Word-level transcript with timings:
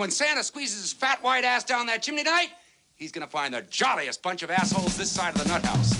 When 0.00 0.10
Santa 0.10 0.42
squeezes 0.42 0.80
his 0.80 0.92
fat 0.94 1.22
white 1.22 1.44
ass 1.44 1.62
down 1.62 1.84
that 1.88 2.00
chimney 2.00 2.24
tonight, 2.24 2.48
he's 2.96 3.12
gonna 3.12 3.26
find 3.26 3.52
the 3.52 3.60
jolliest 3.60 4.22
bunch 4.22 4.42
of 4.42 4.50
assholes 4.50 4.96
this 4.96 5.10
side 5.10 5.34
of 5.34 5.42
the 5.42 5.48
nut 5.50 5.62
house. 5.62 5.90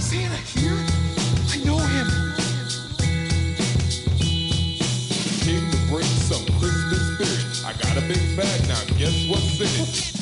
Santa 0.00 0.36
here? 0.54 0.78
I 1.50 1.56
know 1.64 1.78
him. 1.78 2.06
Came 5.40 5.68
to 5.68 5.78
bring 5.88 6.04
some 6.04 6.46
Christmas 6.60 7.02
spirit. 7.16 7.66
I 7.66 7.72
got 7.82 7.96
a 7.96 8.06
big 8.06 8.36
bag 8.36 8.68
now. 8.68 8.84
Guess 8.96 9.28
what's 9.28 9.60
in 9.60 9.66
it? 9.66 10.15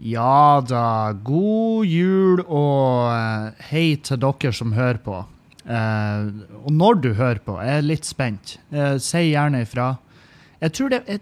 Ja 0.00 0.62
da, 0.64 1.12
god 1.12 1.84
jul 1.84 2.40
og 2.46 3.10
eh, 3.12 3.64
hei 3.68 3.88
til 4.00 4.20
dere 4.22 4.52
som 4.56 4.72
hører 4.72 5.00
på. 5.04 5.18
Eh, 5.68 6.30
og 6.64 6.70
når 6.72 7.02
du 7.04 7.10
hører 7.18 7.42
på, 7.44 7.58
jeg 7.60 7.82
er 7.82 7.84
litt 7.84 8.08
spent. 8.08 8.54
Eh, 8.72 8.96
si 8.96 9.26
gjerne 9.28 9.60
ifra. 9.66 9.92
Jeg 10.62 10.72
tror 10.72 10.94
det 10.94 11.02
Jeg, 11.06 11.20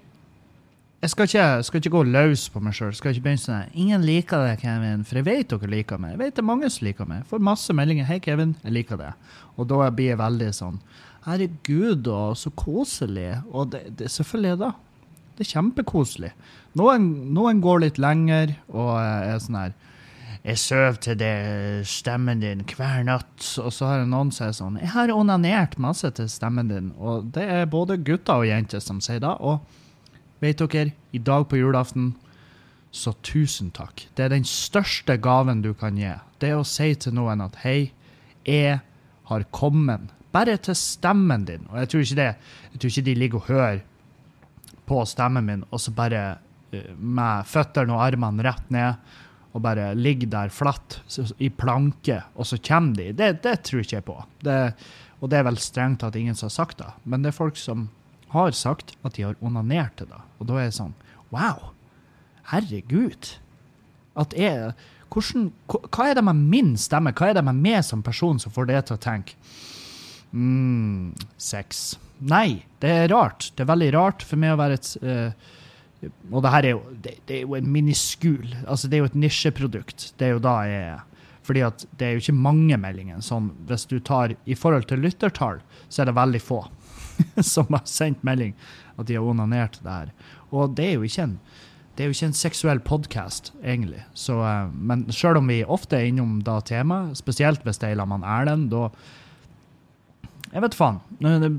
jeg 1.03 1.11
skal, 1.11 1.27
ikke, 1.27 1.63
skal 1.63 1.83
ikke 1.83 1.95
gå 1.97 2.05
løs 2.07 2.47
på 2.55 2.63
meg 2.63 2.79
sjøl. 2.79 2.95
Skal 2.95 3.15
ikke 3.17 3.27
begynne 3.27 3.43
sånn 3.43 3.75
'Ingen 3.75 4.07
liker 4.07 4.47
det, 4.47 4.61
Kevin.' 4.63 5.05
For 5.05 5.19
jeg 5.19 5.27
vet 5.27 5.51
dere 5.51 5.71
liker 5.71 5.99
meg. 5.99 6.15
Jeg 6.15 6.19
vet 6.19 6.35
det 6.37 6.43
er 6.43 6.53
mange 6.55 6.71
som 6.71 6.87
liker 6.87 7.07
meg. 7.07 7.19
Jeg 7.23 7.31
får 7.31 7.47
masse 7.51 7.75
meldinger. 7.75 8.05
'Hei, 8.05 8.19
Kevin, 8.19 8.57
jeg 8.63 8.73
liker 8.73 8.97
det.' 8.97 9.15
Og 9.59 9.67
da 9.69 9.91
blir 9.91 10.15
jeg 10.15 10.19
veldig 10.19 10.55
sånn 10.55 10.79
'Herregud, 11.27 12.07
og 12.07 12.37
så 12.37 12.51
koselig.' 12.51 13.43
Og 13.51 13.73
det, 13.73 13.99
det 13.99 14.11
selvfølgelig 14.11 14.51
er 14.55 14.75
det. 15.39 15.47
Er 15.47 15.55
kjempekoselig. 15.57 16.33
Noen, 16.79 17.09
noen 17.35 17.63
går 17.65 17.85
litt 17.87 18.01
lenger 18.03 18.57
og 18.69 18.99
er 19.01 19.39
sånn 19.43 19.59
her 19.59 19.77
Jeg 20.45 20.61
sover 20.63 20.99
til 21.03 21.17
det 21.19 21.33
stemmen 21.91 22.43
din 22.43 22.63
hver 22.69 23.03
natt. 23.07 23.43
Og 23.63 23.73
så 23.75 23.89
har 23.89 24.07
noen 24.07 24.31
som 24.35 24.49
er 24.49 24.55
sånn 24.57 24.79
Jeg 24.83 24.93
har 24.95 25.15
onanert 25.15 25.79
masse 25.83 26.11
til 26.15 26.31
stemmen 26.31 26.71
din. 26.71 26.93
Og 26.99 27.31
det 27.35 27.47
er 27.47 27.71
både 27.71 27.99
gutter 28.03 28.45
og 28.45 28.49
jenter 28.49 28.83
som 28.85 29.03
sier 29.05 29.23
det. 29.25 29.35
Og 29.41 29.63
vet 30.43 30.61
dere, 30.61 30.95
i 31.13 31.19
dag 31.19 31.49
på 31.51 31.59
julaften, 31.59 32.13
så 32.95 33.13
tusen 33.27 33.73
takk. 33.75 34.07
Det 34.17 34.27
er 34.27 34.33
den 34.33 34.47
største 34.49 35.19
gaven 35.21 35.63
du 35.65 35.73
kan 35.77 35.99
gi. 35.99 36.15
Det 36.41 36.55
å 36.55 36.65
si 36.67 36.95
til 36.95 37.17
noen 37.19 37.43
at 37.45 37.59
hei, 37.65 37.91
jeg 38.47 38.79
har 39.29 39.45
kommet. 39.53 40.09
Bare 40.33 40.57
til 40.61 40.77
stemmen 40.79 41.45
din. 41.49 41.67
Og 41.73 41.83
jeg 41.83 41.91
tror 41.91 42.05
ikke 42.05 42.21
det. 42.21 42.31
Jeg 42.73 42.81
tror 42.81 42.93
ikke 42.93 43.07
de 43.09 43.15
ligger 43.19 43.43
og 43.43 43.49
hører 43.51 43.81
på 44.89 45.03
stemmen 45.09 45.47
min, 45.47 45.65
og 45.71 45.83
så 45.83 45.93
bare 45.95 46.23
eh, 46.73 46.93
med 46.97 47.49
føttene 47.49 47.95
og 47.95 48.05
armene 48.07 48.47
rett 48.47 48.71
ned, 48.75 49.17
og 49.57 49.65
bare 49.65 49.91
ligger 49.97 50.31
der 50.33 50.53
flatt 50.53 51.01
i 51.41 51.49
planke, 51.51 52.21
og 52.37 52.47
så 52.47 52.59
kommer 52.63 52.99
de. 52.99 53.13
Det, 53.17 53.31
det 53.45 53.57
tror 53.67 53.83
ikke 53.83 53.97
jeg 53.97 54.07
på. 54.07 54.19
Det, 54.45 54.59
og 55.19 55.33
det 55.33 55.39
er 55.39 55.49
vel 55.49 55.59
strengt 55.61 56.03
tatt 56.03 56.19
ingen 56.21 56.37
som 56.37 56.51
har 56.51 56.57
sagt 56.59 56.83
det, 56.83 56.91
men 57.05 57.25
det 57.25 57.33
er 57.33 57.41
folk 57.41 57.59
som 57.59 57.89
har 58.35 58.53
sagt 58.53 58.95
at 59.09 59.17
de 59.17 59.25
har 59.25 59.41
onanert 59.41 59.97
til 59.99 60.11
det. 60.11 60.21
Og 60.39 60.51
da 60.51 60.59
er 60.59 60.69
jeg 60.69 60.79
sånn 60.83 60.97
Wow! 61.33 61.73
Herregud! 62.53 63.35
At 64.19 64.33
jeg 64.37 64.73
hvordan, 65.09 65.49
hva 65.69 66.09
er 66.11 66.19
det 66.19 66.25
med 66.25 66.41
min 66.53 66.75
stemme, 66.81 67.15
hva 67.17 67.31
er 67.31 67.39
det 67.39 67.45
med 67.47 67.61
meg 67.65 67.81
som 67.87 68.05
person 68.05 68.41
som 68.41 68.53
får 68.53 68.69
det 68.69 68.83
til 68.89 68.99
å 68.99 69.03
tenke 69.03 69.37
mm, 70.33 71.15
sex? 71.41 71.99
Nei, 72.19 72.65
det 72.83 72.91
er 72.91 73.13
rart. 73.13 73.51
Det 73.55 73.63
er 73.65 73.71
veldig 73.71 73.93
rart 73.95 74.25
for 74.27 74.41
meg 74.41 74.55
å 74.55 74.61
være 74.61 74.79
et 74.79 74.89
uh, 75.05 76.09
Og 76.33 76.43
det 76.43 76.53
her 76.55 76.67
er 76.67 76.75
jo, 76.75 76.81
det, 77.05 77.15
det 77.29 77.37
er 77.37 77.45
jo 77.45 77.55
en 77.59 77.71
miniskul 77.75 78.49
Altså, 78.65 78.89
det 78.89 78.99
er 78.99 79.05
jo 79.05 79.11
et 79.13 79.21
nisjeprodukt. 79.27 80.11
Det 80.19 80.29
er 80.29 80.35
jo 80.35 80.43
da 80.43 80.57
jeg 80.67 80.89
er. 80.89 81.05
Fordi 81.49 81.63
at 81.65 81.87
det 82.01 82.09
er 82.09 82.17
jo 82.17 82.25
ikke 82.25 82.43
mange 82.49 82.81
meldinger. 82.81 83.23
Sånn, 83.25 83.53
hvis 83.71 83.87
du 83.89 83.97
tar 84.05 84.35
I 84.45 84.59
forhold 84.59 84.89
til 84.91 85.01
lyttertall, 85.05 85.63
så 85.89 86.03
er 86.03 86.11
det 86.11 86.19
veldig 86.19 86.43
få 86.43 86.65
som 87.55 87.71
har 87.75 87.87
sendt 87.89 88.27
melding 88.27 88.55
at 88.99 89.09
de 89.09 89.17
har 89.17 89.27
onanert 89.27 89.79
det 89.83 89.95
her. 89.95 90.13
Og 90.51 90.75
det 90.79 90.91
er 90.91 90.99
jo 90.99 91.09
ikke 91.09 91.31
en 91.31 91.41
det 91.99 92.05
er 92.05 92.13
jo 92.13 92.15
ikke 92.15 92.27
en 92.29 92.37
seksuell 92.39 92.79
podkast, 92.87 93.49
egentlig. 93.59 94.05
Så, 94.15 94.37
uh, 94.39 94.69
men 94.71 95.01
sjøl 95.11 95.41
om 95.41 95.49
vi 95.51 95.65
ofte 95.67 95.99
er 95.99 96.13
innom 96.13 96.37
da 96.47 96.61
temaet, 96.63 97.19
spesielt 97.19 97.65
hvis 97.67 97.81
det 97.83 97.89
er 97.89 97.99
sammen 97.99 98.23
med 98.23 98.29
Erlend, 98.31 98.69
da 98.71 98.85
Jeg 100.49 100.65
vet 100.65 100.77
faen. 100.77 100.99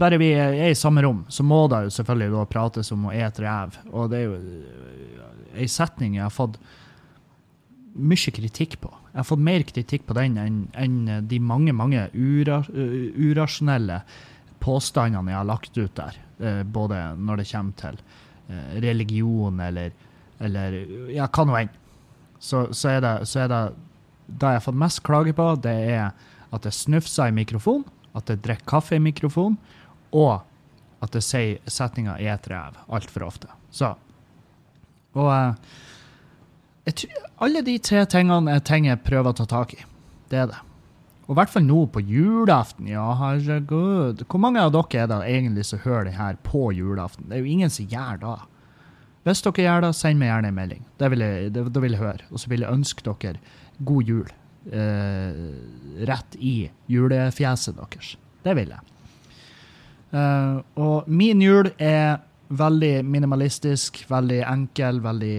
Bare 0.02 0.18
vi 0.18 0.32
er 0.34 0.72
i 0.72 0.78
samme 0.78 1.04
rom, 1.06 1.24
så 1.30 1.44
må 1.46 1.68
det 1.70 1.84
jo 1.86 1.96
selvfølgelig 2.00 2.34
da 2.34 2.46
prates 2.50 2.92
om 2.96 3.08
å 3.10 3.14
ete 3.14 3.44
rev. 3.46 3.78
Og 3.94 4.10
det 4.10 4.22
er 4.22 4.30
jo 4.30 4.40
ei 5.60 5.68
setning 5.70 6.18
jeg 6.18 6.26
har 6.26 6.34
fått 6.34 6.58
mye 8.00 8.34
kritikk 8.34 8.80
på. 8.82 8.90
Jeg 9.12 9.20
har 9.20 9.28
fått 9.28 9.44
mer 9.44 9.66
kritikk 9.68 10.06
på 10.08 10.16
den 10.18 10.38
enn 10.40 10.60
enn 10.78 11.28
de 11.28 11.40
mange, 11.42 11.74
mange 11.76 12.08
ura, 12.14 12.62
uh, 12.70 12.98
urasjonelle 13.18 14.02
påstandene 14.64 15.32
jeg 15.34 15.40
har 15.40 15.48
lagt 15.50 15.78
ut 15.78 15.96
der. 15.98 16.18
eh, 16.40 16.64
Både 16.64 17.16
når 17.16 17.42
det 17.42 17.48
kommer 17.52 17.78
til 17.80 18.00
eh, 18.50 18.80
religion 18.84 19.60
eller, 19.64 19.94
eller 20.40 20.76
ja, 21.14 21.28
hva 21.28 21.46
nå 21.48 21.56
enn. 21.62 21.72
Så, 22.40 22.68
så, 22.74 22.90
er 22.98 23.02
det, 23.04 23.14
så 23.28 23.46
er 23.46 23.48
det 23.52 23.62
Det 24.28 24.52
jeg 24.52 24.60
har 24.60 24.64
fått 24.64 24.78
mest 24.78 25.02
klage 25.04 25.34
på, 25.34 25.46
det 25.64 25.78
er 25.94 26.12
at 26.54 26.66
jeg 26.66 26.74
snufser 26.74 27.32
i 27.32 27.36
mikrofon, 27.36 27.84
at 28.18 28.30
jeg 28.32 28.42
drikker 28.46 28.70
kaffe 28.70 28.98
i 28.98 29.04
mikrofon, 29.04 29.58
og 30.16 30.42
at 31.04 31.16
jeg 31.16 31.24
sier 31.24 31.70
setninga 31.70 32.18
'et 32.20 32.50
rev' 32.50 32.80
altfor 32.90 33.28
ofte. 33.28 33.48
Så 33.72 33.96
Og 35.16 35.32
eh, 35.34 35.54
jeg 36.86 37.10
alle 37.40 37.62
de 37.62 37.78
tre 37.78 38.06
tingene 38.06 38.52
er 38.52 38.60
ting 38.60 38.86
jeg 38.86 39.04
prøver 39.04 39.32
å 39.32 39.38
ta 39.38 39.46
tak 39.46 39.74
i. 39.74 39.86
Det 40.30 40.38
er 40.38 40.48
det. 40.52 40.60
Og 41.28 41.36
i 41.36 41.38
hvert 41.38 41.52
fall 41.54 41.64
nå 41.64 41.86
på 41.94 42.02
julaften. 42.02 42.88
Ja, 42.90 43.14
herregud. 43.14 44.24
Hvor 44.26 44.42
mange 44.42 44.62
av 44.62 44.72
dere 44.74 45.04
er 45.04 45.08
det 45.12 45.20
egentlig 45.30 45.66
som 45.66 45.80
hører 45.80 46.10
det 46.10 46.16
her 46.18 46.40
på 46.42 46.72
julaften? 46.74 47.30
Det 47.30 47.38
er 47.38 47.44
jo 47.46 47.54
ingen 47.54 47.70
som 47.70 47.86
gjør 47.86 48.18
det. 48.24 48.38
Hvis 49.28 49.44
dere 49.46 49.66
gjør 49.66 49.82
det, 49.86 49.92
send 49.96 50.20
meg 50.20 50.32
gjerne 50.32 50.50
en 50.50 50.58
melding. 50.58 50.84
Det 50.98 51.12
vil 51.14 51.22
jeg, 51.22 51.54
det, 51.54 51.66
det 51.74 51.84
vil 51.84 51.94
jeg 51.94 52.02
høre. 52.02 52.26
Og 52.32 52.42
så 52.42 52.50
vil 52.50 52.66
jeg 52.66 52.74
ønske 52.74 53.06
dere 53.06 53.38
god 53.86 54.10
jul. 54.10 54.32
Eh, 54.70 56.06
rett 56.06 56.36
i 56.38 56.70
julefjeset 56.88 57.78
deres. 57.78 58.14
Det 58.44 58.54
vil 58.56 58.70
jeg. 58.72 58.86
Uh, 60.10 60.62
og 60.82 61.10
min 61.12 61.42
jul 61.42 61.68
er 61.78 62.22
veldig 62.50 63.04
minimalistisk, 63.06 64.00
veldig 64.10 64.40
enkel, 64.50 65.04
veldig 65.04 65.36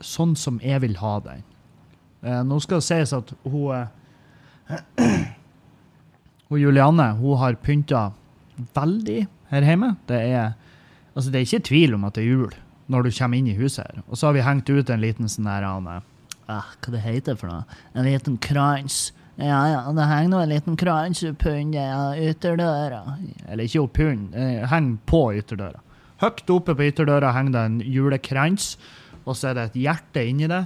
sånn 0.00 0.32
som 0.40 0.56
jeg 0.64 0.80
vil 0.86 0.96
ha 1.02 1.18
den. 1.26 1.42
Uh, 2.24 2.40
nå 2.48 2.60
skal 2.64 2.80
det 2.80 2.86
sies 2.86 3.12
at 3.16 3.34
hun 3.44 3.74
uh, 3.76 3.90
Hun 6.50 6.58
Julianne 6.58 7.12
hun 7.20 7.38
har 7.38 7.60
pynta 7.62 8.08
veldig 8.74 9.20
her 9.52 9.66
hjemme. 9.66 9.92
Det 10.08 10.18
er, 10.32 10.56
altså, 11.14 11.30
det 11.30 11.38
er 11.38 11.46
ikke 11.46 11.68
tvil 11.68 11.94
om 11.94 12.08
at 12.08 12.16
det 12.16 12.24
er 12.24 12.32
jul 12.32 12.56
når 12.90 13.06
du 13.06 13.10
kommer 13.14 13.38
inn 13.38 13.50
i 13.52 13.54
huset. 13.54 13.86
her. 13.86 14.02
Og 14.08 14.18
så 14.18 14.26
har 14.26 14.34
vi 14.34 14.42
hengt 14.42 14.70
ut 14.70 14.90
en 14.90 15.02
liten 15.02 15.30
sånn 15.30 15.46
der 15.46 15.66
han, 15.66 15.86
eh, 15.86 16.02
ah, 16.50 16.70
Hva 16.82 16.94
det 16.94 17.02
heter 17.04 17.38
for 17.40 17.50
noe? 17.50 17.80
En 17.94 18.06
liten 18.06 18.38
krans. 18.42 19.10
Ja, 19.40 19.60
ja, 19.70 19.82
det 19.96 20.08
henger 20.10 20.32
nå 20.32 20.40
en 20.42 20.52
liten 20.52 20.76
krans 20.80 21.22
opp 21.24 21.46
under 21.48 22.18
ytterdøra. 22.20 23.00
Eller 23.48 23.64
ikke 23.64 23.84
opp 23.86 24.00
under, 24.04 24.34
det 24.36 24.70
henger 24.72 24.98
på 25.08 25.22
ytterdøra. 25.40 25.80
Høyt 26.20 26.50
oppe 26.52 26.74
på 26.76 26.88
ytterdøra 26.90 27.32
henger 27.32 27.54
det 27.54 27.62
en 27.68 27.78
julekrans, 27.80 28.74
og 29.24 29.38
så 29.38 29.50
er 29.50 29.56
det 29.56 29.68
et 29.70 29.78
hjerte 29.86 30.24
inni 30.28 30.50
det. 30.50 30.64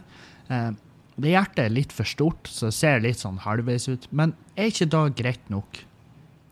Eh, 0.50 0.72
det 1.14 1.30
hjertet 1.30 1.60
er 1.68 1.74
litt 1.74 1.92
for 1.94 2.08
stort, 2.08 2.48
så 2.50 2.72
det 2.72 2.74
ser 2.74 3.04
litt 3.04 3.20
sånn 3.20 3.38
halvveis 3.44 3.86
ut. 3.86 4.08
Men 4.10 4.34
er 4.58 4.72
ikke 4.72 4.90
da 4.90 5.04
greit 5.14 5.52
nok? 5.52 5.84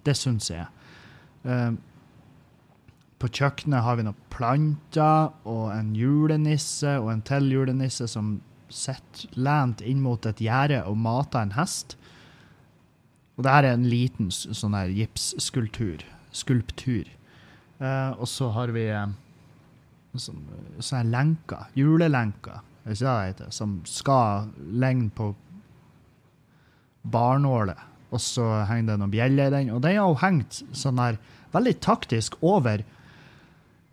Det 0.07 0.15
syns 0.19 0.53
jeg. 0.53 0.69
Eh, 1.43 1.73
på 3.23 3.31
kjøkkenet 3.31 3.83
har 3.87 3.99
vi 3.99 4.07
noen 4.07 4.23
planter 4.35 5.35
og 5.47 5.67
en 5.75 5.93
julenisse 5.95 6.97
og 6.99 7.11
en 7.13 7.27
til 7.27 7.51
julenisse 7.55 8.09
som 8.11 8.37
sitter 8.75 9.33
lent 9.39 9.83
inn 9.85 10.03
mot 10.05 10.27
et 10.27 10.41
gjerde 10.43 10.83
og 10.89 10.99
mater 11.01 11.43
en 11.43 11.55
hest. 11.57 11.97
Og 13.37 13.45
det 13.45 13.55
her 13.55 13.69
er 13.69 13.77
en 13.77 13.89
liten 13.89 14.31
sånn 14.33 14.77
her 14.77 14.93
gipsskulptur. 14.93 16.05
Skulptur. 16.33 17.09
Uh, 17.83 18.13
og 18.19 18.29
så 18.31 18.49
har 18.55 18.71
vi 18.73 18.85
eh, 18.95 19.09
sånn, 20.15 20.43
sånne 20.79 21.11
lenker, 21.11 21.65
julelenker, 21.75 22.61
er 22.87 22.95
det 22.95 23.15
heter, 23.27 23.51
som 23.55 23.81
skal 23.89 24.53
ligne 24.57 25.11
på 25.15 25.33
barnåler. 27.03 27.81
Og 28.13 28.23
så 28.23 28.47
henger 28.69 28.93
det 28.93 28.99
noen 29.01 29.13
bjeller 29.13 29.51
i 29.51 29.55
den, 29.57 29.73
og 29.75 29.83
den 29.83 29.99
har 29.99 30.21
hengt 30.23 30.61
sånn 30.77 31.01
her 31.03 31.19
veldig 31.53 31.75
taktisk 31.83 32.39
over 32.45 32.85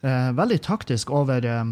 uh, 0.05 0.31
veldig 0.35 0.59
taktisk 0.63 1.11
over 1.11 1.45
eh, 1.45 1.71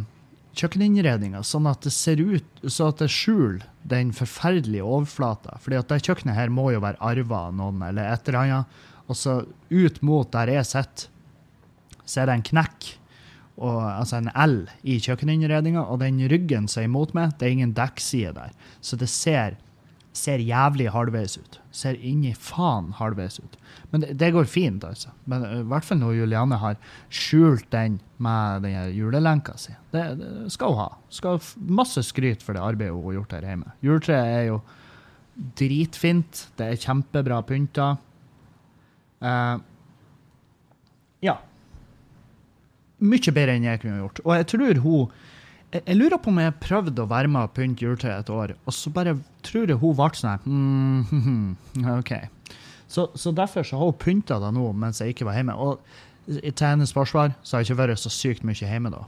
kjøkkeninnredninga, 0.57 1.43
sånn 1.45 1.69
at 1.69 1.85
det 1.85 1.93
ser 1.95 2.21
ut 2.21 2.61
så 2.65 2.89
at 2.91 3.01
det 3.01 3.09
skjuler 3.13 3.65
den 3.87 4.11
forferdelige 4.15 4.85
overflata. 4.85 5.57
Fordi 5.63 5.79
at 5.79 5.91
det 5.91 6.03
kjøkkenet 6.07 6.37
her 6.37 6.53
må 6.53 6.69
jo 6.73 6.83
være 6.83 7.01
arva 7.03 7.47
av 7.49 7.57
noen, 7.57 7.83
eller 7.87 8.09
et 8.11 8.29
eller 8.29 8.39
annet. 8.41 8.79
Og 9.07 9.19
så 9.19 9.39
ut 9.69 10.01
mot 10.05 10.31
der 10.33 10.51
jeg 10.51 10.67
sitter, 10.67 11.11
så 12.07 12.21
er 12.21 12.29
det 12.29 12.37
en 12.37 12.47
knekk, 12.51 12.89
og, 13.57 13.77
altså 13.81 14.19
en 14.19 14.29
L 14.37 14.57
i 14.85 14.99
kjøkkeninnredninga, 15.01 15.81
og 15.81 16.01
den 16.03 16.19
ryggen 16.29 16.67
som 16.69 16.83
er 16.83 16.89
imot 16.89 17.15
meg, 17.17 17.33
det 17.37 17.47
er 17.47 17.55
ingen 17.55 17.73
dekkside 17.77 18.35
der. 18.35 18.53
Så 18.85 18.99
det 18.99 19.09
ser, 19.11 19.57
ser 20.17 20.41
jævlig 20.41 20.89
halvveis 20.93 21.37
ut. 21.37 21.59
Ser 21.75 21.97
inni 22.01 22.33
faen 22.33 22.89
halvveis 22.97 23.37
ut. 23.39 23.57
Men 23.91 24.03
det, 24.03 24.15
det 24.19 24.31
går 24.35 24.49
fint, 24.49 24.83
altså. 24.83 25.13
Men 25.29 25.45
øh, 25.45 25.59
i 25.61 25.67
hvert 25.71 25.85
fall 25.85 26.01
når 26.01 26.17
Juliane 26.17 26.59
har 26.61 26.79
skjult 27.13 27.69
den 27.73 27.99
med 28.23 28.65
den 28.65 28.91
julelenka 28.97 29.55
si. 29.61 29.75
Det, 29.93 30.03
det 30.19 30.51
skal 30.53 30.73
hun 30.73 30.81
ha. 30.81 30.89
Skal 31.13 31.37
ha 31.37 31.71
masse 31.81 32.03
skryt 32.07 32.43
for 32.45 32.57
det 32.57 32.65
arbeidet 32.65 32.95
hun 32.95 33.05
har 33.11 33.19
gjort 33.19 33.37
her 33.37 33.49
hjemme. 33.51 33.73
Juletreet 33.85 34.33
er 34.33 34.45
jo 34.49 34.59
dritfint. 35.59 36.47
Det 36.57 36.71
er 36.71 36.81
kjempebra 36.81 37.41
pynta. 37.45 37.91
Uh, 39.21 39.57
ja. 41.25 41.37
Mye 42.97 43.33
bedre 43.33 43.57
enn 43.57 43.69
jeg 43.69 43.83
kunne 43.83 44.01
gjort. 44.01 44.21
Og 44.25 44.35
jeg 44.39 44.49
tror 44.53 44.83
hun 44.83 45.17
jeg, 45.73 45.83
jeg 45.83 45.97
lurer 45.97 46.19
på 46.21 46.31
om 46.31 46.39
jeg 46.41 46.55
prøvde 46.63 47.03
å 47.03 47.09
være 47.11 47.31
med 47.31 47.49
og 47.49 47.53
pynte 47.57 47.83
juletreet 47.85 48.23
et 48.23 48.33
år, 48.33 48.55
og 48.63 48.75
så 48.75 48.91
bare 48.95 49.17
tror 49.45 49.67
jeg 49.67 49.79
hun 49.81 49.97
ble 49.97 50.09
sånn 50.15 50.47
mm, 50.47 51.87
OK. 51.99 52.13
Så, 52.87 53.09
så 53.19 53.33
derfor 53.35 53.67
så 53.67 53.79
har 53.79 53.89
hun 53.89 53.99
pynta 53.99 54.39
det 54.39 54.53
nå 54.55 54.69
mens 54.79 55.01
jeg 55.03 55.15
ikke 55.15 55.27
var 55.27 55.35
hjemme. 55.39 55.57
Og 55.59 55.83
til 56.27 56.63
hennes 56.63 56.93
forsvar 56.95 57.35
så 57.43 57.57
har 57.57 57.63
jeg 57.63 57.71
ikke 57.71 57.81
vært 57.83 58.03
så 58.03 58.11
sykt 58.13 58.47
mye 58.47 58.71
hjemme 58.71 58.91
da. 58.93 59.03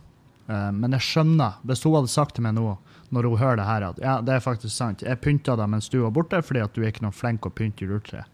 Eh, 0.51 0.71
men 0.75 0.95
jeg 0.97 1.05
skjønner, 1.05 1.61
hvis 1.67 1.85
hun 1.85 1.95
hadde 1.99 2.11
sagt 2.11 2.35
til 2.37 2.45
meg 2.47 2.57
nå, 2.57 2.73
når 3.15 3.25
hun 3.25 3.39
hører 3.41 3.61
det 3.61 3.69
her, 3.69 3.85
at 3.87 4.01
ja, 4.03 4.17
det 4.21 4.35
er 4.35 4.43
faktisk 4.43 4.75
sant, 4.75 5.05
jeg 5.05 5.21
pynta 5.23 5.55
deg 5.57 5.71
mens 5.71 5.89
du 5.89 6.01
var 6.03 6.13
borte, 6.13 6.41
fordi 6.45 6.61
at 6.61 6.75
du 6.75 6.83
er 6.83 6.91
ikke 6.91 7.07
noe 7.07 7.15
flink 7.15 7.47
å 7.47 7.53
pynte 7.53 7.87
juletreet, 7.87 8.27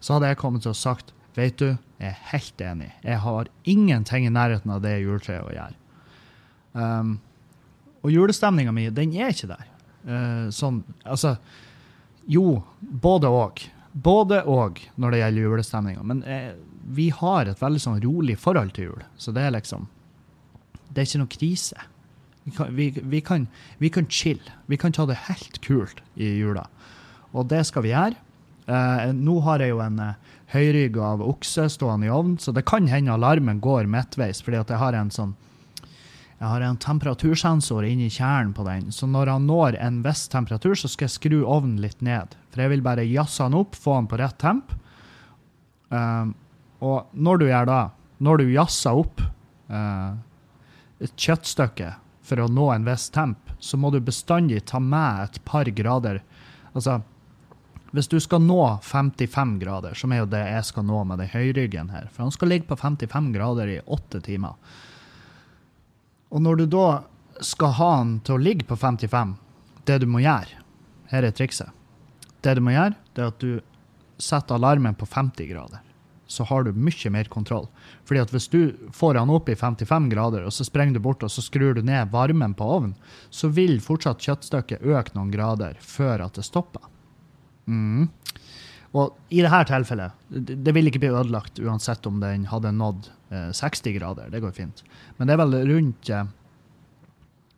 så 0.00 0.16
hadde 0.16 0.30
jeg 0.30 0.40
kommet 0.40 0.64
til 0.64 0.74
å 0.74 0.78
sagt, 0.78 1.14
vet 1.36 1.58
du, 1.60 1.72
jeg 2.00 2.12
er 2.12 2.20
helt 2.30 2.62
enig. 2.64 2.92
Jeg 3.04 3.20
har 3.24 3.50
ingenting 3.68 4.28
i 4.28 4.32
nærheten 4.32 4.72
av 4.72 4.84
det 4.84 4.94
juletreet 5.00 5.48
å 5.48 5.52
gjøre. 5.54 5.76
Um, 6.72 7.18
og 8.00 8.14
julestemninga 8.14 8.72
mi, 8.74 8.88
den 8.94 9.12
er 9.16 9.34
ikke 9.34 9.50
der. 9.50 9.68
Uh, 10.00 10.48
sånn, 10.54 10.80
altså 11.04 11.34
Jo, 12.30 12.62
både 12.80 13.28
og. 13.28 13.62
Både 13.92 14.40
og 14.48 14.78
når 15.00 15.12
det 15.12 15.20
gjelder 15.20 15.48
julestemninga. 15.48 16.04
Men 16.06 16.22
uh, 16.24 16.52
vi 16.96 17.10
har 17.14 17.50
et 17.50 17.60
veldig 17.60 17.82
sånn 17.82 18.00
rolig 18.04 18.38
forhold 18.40 18.72
til 18.76 18.90
jul. 18.90 19.04
Så 19.20 19.34
det 19.36 19.44
er 19.46 19.56
liksom 19.56 19.88
Det 20.90 21.02
er 21.02 21.08
ikke 21.08 21.22
noe 21.22 21.34
krise. 21.34 21.88
Vi 22.44 22.54
kan, 22.56 22.72
vi, 22.74 22.88
vi 22.90 23.20
kan, 23.20 23.46
vi 23.78 23.90
kan 23.92 24.08
chill. 24.08 24.40
Vi 24.66 24.78
kan 24.80 24.92
ta 24.96 25.04
det 25.06 25.20
helt 25.28 25.60
kult 25.62 26.00
i 26.16 26.32
jula. 26.40 26.64
Og 27.36 27.46
det 27.52 27.62
skal 27.68 27.84
vi 27.84 27.92
gjøre. 27.92 28.16
Eh, 28.70 29.12
nå 29.16 29.36
har 29.46 29.62
jeg 29.62 29.72
jo 29.72 29.80
en 29.82 29.98
eh, 30.02 30.34
høyrygg 30.52 30.98
av 31.02 31.22
okse 31.24 31.66
stående 31.72 32.08
i 32.08 32.12
ovnen, 32.12 32.38
så 32.38 32.52
det 32.54 32.66
kan 32.68 32.88
hende 32.90 33.14
alarmen 33.14 33.62
går 33.62 33.88
midtveis, 33.90 34.42
fordi 34.44 34.60
at 34.60 34.70
jeg 34.70 34.82
har 34.82 34.96
en 34.98 35.12
sånn 35.14 35.36
jeg 36.40 36.48
har 36.48 36.62
en 36.64 36.78
temperatursensor 36.80 37.84
inni 37.84 38.06
kjernen 38.08 38.54
på 38.56 38.64
den, 38.64 38.86
så 38.96 39.04
når 39.04 39.28
han 39.28 39.44
når 39.44 39.76
en 39.76 39.98
viss 40.06 40.22
temperatur, 40.32 40.72
så 40.72 40.88
skal 40.88 41.04
jeg 41.04 41.16
skru 41.18 41.36
ovnen 41.44 41.82
litt 41.82 42.00
ned. 42.00 42.32
For 42.48 42.64
jeg 42.64 42.72
vil 42.72 42.84
bare 42.86 43.04
jazze 43.04 43.44
han 43.44 43.58
opp, 43.58 43.76
få 43.76 43.98
han 43.98 44.08
på 44.08 44.16
rett 44.16 44.38
temp. 44.40 44.72
Um, 45.92 46.32
og 46.80 47.12
når 47.12 47.42
du 47.42 47.46
gjør 47.50 47.68
det, 47.68 47.82
når 48.24 48.40
du 48.40 48.54
jazzer 48.54 49.02
opp 49.02 49.20
uh, 49.20 50.16
et 51.04 51.12
kjøttstykke 51.12 51.92
for 52.24 52.40
å 52.40 52.48
nå 52.48 52.72
en 52.72 52.88
viss 52.88 53.10
temp, 53.12 53.52
så 53.60 53.76
må 53.76 53.92
du 53.92 54.00
bestandig 54.00 54.64
ta 54.70 54.80
med 54.80 55.26
et 55.26 55.40
par 55.44 55.68
grader. 55.76 56.22
Altså, 56.72 57.02
hvis 57.92 58.08
du 58.08 58.16
skal 58.22 58.40
nå 58.40 58.62
55 58.86 59.58
grader, 59.60 59.92
som 59.92 60.16
er 60.16 60.22
jo 60.22 60.32
det 60.32 60.46
jeg 60.46 60.68
skal 60.72 60.88
nå 60.88 61.04
med 61.04 61.20
den 61.20 61.34
høyryggen 61.34 61.92
her, 61.92 62.08
for 62.08 62.24
han 62.24 62.32
skal 62.32 62.54
ligge 62.54 62.70
på 62.70 62.80
55 62.80 63.34
grader 63.36 63.76
i 63.76 63.82
åtte 63.84 64.24
timer, 64.24 64.56
og 66.30 66.42
når 66.42 66.62
du 66.62 66.66
da 66.70 66.88
skal 67.44 67.74
ha 67.78 67.90
den 67.98 68.16
til 68.24 68.36
å 68.36 68.42
ligge 68.42 68.66
på 68.68 68.76
55, 68.78 69.34
det 69.88 70.00
du 70.02 70.06
må 70.10 70.22
gjøre, 70.22 70.60
her 71.10 71.26
er 71.26 71.34
trikset. 71.34 71.70
Det 72.40 72.54
du 72.56 72.62
må 72.64 72.74
gjøre, 72.74 72.96
det 73.16 73.24
er 73.24 73.32
at 73.32 73.42
du 73.42 73.60
setter 74.20 74.56
alarmen 74.56 74.94
på 74.94 75.08
50 75.08 75.48
grader. 75.50 75.80
Så 76.30 76.44
har 76.46 76.62
du 76.62 76.76
mye 76.76 77.10
mer 77.10 77.26
kontroll. 77.32 77.66
Fordi 78.06 78.20
at 78.22 78.30
hvis 78.30 78.46
du 78.52 78.60
får 78.94 79.16
den 79.18 79.32
opp 79.34 79.48
i 79.50 79.56
55 79.58 80.06
grader, 80.12 80.44
og 80.46 80.54
så 80.54 80.64
sprenger 80.64 80.94
du 80.94 81.02
bort 81.02 81.24
og 81.26 81.32
så 81.32 81.42
skrur 81.42 81.74
du 81.74 81.82
ned 81.82 82.12
varmen 82.12 82.54
på 82.54 82.68
ovnen, 82.76 82.94
så 83.34 83.50
vil 83.50 83.80
fortsatt 83.82 84.22
kjøttstykket 84.22 84.84
øke 84.86 85.16
noen 85.16 85.32
grader 85.34 85.80
før 85.82 86.28
at 86.28 86.38
det 86.38 86.46
stopper. 86.46 86.86
Mm. 87.66 88.06
Og 88.94 89.18
i 89.30 89.42
dette 89.42 89.64
tilfellet, 89.70 90.22
det, 90.30 90.74
vil 90.74 90.90
ikke 90.90 91.02
bli 91.02 91.12
ødelagt 91.12 91.58
uansett 91.62 92.06
om 92.06 92.22
den 92.22 92.46
hadde 92.50 92.72
nådd 92.74 93.10
60 93.30 93.92
grader. 93.92 94.30
Det 94.30 94.40
går 94.40 94.52
fint. 94.52 94.82
Men 95.16 95.28
det 95.28 95.34
er 95.34 95.42
vel 95.42 95.56
rundt 95.70 96.10
eh, 96.10 96.30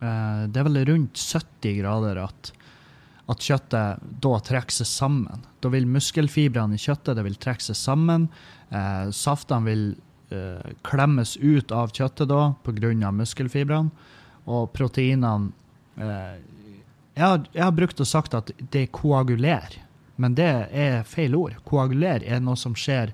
eh, 0.05 0.43
Det 0.53 0.61
er 0.61 0.69
vel 0.69 0.83
rundt 0.89 1.17
70 1.17 1.79
grader 1.81 2.21
at, 2.21 2.53
at 3.33 3.47
kjøttet 3.47 4.05
da 4.25 4.33
trekker 4.45 4.83
seg 4.83 4.91
sammen. 4.91 5.47
Da 5.65 5.73
vil 5.73 5.89
muskelfibrene 5.89 6.77
i 6.77 6.83
kjøttet 6.83 7.17
det 7.17 7.25
vil 7.25 7.41
trekke 7.41 7.65
seg 7.71 7.79
sammen. 7.79 8.29
Eh, 8.69 9.09
saftene 9.17 9.69
vil 9.71 9.87
eh, 10.35 10.73
klemmes 10.85 11.39
ut 11.41 11.73
av 11.73 11.95
kjøttet 11.97 12.29
da 12.29 12.53
pga. 12.65 13.11
muskelfibrene. 13.11 13.91
Og 14.45 14.73
proteinene 14.75 15.53
eh, 15.97 16.37
jeg, 17.15 17.25
har, 17.25 17.45
jeg 17.53 17.65
har 17.65 17.77
brukt 17.77 18.01
og 18.01 18.09
sagt 18.09 18.35
at 18.35 18.51
det 18.73 18.91
koagulerer, 18.93 19.81
men 20.17 20.35
det 20.35 20.49
er 20.73 21.05
feil 21.05 21.37
ord. 21.37 21.59
Koagulere 21.69 22.25
er 22.25 22.41
noe 22.41 22.57
som 22.57 22.75
skjer 22.77 23.13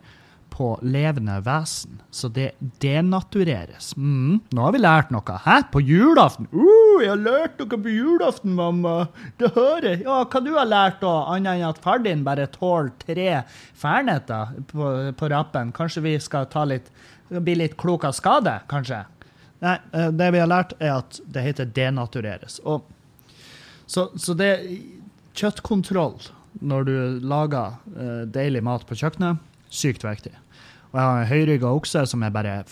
på 0.50 0.68
levende 0.82 1.38
vesen, 1.46 2.00
så 2.10 2.28
det 2.32 2.50
denatureres. 2.82 3.92
Mm, 3.96 4.40
nå 4.54 4.64
har 4.64 4.74
vi 4.74 4.80
lært 4.80 5.12
noe. 5.14 5.36
Hæ? 5.44 5.60
På 5.72 5.82
julaften? 5.84 6.48
Uh, 6.52 7.02
jeg 7.02 7.12
har 7.12 7.20
lært 7.22 7.60
noe 7.62 7.80
på 7.84 7.92
julaften, 7.94 8.54
mamma. 8.58 8.94
Det 9.40 9.52
hører 9.56 9.90
jeg. 9.90 10.00
Ja, 10.06 10.22
hva 10.24 10.42
du 10.44 10.50
har 10.56 10.70
lært 10.70 11.00
da, 11.04 11.12
annet 11.34 11.58
enn 11.58 11.68
at 11.68 11.82
far 11.84 12.02
din 12.04 12.24
bare 12.26 12.48
tåler 12.54 12.90
tre 13.04 13.28
fernetter 13.78 14.56
på, 14.72 14.92
på 15.18 15.30
rappen? 15.34 15.74
Kanskje 15.76 16.04
vi 16.06 16.16
skal 16.22 16.48
ta 16.50 16.64
litt, 16.68 16.90
bli 17.28 17.58
litt 17.60 17.78
klok 17.80 18.08
av 18.08 18.16
skade, 18.18 18.58
kanskje? 18.70 19.04
Nei, 19.64 19.76
eh, 19.92 20.10
det 20.14 20.30
vi 20.34 20.42
har 20.42 20.50
lært 20.50 20.74
er 20.78 20.96
at 21.00 21.20
det 21.26 21.44
heter 21.44 21.70
denatureres. 21.74 22.60
Og 22.64 22.86
så, 23.88 24.10
så 24.18 24.34
det 24.38 24.52
Kjøttkontroll 25.38 26.18
når 26.58 26.86
du 26.88 26.96
lager 27.22 27.76
uh, 27.94 28.24
deilig 28.26 28.64
mat 28.66 28.82
på 28.88 28.96
kjøkkenet, 28.98 29.38
sykt 29.70 30.04
viktig. 30.06 30.34
Og 30.92 30.98
jeg 30.98 31.04
har 31.04 31.20
en 31.20 31.30
høyrygga 31.32 31.72
okse 31.76 32.04
som 32.08 32.24
er 32.24 32.32
bare 32.34 32.62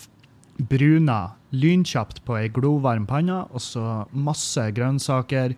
bruna 0.57 1.35
lynkjapt 1.53 2.23
på 2.25 2.37
ei 2.39 2.47
glovarm 2.53 3.05
panne, 3.09 3.43
og 3.53 3.61
så 3.61 4.05
masse 4.11 4.63
grønnsaker. 4.75 5.53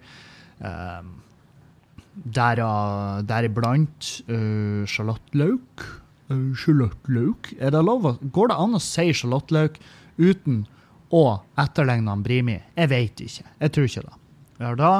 Uh, 0.59 1.03
Deriblant 2.19 4.09
uh, 4.27 4.83
sjalottløk. 4.89 5.85
Uh? 6.29 6.51
Er 7.57 7.71
det 7.73 7.79
lov 7.81 8.19
Går 8.21 8.51
det 8.51 8.57
an 8.59 8.75
å 8.77 8.83
si 8.83 9.07
sjalottløk 9.15 9.79
uten 10.19 10.65
å 11.15 11.23
etterligne 11.57 12.17
Brimi? 12.25 12.59
Jeg 12.75 12.91
vet 12.91 13.23
ikke. 13.23 13.47
Jeg 13.63 13.73
tror 13.73 13.87
ikke 13.87 14.05
det. 14.09 14.17
Jeg 14.59 14.67
har 14.67 14.75
da 14.77 14.93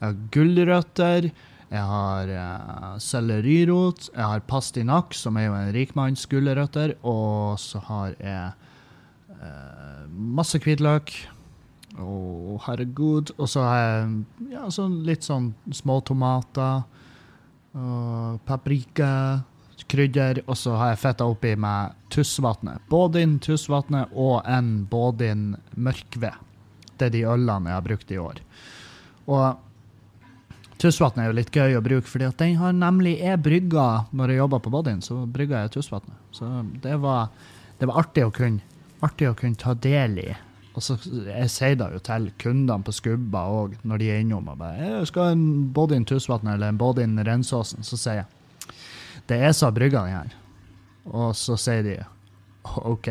har 0.00 0.18
gulrøtter, 0.32 1.30
jeg 1.70 1.86
har 1.86 2.30
uh, 2.34 2.94
sellerirot, 2.98 4.08
jeg 4.10 4.26
har 4.26 4.46
pastinakk, 4.50 5.14
som 5.14 5.36
er 5.38 5.46
jo 5.46 5.58
en 5.58 5.74
rikmanns 5.74 6.24
gulrøtter, 6.30 6.96
og 7.06 7.60
så 7.62 7.82
har 7.86 8.16
jeg 8.18 8.48
uh, 9.38 10.08
masse 10.10 10.58
hvitløk. 10.58 11.14
Å, 12.00 12.10
herregud. 12.66 13.32
Og 13.38 13.48
så 13.50 13.62
har 13.66 13.80
jeg 13.82 14.50
ja, 14.54 14.66
så 14.72 14.86
litt 14.88 15.26
sånn 15.26 15.50
småtomater. 15.74 16.84
Og 17.74 18.38
paprika, 18.46 19.10
krydder. 19.90 20.42
Og 20.46 20.58
så 20.58 20.76
har 20.78 20.92
jeg 20.92 21.02
fetta 21.02 21.26
oppi 21.28 21.54
med 21.60 21.96
tussvatnet. 22.14 22.82
Bådin 22.90 23.38
tussvatnet 23.42 24.12
og 24.14 24.46
en 24.48 24.84
bådin 24.90 25.52
mørkved. 25.74 26.46
Det 26.96 27.08
er 27.08 27.14
de 27.14 27.26
ølene 27.26 27.72
jeg 27.72 27.78
har 27.78 27.86
brukt 27.86 28.14
i 28.14 28.20
år. 28.20 28.40
Og 29.30 29.69
tussvatnet 30.80 31.24
er 31.24 31.30
jo 31.30 31.38
litt 31.38 31.54
gøy 31.54 31.78
å 31.78 31.84
bruke, 31.84 32.08
fordi 32.08 32.28
at 32.28 32.38
den 32.40 32.58
har 32.60 32.74
nemlig 32.76 33.18
er 33.20 33.40
brygga 33.40 34.06
Når 34.16 34.32
jeg 34.32 34.40
jobba 34.40 34.60
på 34.64 34.72
Bodyen, 34.72 35.02
så 35.04 35.22
brygga 35.26 35.64
jeg 35.64 35.74
tussvatnet. 35.76 36.16
Så 36.34 36.48
det 36.82 36.96
var, 37.02 37.28
det 37.78 37.88
var 37.90 38.04
artig 38.04 38.26
å 38.26 38.34
kunne 38.34 38.64
artig 39.04 39.30
å 39.30 39.36
kunne 39.36 39.60
ta 39.60 39.74
del 39.74 40.18
i. 40.20 40.30
Og 40.76 40.84
så 40.84 40.96
Jeg 41.26 41.50
sier 41.50 41.76
det 41.76 41.88
jo 41.92 42.00
til 42.04 42.28
kundene 42.38 42.84
på 42.86 42.94
Skubba 42.94 43.46
òg, 43.50 43.74
når 43.82 43.98
de 43.98 44.10
er 44.10 44.20
innom 44.22 44.48
og 44.48 44.58
bare 44.58 44.78
«Jeg 44.78 45.06
'Skal 45.08 45.32
en 45.32 45.72
Bodyen 45.72 46.04
Tussvatnet 46.04 46.54
eller 46.54 46.68
en 46.68 46.78
Bodyen 46.78 47.18
Rensåsen?' 47.18 47.82
Så 47.82 47.96
sier 47.96 48.22
jeg 48.22 48.26
det 49.28 49.36
er 49.46 49.52
så 49.52 49.70
brygga 49.70 50.04
den 50.04 50.16
her. 50.16 50.28
Og 51.04 51.36
så 51.36 51.56
sier 51.56 51.82
de 51.82 52.04
OK. 52.76 53.08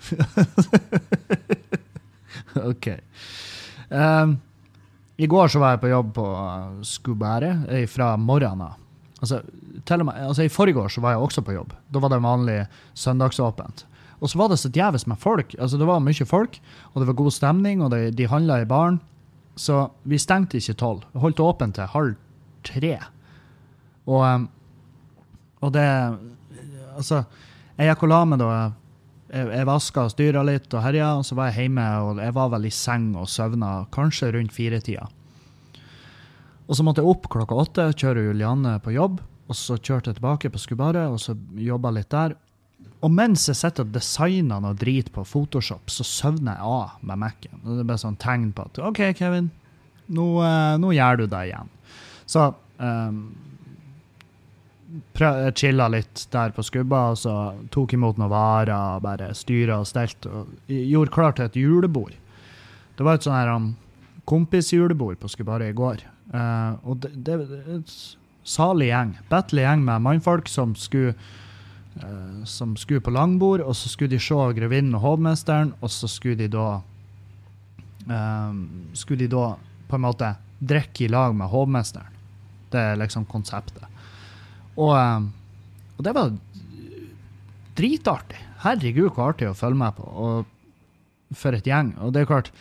OK. 2.70 2.88
Um, 3.90 4.40
I 5.20 5.28
går 5.28 5.50
så 5.52 5.60
var 5.60 5.74
jeg 5.74 5.82
på 5.82 5.90
jobb 5.90 6.14
på 6.16 6.24
Skubæret 6.24 6.86
Skubære 6.88 7.50
eh, 7.68 7.86
fra 7.90 8.14
morgenen 8.16 8.64
av. 8.64 8.78
Altså, 9.20 9.42
med, 10.00 10.14
altså 10.16 10.46
I 10.46 10.48
så 10.48 11.00
var 11.04 11.12
jeg 11.12 11.20
også 11.20 11.42
på 11.44 11.52
jobb. 11.52 11.74
Da 11.92 12.00
var 12.00 12.08
det 12.08 12.22
vanlig 12.24 12.66
søndagsåpent. 12.94 13.84
Og 14.20 14.30
så 14.30 14.38
var 14.38 14.48
det 14.48 14.58
så 14.60 14.70
djevelsk 14.72 15.06
med 15.06 15.18
folk. 15.18 15.54
Altså 15.58 15.76
Det 15.76 15.86
var 15.86 16.00
mye 16.00 16.24
folk, 16.24 16.60
og 16.92 17.00
det 17.00 17.06
var 17.08 17.18
god 17.20 17.30
stemning, 17.30 17.82
og 17.82 17.90
de, 17.90 18.10
de 18.12 18.28
handla 18.28 18.62
i 18.62 18.68
baren. 18.68 19.00
Så 19.56 19.90
vi 20.08 20.18
stengte 20.18 20.56
ikke 20.56 20.78
tolv. 20.80 21.04
Vi 21.12 21.20
holdt 21.20 21.40
åpent 21.40 21.74
til 21.76 21.92
halv 21.92 22.16
tre. 22.64 22.96
Og, 24.06 24.24
um, 24.24 24.48
og 25.60 25.72
det 25.72 25.86
Altså, 26.90 27.22
jeg 27.78 27.86
gikk 27.86 28.02
og 28.02 28.10
la 28.10 28.24
meg 28.28 28.40
da. 28.40 28.48
Jeg, 29.30 29.46
jeg 29.54 29.66
vaska 29.68 30.04
og 30.08 30.12
styra 30.12 30.42
litt 30.46 30.72
og 30.74 30.82
herja, 30.82 31.12
og 31.20 31.24
så 31.26 31.36
var 31.38 31.50
jeg 31.50 31.68
hjemme 31.68 31.86
og 32.02 32.20
jeg 32.22 32.34
var 32.34 32.52
vel 32.56 32.66
i 32.66 32.74
seng 32.74 33.12
og 33.18 33.30
søvna 33.30 33.72
kanskje 33.94 34.32
rundt 34.34 34.54
firetida. 34.54 35.06
Og 36.70 36.78
så 36.78 36.86
måtte 36.86 37.02
jeg 37.02 37.10
opp 37.10 37.26
klokka 37.30 37.58
åtte, 37.58 37.88
kjøre 37.98 38.28
Julianne 38.28 38.76
på 38.82 38.94
jobb. 38.94 39.18
Og 39.50 39.56
så 39.58 39.74
kjørte 39.74 40.12
jeg 40.12 40.20
tilbake 40.20 40.50
på 40.54 40.60
Skubaret 40.62 41.10
og 41.10 41.18
så 41.18 41.34
jobba 41.58 41.90
litt 41.94 42.12
der. 42.14 42.36
Og 43.02 43.10
mens 43.10 43.48
jeg 43.48 43.58
sitter 43.58 43.86
og 43.86 43.94
designer 43.94 44.60
noe 44.62 44.76
drit 44.78 45.08
på 45.10 45.24
Photoshop, 45.26 45.90
så 45.90 46.04
søvner 46.06 46.58
jeg 46.58 46.70
av 46.70 47.06
med 47.08 47.22
Mac-en. 47.22 47.62
Det 47.64 47.80
er 47.82 47.88
bare 47.88 48.02
sånn 48.02 48.18
tegn 48.20 48.50
på 48.54 48.66
at 48.68 48.80
OK, 48.86 49.00
Kevin, 49.18 49.48
nå, 50.14 50.26
eh, 50.44 50.74
nå 50.78 50.92
gjør 50.94 51.22
du 51.22 51.24
det 51.32 51.40
igjen. 51.48 51.72
Så 52.30 52.44
um, 52.78 53.22
chilla 55.54 55.88
litt 55.88 56.26
der 56.32 56.54
på 56.54 56.64
skubba, 56.66 57.10
og 57.12 57.18
så 57.20 57.34
tok 57.70 57.94
imot 57.94 58.18
noen 58.18 58.32
varer, 58.32 58.72
og 58.96 59.04
bare 59.04 59.32
styra 59.36 59.80
og 59.82 59.88
stelt, 59.88 60.26
og 60.26 60.48
gjorde 60.66 61.14
klart 61.14 61.38
til 61.38 61.50
et 61.50 61.58
julebord. 61.60 62.16
Det 62.96 63.06
var 63.06 63.16
et 63.16 63.24
sånn 63.24 63.36
her 63.36 63.50
um, 63.54 63.68
kompisjulebord 64.28 65.20
på 65.22 65.30
Skubbaret 65.32 65.72
i 65.72 65.76
går. 65.76 66.02
Uh, 66.34 66.76
og 66.84 67.00
det, 67.02 67.14
det 67.24 67.36
er 67.36 67.78
et 67.78 67.94
salig 68.46 68.90
gjeng. 68.90 69.14
Battle 69.30 69.64
gjeng 69.64 69.86
med 69.86 70.04
mannfolk 70.04 70.50
som 70.52 70.74
skulle 70.78 71.14
uh, 72.02 72.44
som 72.44 72.76
skulle 72.76 73.02
på 73.04 73.14
langbord, 73.14 73.64
og 73.64 73.76
så 73.78 73.88
skulle 73.88 74.12
de 74.12 74.20
se 74.22 74.38
grevinnen 74.58 74.98
og 74.98 75.04
hovmesteren, 75.06 75.74
og 75.80 75.92
så 75.94 76.10
skulle 76.10 76.38
de 76.42 76.50
da 76.52 76.68
eh, 78.08 78.60
Skulle 78.96 79.24
de 79.24 79.32
da 79.32 79.54
på 79.88 79.98
en 79.98 80.04
måte 80.04 80.34
drikke 80.60 81.04
i 81.06 81.08
lag 81.10 81.34
med 81.34 81.50
hovmesteren. 81.50 82.18
Det 82.70 82.80
er 82.80 83.00
liksom 83.00 83.24
konseptet. 83.26 83.89
Og, 84.76 84.92
eh, 84.96 85.96
og 85.96 86.04
det 86.06 86.14
var 86.16 86.34
dritartig. 87.78 88.40
Herregud, 88.60 89.10
hvor 89.14 89.30
artig 89.30 89.48
å 89.48 89.56
følge 89.56 89.80
med 89.80 89.96
på. 89.96 90.04
Og 90.04 91.36
for 91.36 91.56
et 91.56 91.66
gjeng. 91.66 91.94
Og 92.02 92.12
det 92.12 92.22
er 92.22 92.30
klart, 92.30 92.52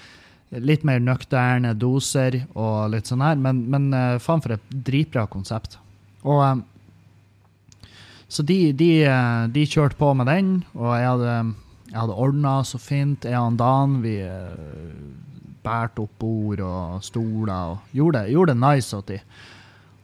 litt 0.50 0.86
mer 0.88 1.02
nøkterne 1.04 1.76
doser 1.78 2.44
og 2.58 2.90
litt 2.94 3.10
sånn 3.10 3.24
her, 3.26 3.38
men, 3.42 3.64
men 3.70 3.94
eh, 3.94 4.18
faen 4.22 4.42
for 4.44 4.56
et 4.56 4.76
dritbra 4.90 5.28
konsept. 5.30 5.78
Og 6.26 6.44
eh, 6.46 6.62
så 8.30 8.46
de, 8.46 8.60
de, 8.78 8.92
eh, 9.10 9.48
de 9.50 9.66
kjørte 9.66 9.98
på 9.98 10.12
med 10.18 10.30
den, 10.30 10.52
og 10.78 10.94
jeg 10.94 11.08
hadde, 11.08 11.36
jeg 11.90 11.98
hadde 11.98 12.20
ordna 12.26 12.60
så 12.68 12.78
fint. 12.82 13.26
Jeg 13.26 13.40
og 13.42 13.58
Dan 13.58 13.96
vi 14.04 14.20
uh, 14.22 14.54
bærte 15.66 16.04
opp 16.04 16.14
bord 16.22 16.62
og 16.62 17.02
stoler 17.04 17.74
og 17.74 17.96
gjorde, 17.98 18.28
gjorde 18.30 18.54
det 18.54 18.62
nice 18.62 18.98
åt 18.98 19.10
de. 19.10 19.18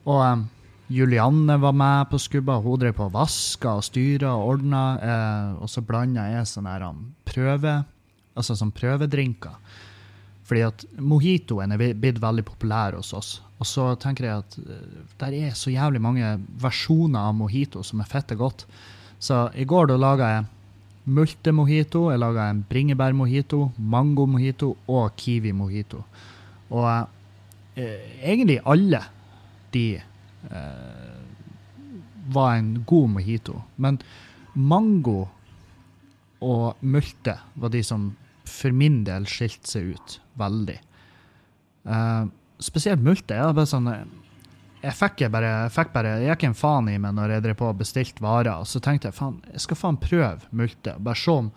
Og 0.10 0.24
eh, 0.26 0.42
Julianne 0.88 1.58
var 1.58 1.74
med 1.74 2.10
på 2.12 2.20
skubba. 2.22 2.60
Hun 2.62 2.80
drev 2.80 2.94
på 2.98 3.08
og 3.08 3.16
vaska 3.16 3.78
og 3.80 3.86
styra 3.88 4.36
og 4.38 4.56
ordna. 4.56 4.84
Eh, 5.02 5.64
og 5.64 5.72
så 5.72 5.82
blanda 5.82 6.28
jeg 6.30 6.50
sånn 6.50 6.70
her 6.70 6.86
um, 6.86 7.08
prøve, 7.26 7.80
altså 8.38 8.58
sånn 8.58 8.74
prøvedrinker. 8.76 9.58
Fordi 10.46 10.62
at 10.68 10.86
mojitoen 11.02 11.74
er 11.74 11.82
blitt 11.98 12.22
veldig 12.22 12.46
populær 12.46 13.00
hos 13.00 13.16
oss. 13.18 13.32
Og 13.58 13.66
så 13.66 13.88
tenker 14.02 14.28
jeg 14.28 14.44
at 14.44 14.60
eh, 14.62 15.00
der 15.24 15.38
er 15.40 15.58
så 15.58 15.74
jævlig 15.74 16.04
mange 16.06 16.36
versjoner 16.62 17.32
av 17.32 17.38
mojito 17.38 17.82
som 17.86 18.04
er 18.04 18.12
fette 18.12 18.38
godt. 18.38 18.68
Så 19.18 19.48
i 19.58 19.66
går 19.66 19.90
da 19.90 19.98
laga 19.98 20.32
jeg 20.36 20.46
multemojito, 21.06 22.10
jeg 22.12 22.22
laga 22.22 22.50
en 22.50 22.64
bringebærmojito, 22.70 23.72
mango-mojito 23.78 24.72
og 24.90 25.14
kiwi-mojito. 25.18 26.02
Og 26.74 26.90
eh, 27.78 28.22
egentlig 28.22 28.60
alle 28.66 29.02
de 29.74 29.88
var 32.28 32.56
en 32.56 32.84
god 32.88 33.10
mojito. 33.10 33.62
Men 33.76 34.00
mango 34.54 35.28
og 36.46 36.84
multe 36.86 37.38
var 37.54 37.74
de 37.74 37.82
som 37.84 38.12
for 38.46 38.76
min 38.76 39.04
del 39.08 39.26
skilte 39.30 39.70
seg 39.70 39.96
ut 39.96 40.20
veldig. 40.40 40.78
Eh, 41.86 42.24
spesielt 42.64 43.04
multe. 43.04 43.38
Jeg, 43.38 43.58
bare 43.58 43.70
sånn, 43.70 43.90
eh, 43.92 44.06
jeg 44.86 44.98
fikk 45.00 45.26
bare, 45.34 45.52
jeg 45.66 45.74
fikk 45.76 45.94
bare, 45.96 46.16
jeg 46.22 46.32
gikk 46.34 46.48
en 46.50 46.58
faen 46.58 46.90
i 46.92 46.98
meg 47.02 47.16
når 47.18 47.36
jeg 47.36 47.46
drev 47.48 47.60
på 47.62 47.70
og 47.72 47.80
bestilte 47.82 48.26
varer. 48.26 48.62
Og 48.62 48.70
så 48.70 48.82
tenkte 48.84 49.10
jeg 49.10 49.18
faen, 49.18 49.40
jeg 49.52 49.66
skal 49.66 49.82
faen 49.82 50.02
prøve 50.02 50.52
multe. 50.56 50.98
Bare 51.00 51.20
se 51.20 51.34
om, 51.34 51.52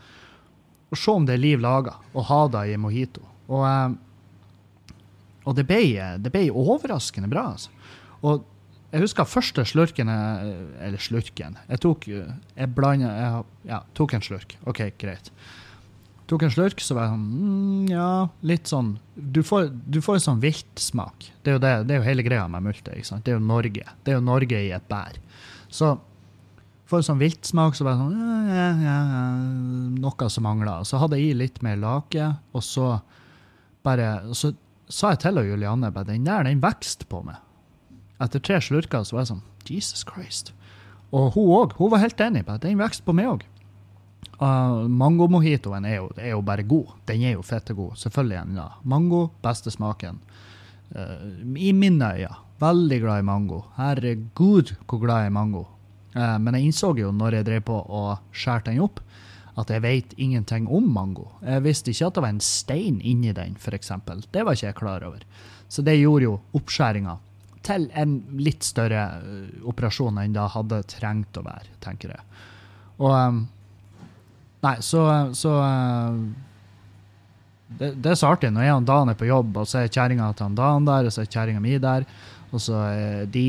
og 0.88 1.00
se 1.00 1.14
om 1.14 1.26
det 1.28 1.36
er 1.36 1.44
liv 1.44 1.64
laga, 1.64 1.98
og 2.14 2.28
ha 2.30 2.42
det 2.54 2.68
i 2.72 2.78
mojito. 2.80 3.24
Og, 3.48 3.64
eh, 3.68 4.94
og 5.48 5.56
det, 5.56 5.64
ble, 5.68 5.82
det 6.20 6.32
ble 6.32 6.48
overraskende 6.52 7.30
bra. 7.30 7.50
Altså. 7.56 7.72
Og 8.24 8.46
jeg 8.88 9.04
husker 9.04 9.28
første 9.28 9.64
slurken 9.68 10.08
jeg, 10.08 10.52
Eller 10.80 11.02
slurken. 11.02 11.58
Jeg 11.68 11.80
tok, 11.84 12.08
jeg 12.08 12.74
blanda, 12.74 13.10
jeg, 13.12 13.48
ja, 13.68 13.82
tok 13.98 14.14
en 14.16 14.24
slurk. 14.24 14.54
OK, 14.70 14.80
greit. 15.00 15.28
Tok 16.28 16.44
en 16.44 16.52
slurk, 16.52 16.80
så 16.84 16.96
var 16.96 17.06
jeg 17.06 17.14
sånn 17.14 17.28
mm, 17.28 17.84
Ja, 17.88 18.08
litt 18.44 18.68
sånn 18.68 18.90
Du 19.16 19.40
får, 19.46 19.70
du 19.88 20.00
får 20.04 20.18
en 20.18 20.26
sånn 20.26 20.42
viltsmak. 20.42 21.30
Det 21.42 21.52
er 21.52 21.56
jo, 21.56 21.62
det, 21.64 21.72
det 21.88 21.96
er 21.96 22.02
jo 22.02 22.08
hele 22.08 22.24
greia 22.26 22.44
med 22.52 22.64
multe. 22.68 22.92
ikke 22.96 23.10
sant? 23.10 23.24
Det 23.24 23.32
er 23.32 23.38
jo 23.38 23.44
Norge. 23.44 23.96
Det 24.04 24.12
er 24.12 24.18
jo 24.18 24.24
Norge 24.24 24.60
i 24.66 24.70
et 24.76 24.88
bær. 24.90 25.18
Så 25.72 25.94
får 26.88 27.02
en 27.02 27.08
sånn 27.10 27.20
viltsmak, 27.20 27.76
så 27.76 27.84
var 27.84 27.96
jeg 27.96 28.04
sånn 28.04 28.48
ja, 28.48 28.68
ja, 28.84 28.96
ja, 29.12 29.24
Noe 30.00 30.30
som 30.32 30.48
mangla. 30.48 30.78
Så 30.88 31.00
hadde 31.00 31.20
jeg 31.20 31.34
i 31.34 31.40
litt 31.42 31.60
mer 31.64 31.76
lake, 31.80 32.30
og 32.56 32.64
så 32.64 32.94
bare 33.84 34.34
Så 34.36 34.54
sa 34.88 35.12
jeg 35.12 35.20
til 35.22 35.42
Julianne 35.44 35.92
bare 35.92 36.08
den 36.08 36.24
der, 36.24 36.48
den 36.48 36.64
vokste 36.64 37.04
på 37.08 37.20
meg. 37.24 37.36
Etter 38.20 38.40
tre 38.42 38.58
slurker 38.64 39.04
så 39.06 39.14
var 39.16 39.22
jeg 39.24 39.30
sånn 39.32 39.44
Jesus 39.68 40.04
Christ. 40.08 40.52
Og 41.14 41.32
hun 41.36 41.52
òg. 41.54 41.76
Hun 41.78 41.90
var 41.92 42.02
helt 42.02 42.20
enig. 42.20 42.44
bare, 42.46 42.58
Den 42.58 42.78
vokste 42.78 43.04
på 43.06 43.14
meg 43.14 43.26
òg. 43.30 43.44
Uh, 44.40 44.86
Mango-mojitoen 44.88 45.84
er, 45.86 45.96
jo- 45.96 46.12
er 46.16 46.30
jo 46.30 46.42
bare 46.42 46.62
god. 46.62 46.92
Den 47.06 47.22
er 47.22 47.32
jo 47.32 47.42
fettegod. 47.42 47.96
Selvfølgelig 47.98 48.40
en 48.42 48.56
ja. 48.56 48.68
Mango, 48.84 49.30
beste 49.42 49.70
smaken. 49.70 50.18
Uh, 50.94 51.56
I 51.56 51.72
mine 51.72 52.12
øyne. 52.14 52.36
Veldig 52.60 53.00
glad 53.00 53.18
i 53.20 53.22
mango. 53.22 53.64
Herregud, 53.76 54.74
hvor 54.88 54.98
glad 55.00 55.16
jeg 55.22 55.24
er 55.24 55.30
i 55.30 55.34
mango. 55.34 55.64
Uh, 56.16 56.38
men 56.38 56.54
jeg 56.54 56.64
innså 56.72 56.92
jo 56.98 57.12
når 57.12 57.32
jeg 57.38 57.46
drev 57.46 57.60
på 57.62 57.78
og 57.88 58.18
skjærte 58.32 58.70
den 58.72 58.80
opp, 58.82 59.00
at 59.58 59.70
jeg 59.70 59.82
vet 59.82 60.14
ingenting 60.18 60.68
om 60.70 60.82
mango. 60.94 61.28
Jeg 61.42 61.62
visste 61.64 61.90
ikke 61.90 62.06
at 62.06 62.14
det 62.14 62.22
var 62.22 62.28
en 62.34 62.40
stein 62.40 63.00
inni 63.00 63.32
den, 63.34 63.56
f.eks. 63.58 63.90
Det 64.30 64.44
var 64.44 64.54
ikke 64.54 64.66
jeg 64.66 64.74
klar 64.78 65.02
over. 65.06 65.22
Så 65.68 65.82
det 65.82 65.98
gjorde 66.00 66.22
jo 66.28 66.40
oppskjæringa 66.54 67.16
til 67.68 67.86
en 67.98 68.18
litt 68.40 68.66
større 68.66 69.04
uh, 69.22 69.68
operasjon 69.70 70.18
enn 70.22 70.34
det 70.36 70.48
hadde 70.54 70.82
trengt 70.90 71.38
å 71.38 71.44
være, 71.46 71.76
tenker 71.84 72.16
jeg. 72.16 72.42
Og 72.98 73.14
um, 73.14 73.46
Nei, 74.58 74.72
så, 74.82 75.04
så 75.38 75.52
uh, 75.62 76.16
det, 77.78 77.92
det 78.02 78.10
er 78.10 78.16
så 78.18 78.32
artig 78.32 78.50
når 78.50 78.64
jeg 78.66 78.78
og 78.80 78.88
Dan 78.88 79.12
er 79.12 79.20
på 79.20 79.28
jobb, 79.28 79.60
og 79.60 79.68
så 79.70 79.84
er 79.84 79.92
kjerringa 79.92 80.32
til 80.34 80.56
Dan 80.58 80.88
der, 80.88 81.06
og 81.06 81.14
så 81.14 81.22
er 81.22 81.30
kjerringa 81.30 81.62
mi 81.62 81.76
der. 81.78 82.08
Og 82.48 82.62
så 82.64 82.80
de, 83.28 83.44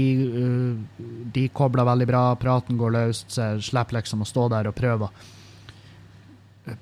de 1.33 1.45
kobler 1.55 1.88
veldig 1.88 2.07
bra, 2.09 2.23
praten 2.35 2.77
går 2.77 2.91
løst, 2.97 3.29
så 3.31 3.53
jeg 3.53 3.69
slipper 3.69 3.95
liksom 3.95 4.25
å 4.25 4.27
stå 4.27 4.49
der 4.51 4.67
og 4.67 4.75
prøve 4.75 5.07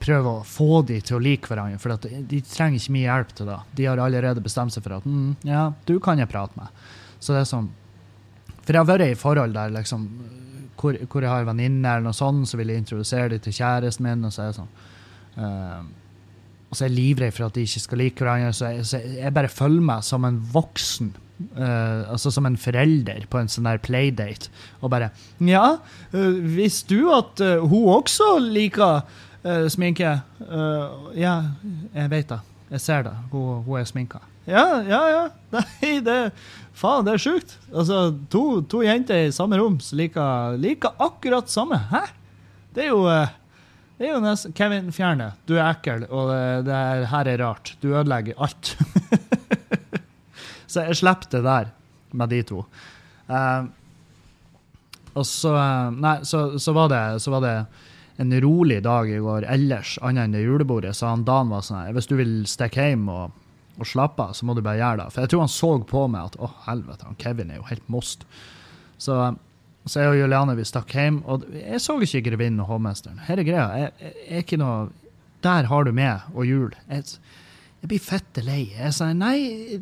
prøve 0.02 0.32
å 0.40 0.46
få 0.48 0.82
de 0.88 1.00
til 1.06 1.18
å 1.18 1.24
like 1.24 1.50
hverandre, 1.50 1.80
for 1.80 1.96
de 2.02 2.40
trenger 2.44 2.80
ikke 2.80 2.96
mye 2.96 3.08
hjelp 3.08 3.34
til 3.38 3.50
det. 3.50 3.58
De 3.80 3.88
har 3.88 4.02
allerede 4.02 4.44
bestemt 4.44 4.76
seg 4.76 4.86
for 4.86 4.98
at 4.98 5.08
mm, 5.08 5.48
ja, 5.48 5.68
du 5.88 5.98
kan 6.04 6.20
jeg 6.20 6.30
prate 6.32 6.58
med. 6.60 6.88
Så 7.20 7.34
det 7.34 7.42
er 7.42 7.50
sånn 7.50 7.70
For 8.62 8.76
jeg 8.76 8.82
har 8.82 8.90
vært 8.90 9.12
i 9.12 9.20
forhold 9.20 9.56
der 9.56 9.74
liksom 9.74 10.10
hvor, 10.78 10.98
hvor 11.10 11.26
jeg 11.26 11.32
har 11.32 11.44
en 11.44 11.52
venninne 11.52 11.90
eller 11.90 12.08
noe 12.08 12.18
sånt, 12.18 12.48
så 12.50 12.60
vil 12.60 12.72
jeg 12.72 12.84
introdusere 12.84 13.32
dem 13.34 13.44
til 13.44 13.56
kjæresten 13.60 14.06
min, 14.06 14.26
og 14.28 14.34
så 14.34 14.44
er 14.44 14.52
jeg 14.52 14.58
sånn 14.60 14.74
uh, 15.42 15.86
Og 16.70 16.76
så 16.78 16.84
er 16.84 16.92
jeg 16.92 16.98
livredd 16.98 17.38
for 17.38 17.48
at 17.48 17.58
de 17.58 17.64
ikke 17.68 17.86
skal 17.86 18.04
like 18.04 18.24
hverandre, 18.24 18.52
så 18.56 18.74
jeg, 18.76 18.90
så 18.90 19.02
jeg 19.18 19.34
bare 19.34 19.52
følger 19.52 19.88
meg 19.90 20.06
som 20.06 20.28
en 20.28 20.42
voksen. 20.54 21.16
Uh, 21.38 22.02
altså 22.10 22.32
som 22.34 22.48
en 22.50 22.58
forelder 22.58 23.28
på 23.30 23.38
en 23.38 23.50
sånn 23.52 23.68
der 23.70 23.82
playdate. 23.82 24.50
Og 24.82 24.90
bare 24.94 25.12
Ja, 25.38 25.78
uh, 26.14 26.40
visste 26.58 26.98
du 26.98 27.12
at 27.14 27.42
uh, 27.46 27.62
hun 27.66 27.94
også 28.00 28.38
liker 28.44 29.24
sminke? 29.72 30.10
Ja, 31.16 31.34
jeg 31.94 32.10
vet 32.12 32.32
det. 32.34 32.40
Jeg 32.74 32.82
ser 32.84 33.06
det. 33.06 33.14
Hun, 33.32 33.62
hun 33.64 33.78
er 33.80 33.86
sminka. 33.88 34.20
Ja, 34.48 34.82
ja, 34.88 35.02
ja. 35.12 35.24
Nei, 35.58 35.98
det 36.04 36.20
Faen, 36.78 37.08
det 37.08 37.16
er 37.18 37.24
sjukt. 37.24 37.56
Altså, 37.74 38.12
to, 38.30 38.62
to 38.70 38.84
jenter 38.86 39.26
i 39.26 39.34
samme 39.34 39.58
rom 39.58 39.80
liker, 39.98 40.60
liker 40.62 40.94
akkurat 41.02 41.50
samme. 41.50 41.80
Hæ? 41.90 42.04
Det 42.76 42.86
er 42.86 42.92
jo 42.92 43.08
eh, 43.10 43.34
det 43.98 44.06
er 44.06 44.14
jo 44.14 44.20
nesten 44.22 44.54
Kevin, 44.54 44.92
fjern 44.94 45.24
det. 45.24 45.32
Du 45.50 45.56
er 45.56 45.72
ekkel, 45.72 46.06
og 46.14 46.30
det, 46.30 46.68
det 46.68 46.76
er, 46.78 47.08
her 47.10 47.32
er 47.32 47.42
rart. 47.42 47.74
Du 47.82 47.90
ødelegger 47.96 48.38
alt. 48.46 48.76
Så 50.70 50.86
jeg 50.86 51.00
slipper 51.00 51.32
det 51.34 51.42
der 51.48 51.74
med 52.14 52.30
de 52.30 52.44
to. 52.46 52.62
Uh, 53.26 53.66
Og 55.18 55.26
så, 55.26 55.56
eh, 55.58 55.92
nei, 55.98 56.18
så, 56.24 56.60
så, 56.60 56.74
var 56.78 56.92
det, 56.94 57.04
så 57.24 57.34
var 57.34 57.42
det 57.42 57.56
en 58.22 58.34
rolig 58.42 58.82
dag 58.86 59.10
i 59.10 59.20
går 59.22 59.48
ellers, 59.50 59.98
annet 60.06 60.28
enn 60.28 60.38
det 60.38 60.46
julebordet. 60.46 60.94
Så 60.98 61.10
han 61.10 61.26
Dan 61.26 61.50
var 61.54 61.66
sånn 61.66 61.94
hvis 61.96 62.10
du 62.10 62.18
vil 62.20 62.40
stikke 62.50 62.90
hjem 62.92 63.08
og, 63.14 63.44
og 63.78 63.88
slappe 63.90 64.24
av, 64.24 64.36
så 64.38 64.48
må 64.48 64.56
du 64.58 64.64
bare 64.66 64.80
gjøre 64.82 65.04
det. 65.04 65.10
For 65.14 65.24
jeg 65.24 65.34
tror 65.34 65.44
han 65.46 65.54
så 65.54 65.72
på 65.90 66.06
meg 66.12 66.32
at 66.32 66.38
å, 66.42 66.50
helvete, 66.66 67.08
han 67.08 67.20
Kevin 67.22 67.52
er 67.54 67.60
jo 67.60 67.68
helt 67.70 67.92
most. 67.94 68.26
Så, 69.02 69.18
så 69.86 70.04
jeg 70.04 70.14
og 70.14 70.22
Juliane 70.22 70.56
vi 70.58 70.66
stakk 70.68 70.94
hjem, 70.98 71.20
og 71.30 71.46
jeg 71.54 71.82
så 71.84 71.98
ikke 72.02 72.24
Grevinnen 72.32 72.64
og 72.66 72.72
hovmesteren. 72.72 73.22
Her 73.28 73.42
er 73.42 73.48
greia. 73.48 73.68
Jeg, 73.84 73.94
jeg, 74.02 74.16
er 74.28 74.46
ikke 74.46 74.62
noe 74.62 74.88
Der 75.46 75.68
har 75.70 75.86
du 75.86 75.92
med 75.94 76.26
og 76.34 76.48
jul. 76.50 76.72
Jeg, 76.90 77.20
jeg 77.84 77.92
blir 77.92 78.02
fette 78.02 78.42
lei. 78.42 78.64
Jeg 78.74 78.96
sa 78.98 79.12
nei, 79.14 79.82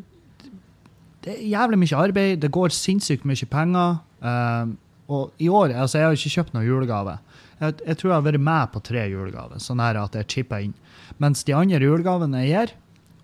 det 1.24 1.32
er 1.32 1.46
jævlig 1.56 1.78
mye 1.80 2.02
arbeid, 2.02 2.40
det 2.44 2.52
går 2.54 2.74
sinnssykt 2.74 3.24
mye 3.26 3.48
penger. 3.50 3.96
Um, 4.20 4.76
og 5.06 5.32
i 5.38 5.48
år 5.48 5.74
altså 5.76 5.98
Jeg 5.98 6.06
har 6.06 6.16
ikke 6.16 6.34
kjøpt 6.34 6.54
noen 6.54 6.66
julegave. 6.66 7.16
Jeg, 7.60 7.74
jeg 7.86 7.98
tror 7.98 8.10
jeg 8.10 8.16
har 8.16 8.26
vært 8.26 8.44
med 8.46 8.72
på 8.72 8.82
tre 8.84 9.06
julegaver, 9.10 9.62
sånn 9.62 9.80
her 9.80 9.98
at 10.00 10.18
jeg 10.18 10.28
chipper 10.32 10.66
inn. 10.66 10.74
Mens 11.22 11.44
de 11.46 11.54
andre 11.56 11.80
julegavene 11.80 12.42
jeg 12.44 12.52
gir, 12.52 12.74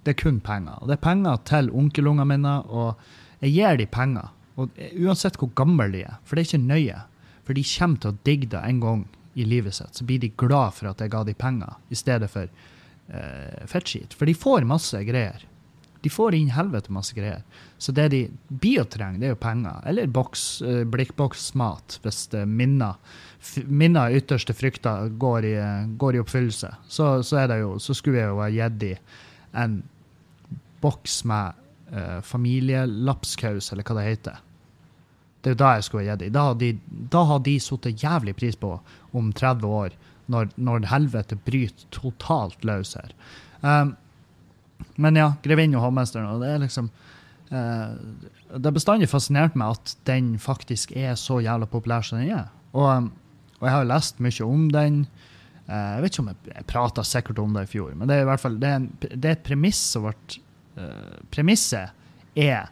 det 0.03 0.15
er 0.15 0.19
kun 0.23 0.41
penger. 0.43 0.79
Og 0.81 0.91
det 0.91 0.99
er 0.99 1.05
penger 1.05 1.43
til 1.49 1.71
onkelungene 1.71 2.29
mine, 2.35 2.57
og 2.67 3.43
jeg 3.43 3.55
gir 3.57 3.81
dem 3.81 3.93
penger. 3.93 4.33
Og 4.61 4.83
uansett 5.01 5.39
hvor 5.41 5.53
gamle 5.57 5.89
de 5.95 6.05
er, 6.07 6.19
for 6.25 6.37
det 6.37 6.45
er 6.45 6.51
ikke 6.51 6.67
nøye. 6.67 6.99
For 7.47 7.59
de 7.59 7.65
kommer 7.67 8.03
til 8.03 8.13
å 8.13 8.19
digge 8.27 8.51
det 8.53 8.65
en 8.67 8.83
gang 8.83 9.07
i 9.35 9.47
livet 9.49 9.79
sitt. 9.79 9.97
Så 9.97 10.07
blir 10.07 10.21
de 10.23 10.33
glad 10.39 10.77
for 10.77 10.91
at 10.93 11.01
jeg 11.01 11.13
ga 11.13 11.23
dem 11.27 11.39
penger, 11.39 11.79
i 11.89 11.99
stedet 11.99 12.29
for 12.31 12.51
uh, 12.51 13.65
fettskit. 13.71 14.15
For 14.19 14.29
de 14.29 14.37
får 14.37 14.69
masse 14.69 15.01
greier. 15.09 15.47
De 16.03 16.11
får 16.11 16.35
inn 16.35 16.51
helvete 16.51 16.93
masse 16.93 17.15
greier. 17.15 17.45
Så 17.79 17.95
det 17.95 18.09
de 18.13 18.25
blir 18.49 18.83
å 18.83 18.89
trenge, 18.91 19.21
det 19.23 19.31
er 19.31 19.37
jo 19.37 19.43
penger. 19.43 19.81
Eller 19.89 20.11
boks, 20.11 20.47
uh, 20.67 20.83
blikkboksmat, 20.91 22.01
hvis 22.05 22.27
det 22.35 22.47
minner 22.51 22.99
minner 23.67 24.15
ytterste 24.15 24.55
frykter 24.55 25.09
går 25.19 25.47
i, 25.49 25.55
går 25.99 26.15
i 26.15 26.21
oppfyllelse. 26.23 26.69
Så, 26.87 27.09
så, 27.27 27.41
jo, 27.59 27.75
så 27.83 27.95
skulle 27.95 28.21
jeg 28.21 28.31
jo 28.31 28.39
ha 28.39 28.51
gitt 28.53 28.79
dem 28.79 29.17
en 29.53 29.83
boks 30.83 31.23
med 31.29 31.59
uh, 31.93 32.21
familielapskaus, 32.27 33.73
eller 33.73 33.87
hva 33.87 33.99
det 33.99 34.09
heter. 34.09 34.41
Det 35.43 35.51
er 35.51 35.57
jo 35.57 35.63
da 35.63 35.73
jeg 35.75 35.87
skulle 35.89 36.05
ha 36.05 36.15
gitt 36.15 36.23
dem. 36.23 36.35
Da 36.37 36.45
har 36.49 36.59
de, 36.61 36.71
da 37.11 37.39
de 37.43 37.57
sittet 37.61 38.03
jævlig 38.05 38.37
pris 38.39 38.59
på 38.59 38.77
om 39.19 39.33
30 39.35 39.67
år, 39.67 39.97
når, 40.31 40.53
når 40.55 40.87
helvete 40.93 41.39
bryter 41.43 41.89
totalt 41.95 42.63
løs 42.67 42.95
her. 42.95 43.11
Um, 43.63 43.97
men 44.97 45.19
ja, 45.19 45.33
'Grevinnen 45.43 45.79
og 45.79 45.87
hovmesteren', 45.87 46.41
det 46.43 46.51
er 46.51 46.63
liksom 46.63 46.91
uh, 47.51 47.91
Det 48.55 48.65
har 48.65 48.75
bestandig 48.75 49.09
fascinert 49.11 49.59
meg 49.59 49.77
at 49.77 49.97
den 50.07 50.39
faktisk 50.39 50.95
er 50.95 51.15
så 51.19 51.41
jævla 51.43 51.67
populær 51.67 52.07
som 52.07 52.23
den 52.23 52.31
er. 52.39 52.47
Og, 52.73 52.87
um, 52.87 53.13
og 53.59 53.67
jeg 53.67 53.75
har 53.75 53.83
jo 53.83 53.93
lest 53.93 54.23
mye 54.23 54.47
om 54.47 54.71
den. 54.71 55.03
Uh, 55.67 55.75
jeg 55.75 56.03
vet 56.03 56.13
ikke 56.13 56.23
om 56.23 56.33
jeg, 56.33 56.55
jeg 56.55 56.71
prata 56.71 57.03
sikkert 57.07 57.43
om 57.43 57.55
det 57.55 57.67
i 57.67 57.73
fjor, 57.75 57.95
men 57.95 58.09
det 58.09 58.17
er 58.17 58.27
i 58.27 58.31
hvert 58.31 58.43
fall 58.43 58.59
det 58.63 58.71
er, 58.71 58.79
en, 58.79 58.89
det 59.03 59.25
er 59.25 59.37
et 59.37 59.47
premiss 59.47 59.83
som 59.95 60.07
ble 60.07 60.42
eh, 60.77 61.19
Premisset 61.31 61.91
er 62.39 62.71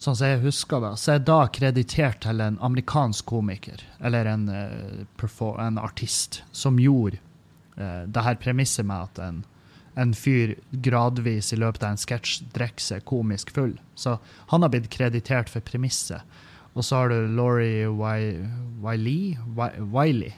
Sånn 0.00 0.16
som 0.16 0.30
jeg 0.30 0.40
husker 0.46 0.80
det, 0.80 0.94
så 0.96 1.12
er 1.12 1.24
da 1.28 1.42
kreditert 1.52 2.22
til 2.24 2.40
en 2.40 2.54
amerikansk 2.64 3.26
komiker, 3.28 3.82
eller 4.00 4.30
en, 4.30 4.46
eh, 4.48 5.02
en 5.60 5.76
artist, 5.76 6.40
som 6.56 6.78
gjorde 6.80 7.18
uh, 7.76 8.06
det 8.08 8.22
her 8.24 8.38
premisset 8.40 8.86
med 8.88 9.10
at 9.10 9.20
en, 9.20 9.42
en 10.00 10.14
fyr 10.16 10.54
gradvis 10.72 11.52
i 11.52 11.58
løpet 11.60 11.84
av 11.84 11.90
en 11.92 12.00
sketsj 12.00 12.48
drikker 12.56 12.80
seg 12.86 13.04
komisk 13.04 13.52
full. 13.52 13.76
Så 13.94 14.16
han 14.48 14.64
har 14.64 14.72
blitt 14.72 14.88
kreditert 14.88 15.52
for 15.52 15.60
premisset. 15.60 16.24
Og 16.72 16.80
så 16.80 17.02
har 17.02 17.12
du 17.12 17.28
Laurie 17.36 17.84
Wiley, 17.92 19.36
Wiley, 19.92 20.32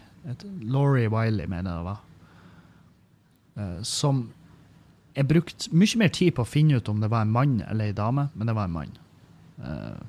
Laurie 0.58 1.06
Wiley, 1.06 1.46
mener 1.46 1.70
jeg 1.70 1.78
det 1.78 1.86
var, 1.86 2.02
som 3.86 4.32
jeg 5.12 5.28
brukte 5.28 5.72
mye 5.76 6.00
mer 6.00 6.12
tid 6.14 6.34
på 6.36 6.44
å 6.44 6.48
finne 6.48 6.78
ut 6.80 6.88
om 6.88 7.02
det 7.02 7.10
var 7.12 7.26
en 7.26 7.34
mann 7.34 7.60
eller 7.68 7.90
en 7.90 7.98
dame, 7.98 8.28
men 8.34 8.48
det 8.48 8.56
var 8.56 8.68
en 8.68 8.76
mann. 8.76 8.94
Uh, 9.60 10.00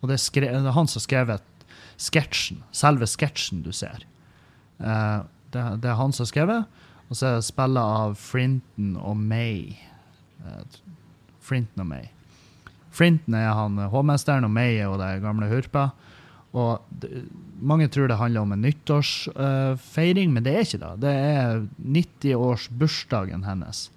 og 0.00 0.10
det 0.10 0.16
er, 0.20 0.46
det 0.46 0.60
er 0.60 0.76
han 0.76 0.88
som 0.88 1.00
har 1.00 1.06
skrevet 1.06 1.66
sketsjen, 2.00 2.62
selve 2.74 3.08
sketsjen 3.10 3.64
du 3.66 3.72
ser. 3.76 4.06
Uh, 4.78 5.26
det, 5.52 5.64
det 5.82 5.90
er 5.90 5.98
han 5.98 6.14
som 6.14 6.24
har 6.24 6.30
skrevet, 6.30 6.80
og 7.10 7.18
så 7.18 7.26
er 7.26 7.40
det 7.40 7.48
spillet 7.48 7.98
av 8.00 8.16
Frinton 8.22 8.94
og 9.02 9.18
May. 9.18 9.74
Uh, 10.46 10.62
Frinton 11.42 11.84
og 11.84 11.90
May. 11.90 12.08
Frinton 12.94 13.34
er 13.38 13.50
han 13.54 13.78
hovmesteren, 13.90 14.46
og 14.46 14.54
May 14.54 14.78
er 14.78 14.86
jo 14.86 14.98
det 15.00 15.12
gamle 15.24 15.50
hurpa. 15.50 15.90
Og 16.58 16.82
det, 17.02 17.26
mange 17.62 17.86
tror 17.92 18.08
det 18.10 18.18
handler 18.18 18.42
om 18.46 18.54
en 18.54 18.64
nyttårsfeiring, 18.64 20.32
men 20.34 20.46
det 20.46 20.54
er 20.54 20.66
ikke 20.66 20.82
det. 20.82 20.94
Det 21.04 21.12
er 21.14 21.66
90-årsbursdagen 21.98 23.46
hennes. 23.46 23.88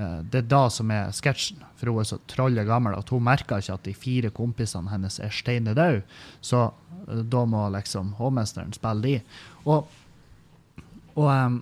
Eh, 0.00 0.20
Det 0.32 0.38
er 0.44 0.48
da 0.48 0.62
som 0.72 0.90
er 0.94 1.10
sketsjen, 1.12 1.60
for 1.76 1.90
hun 1.92 2.00
er 2.00 2.08
så 2.08 2.16
trolle 2.30 2.64
gammel 2.64 2.94
at 2.96 3.10
hun 3.12 3.24
merker 3.26 3.60
ikke 3.60 3.74
at 3.76 3.84
de 3.84 3.92
fire 3.94 4.30
kompisene 4.32 4.88
hennes 4.92 5.18
er 5.20 5.32
steine 5.34 5.74
døde, 5.76 6.02
så 6.40 6.70
eh, 7.08 7.20
da 7.28 7.44
må 7.44 7.66
liksom 7.74 8.14
hovmesteren 8.20 8.72
spille 8.76 9.02
de. 9.02 9.16
Og, 9.66 9.88
og 11.16 11.60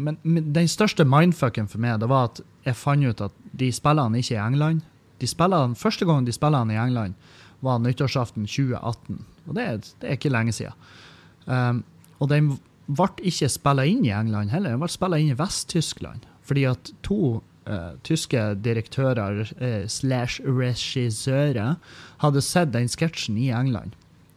men, 0.00 0.16
men 0.22 0.52
den 0.56 0.68
største 0.68 1.04
mindfucken 1.04 1.68
for 1.68 1.80
meg, 1.82 1.98
det 2.00 2.08
var 2.08 2.30
at 2.30 2.40
jeg 2.64 2.76
fant 2.76 3.04
ut 3.04 3.20
at 3.26 3.32
de 3.60 3.68
spiller 3.72 4.02
han 4.08 4.16
ikke 4.16 4.34
i 4.36 4.40
England. 4.40 4.80
De 5.20 5.28
spiller 5.28 5.74
første 5.76 6.06
gang 6.08 6.24
de 6.26 6.32
spiller 6.32 6.58
han 6.64 6.70
i 6.72 6.78
England, 6.80 7.14
var 7.60 7.78
nyttårsaften 7.84 8.46
2018. 8.48 9.18
Og 9.46 9.54
det, 9.56 9.64
er- 9.68 9.80
det 10.00 10.08
er 10.08 10.16
ikke 10.16 10.32
lenge 10.32 10.52
siden. 10.56 10.72
Um, 11.46 11.82
og 12.20 12.28
den 12.32 12.54
ble 12.88 13.08
ikke 13.28 13.48
spilla 13.52 13.84
inn 13.88 14.04
i 14.08 14.12
England 14.16 14.50
heller, 14.52 14.72
den 14.74 14.80
ble 14.80 14.88
spilla 14.92 15.18
inn 15.20 15.32
i 15.34 15.36
Vest-Tyskland. 15.38 16.24
Fordi 16.48 16.64
at 16.70 16.90
to 17.06 17.42
eh, 17.66 17.92
tyske 18.06 18.42
direktører 18.64 19.42
uh, 19.60 19.86
slash 19.88 20.40
regissører 20.44 21.76
hadde 22.22 22.42
sett 22.44 22.72
den 22.74 22.88
sketsjen 22.88 23.38
i 23.38 23.50
England. 23.54 23.96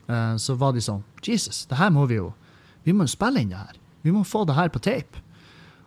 uh, 0.09 0.35
så 0.37 0.55
var 0.59 0.73
de 0.73 0.83
sånn 0.83 1.03
Jesus, 1.23 1.65
det 1.65 1.79
her 1.79 1.93
må 1.93 2.05
vi 2.05 2.19
jo 2.19 2.33
Vi 2.83 2.91
må 2.91 3.05
jo 3.05 3.13
spille 3.13 3.39
inn 3.39 3.53
det 3.53 3.61
her. 3.61 3.77
Vi 4.03 4.11
må 4.11 4.25
få 4.27 4.43
det 4.43 4.57
her 4.57 4.67
på 4.67 4.81
tape. 4.83 5.21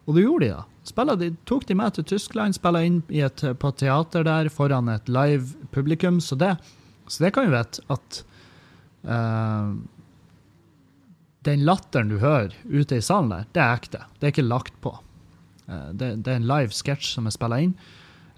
Og 0.07 0.15
det 0.17 0.23
gjorde 0.23 0.47
de, 0.47 0.55
da. 0.55 0.63
Spillet, 0.89 1.19
de 1.21 1.29
tok 1.45 1.67
de 1.69 1.75
med 1.77 1.93
til 1.93 2.07
Tyskland, 2.09 2.57
spilla 2.57 2.81
inn 2.87 3.03
et, 3.13 3.43
på 3.61 3.71
teater 3.77 4.25
der 4.25 4.49
foran 4.49 4.89
et 4.89 5.11
live 5.13 5.69
publikum. 5.77 6.23
Så 6.25 6.39
det, 6.41 6.55
så 7.05 7.27
det 7.27 7.35
kan 7.37 7.45
vi 7.45 7.53
vite 7.53 7.85
at 7.93 8.23
den 11.47 11.65
latteren 11.69 12.09
du 12.11 12.17
hører 12.23 12.55
ute 12.65 12.97
i 12.99 13.05
salen 13.05 13.31
der, 13.31 13.45
det 13.53 13.63
er 13.63 13.77
ekte. 13.77 14.01
Det 14.17 14.29
er 14.29 14.35
ikke 14.35 14.49
lagt 14.49 14.81
på. 14.83 14.97
Eh, 15.69 15.89
det, 15.93 16.11
det 16.25 16.33
er 16.33 16.41
en 16.41 16.49
live 16.51 16.75
sketsj 16.75 17.15
som 17.17 17.27
er 17.29 17.35
spilla 17.35 17.61
inn. 17.65 17.77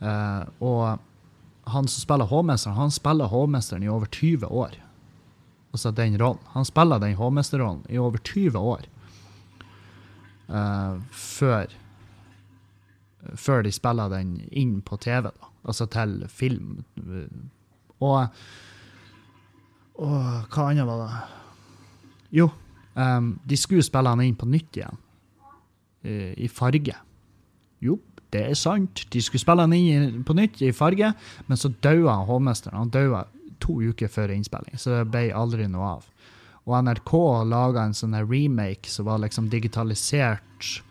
eh, 0.00 0.44
og 0.60 0.98
han 1.68 1.88
som 1.88 2.00
spiller 2.00 2.30
hovmesteren, 2.30 2.78
han 2.78 2.94
spiller 2.94 3.28
hovmesteren 3.28 3.82
i 3.84 3.90
over 3.92 4.06
20 4.06 4.46
år. 4.46 4.78
Altså 5.72 5.90
den 5.92 6.16
rollen. 6.20 6.40
Han 6.54 6.64
spiller 6.64 6.98
den 6.98 7.18
hovmesterrollen 7.18 7.84
i 7.92 7.98
over 8.00 8.18
20 8.24 8.58
år. 8.58 8.88
Eh, 10.48 10.96
før 11.12 11.76
før 13.34 13.62
de 13.66 13.72
spiller 13.74 14.08
den 14.12 14.36
inn 14.54 14.78
på 14.82 14.96
TV, 14.96 15.28
da. 15.28 15.50
altså 15.66 15.86
til 15.90 16.22
film. 16.30 16.84
Og, 18.00 18.28
og 19.98 20.14
hva 20.54 20.68
annet 20.70 20.86
var 20.88 21.02
det? 21.02 21.18
Jo, 22.38 22.48
um, 22.94 23.32
de 23.48 23.58
skulle 23.58 23.84
spille 23.84 24.12
han 24.12 24.22
inn 24.24 24.38
på 24.38 24.48
nytt 24.48 24.78
igjen, 24.78 25.00
i, 26.04 26.16
i 26.46 26.48
farge. 26.48 26.94
Jo, 27.84 27.98
det 28.34 28.44
er 28.50 28.58
sant. 28.58 29.04
De 29.12 29.22
skulle 29.24 29.42
spille 29.42 29.64
han 29.64 29.74
inn 29.76 30.22
på 30.26 30.36
nytt 30.36 30.60
i 30.64 30.74
farge, 30.76 31.12
men 31.46 31.60
så 31.60 31.72
han 31.82 32.28
hovmesteren. 32.28 32.78
Han 32.78 32.92
døde 32.92 33.24
to 33.62 33.80
uker 33.82 34.08
før 34.08 34.34
innspilling, 34.34 34.78
så 34.78 34.98
det 34.98 35.10
ble 35.10 35.28
aldri 35.34 35.66
noe 35.70 35.96
av. 35.98 36.06
Og 36.68 36.76
NRK 36.84 37.12
laga 37.48 37.86
en 37.86 37.96
sånn 37.96 38.16
remake 38.28 38.90
som 38.92 39.08
var 39.08 39.22
liksom 39.22 39.48
digitalisert 39.48 40.82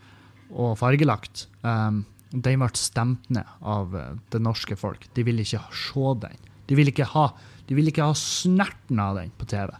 og 0.50 0.78
fargelagt. 0.80 1.46
Um, 1.62 2.02
den 2.32 2.60
ble 2.60 2.68
stemt 2.76 3.28
ned 3.32 3.48
av 3.64 3.94
eh, 3.96 4.16
det 4.32 4.40
norske 4.44 4.76
folk. 4.76 5.06
De 5.16 5.24
ville 5.24 5.44
ikke 5.44 5.62
se 5.72 6.14
den. 6.24 6.48
De 6.68 6.76
ville 6.76 6.92
ikke 6.92 7.08
ha, 7.14 7.30
ville 7.68 7.92
ikke 7.92 8.08
ha 8.10 8.16
snerten 8.16 9.00
av 9.00 9.16
den 9.16 9.30
på 9.38 9.48
TV. 9.48 9.72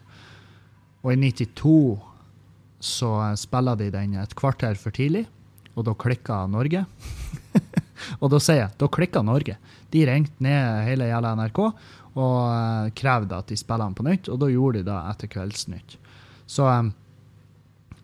Og 1.05 1.13
i 1.13 1.19
92 1.21 1.75
så 2.81 3.11
eh, 3.27 3.35
spiller 3.41 3.77
de 3.81 3.91
den 3.93 4.17
et 4.23 4.37
kvarter 4.39 4.81
for 4.81 4.95
tidlig, 4.97 5.27
og 5.79 5.87
da 5.87 5.95
klikka 5.95 6.41
Norge. 6.51 6.83
og 8.21 8.31
da 8.33 8.41
sier 8.43 8.65
jeg, 8.65 8.75
da 8.81 8.89
klikka 8.91 9.23
Norge. 9.25 9.55
De 9.95 10.05
ringte 10.09 10.43
ned 10.45 10.83
hele 10.89 11.07
jævla 11.11 11.35
NRK 11.39 11.61
og 12.19 12.37
eh, 12.51 12.89
krevde 12.99 13.37
at 13.39 13.51
de 13.53 13.57
spiller 13.61 13.87
den 13.87 13.95
på 13.99 14.07
nytt, 14.09 14.29
og 14.33 14.41
da 14.43 14.49
gjorde 14.51 14.81
de 14.83 14.89
det 14.91 14.97
etter 15.13 15.31
Kveldsnytt. 15.37 15.99
Så 16.51 16.67
eh, 16.67 16.89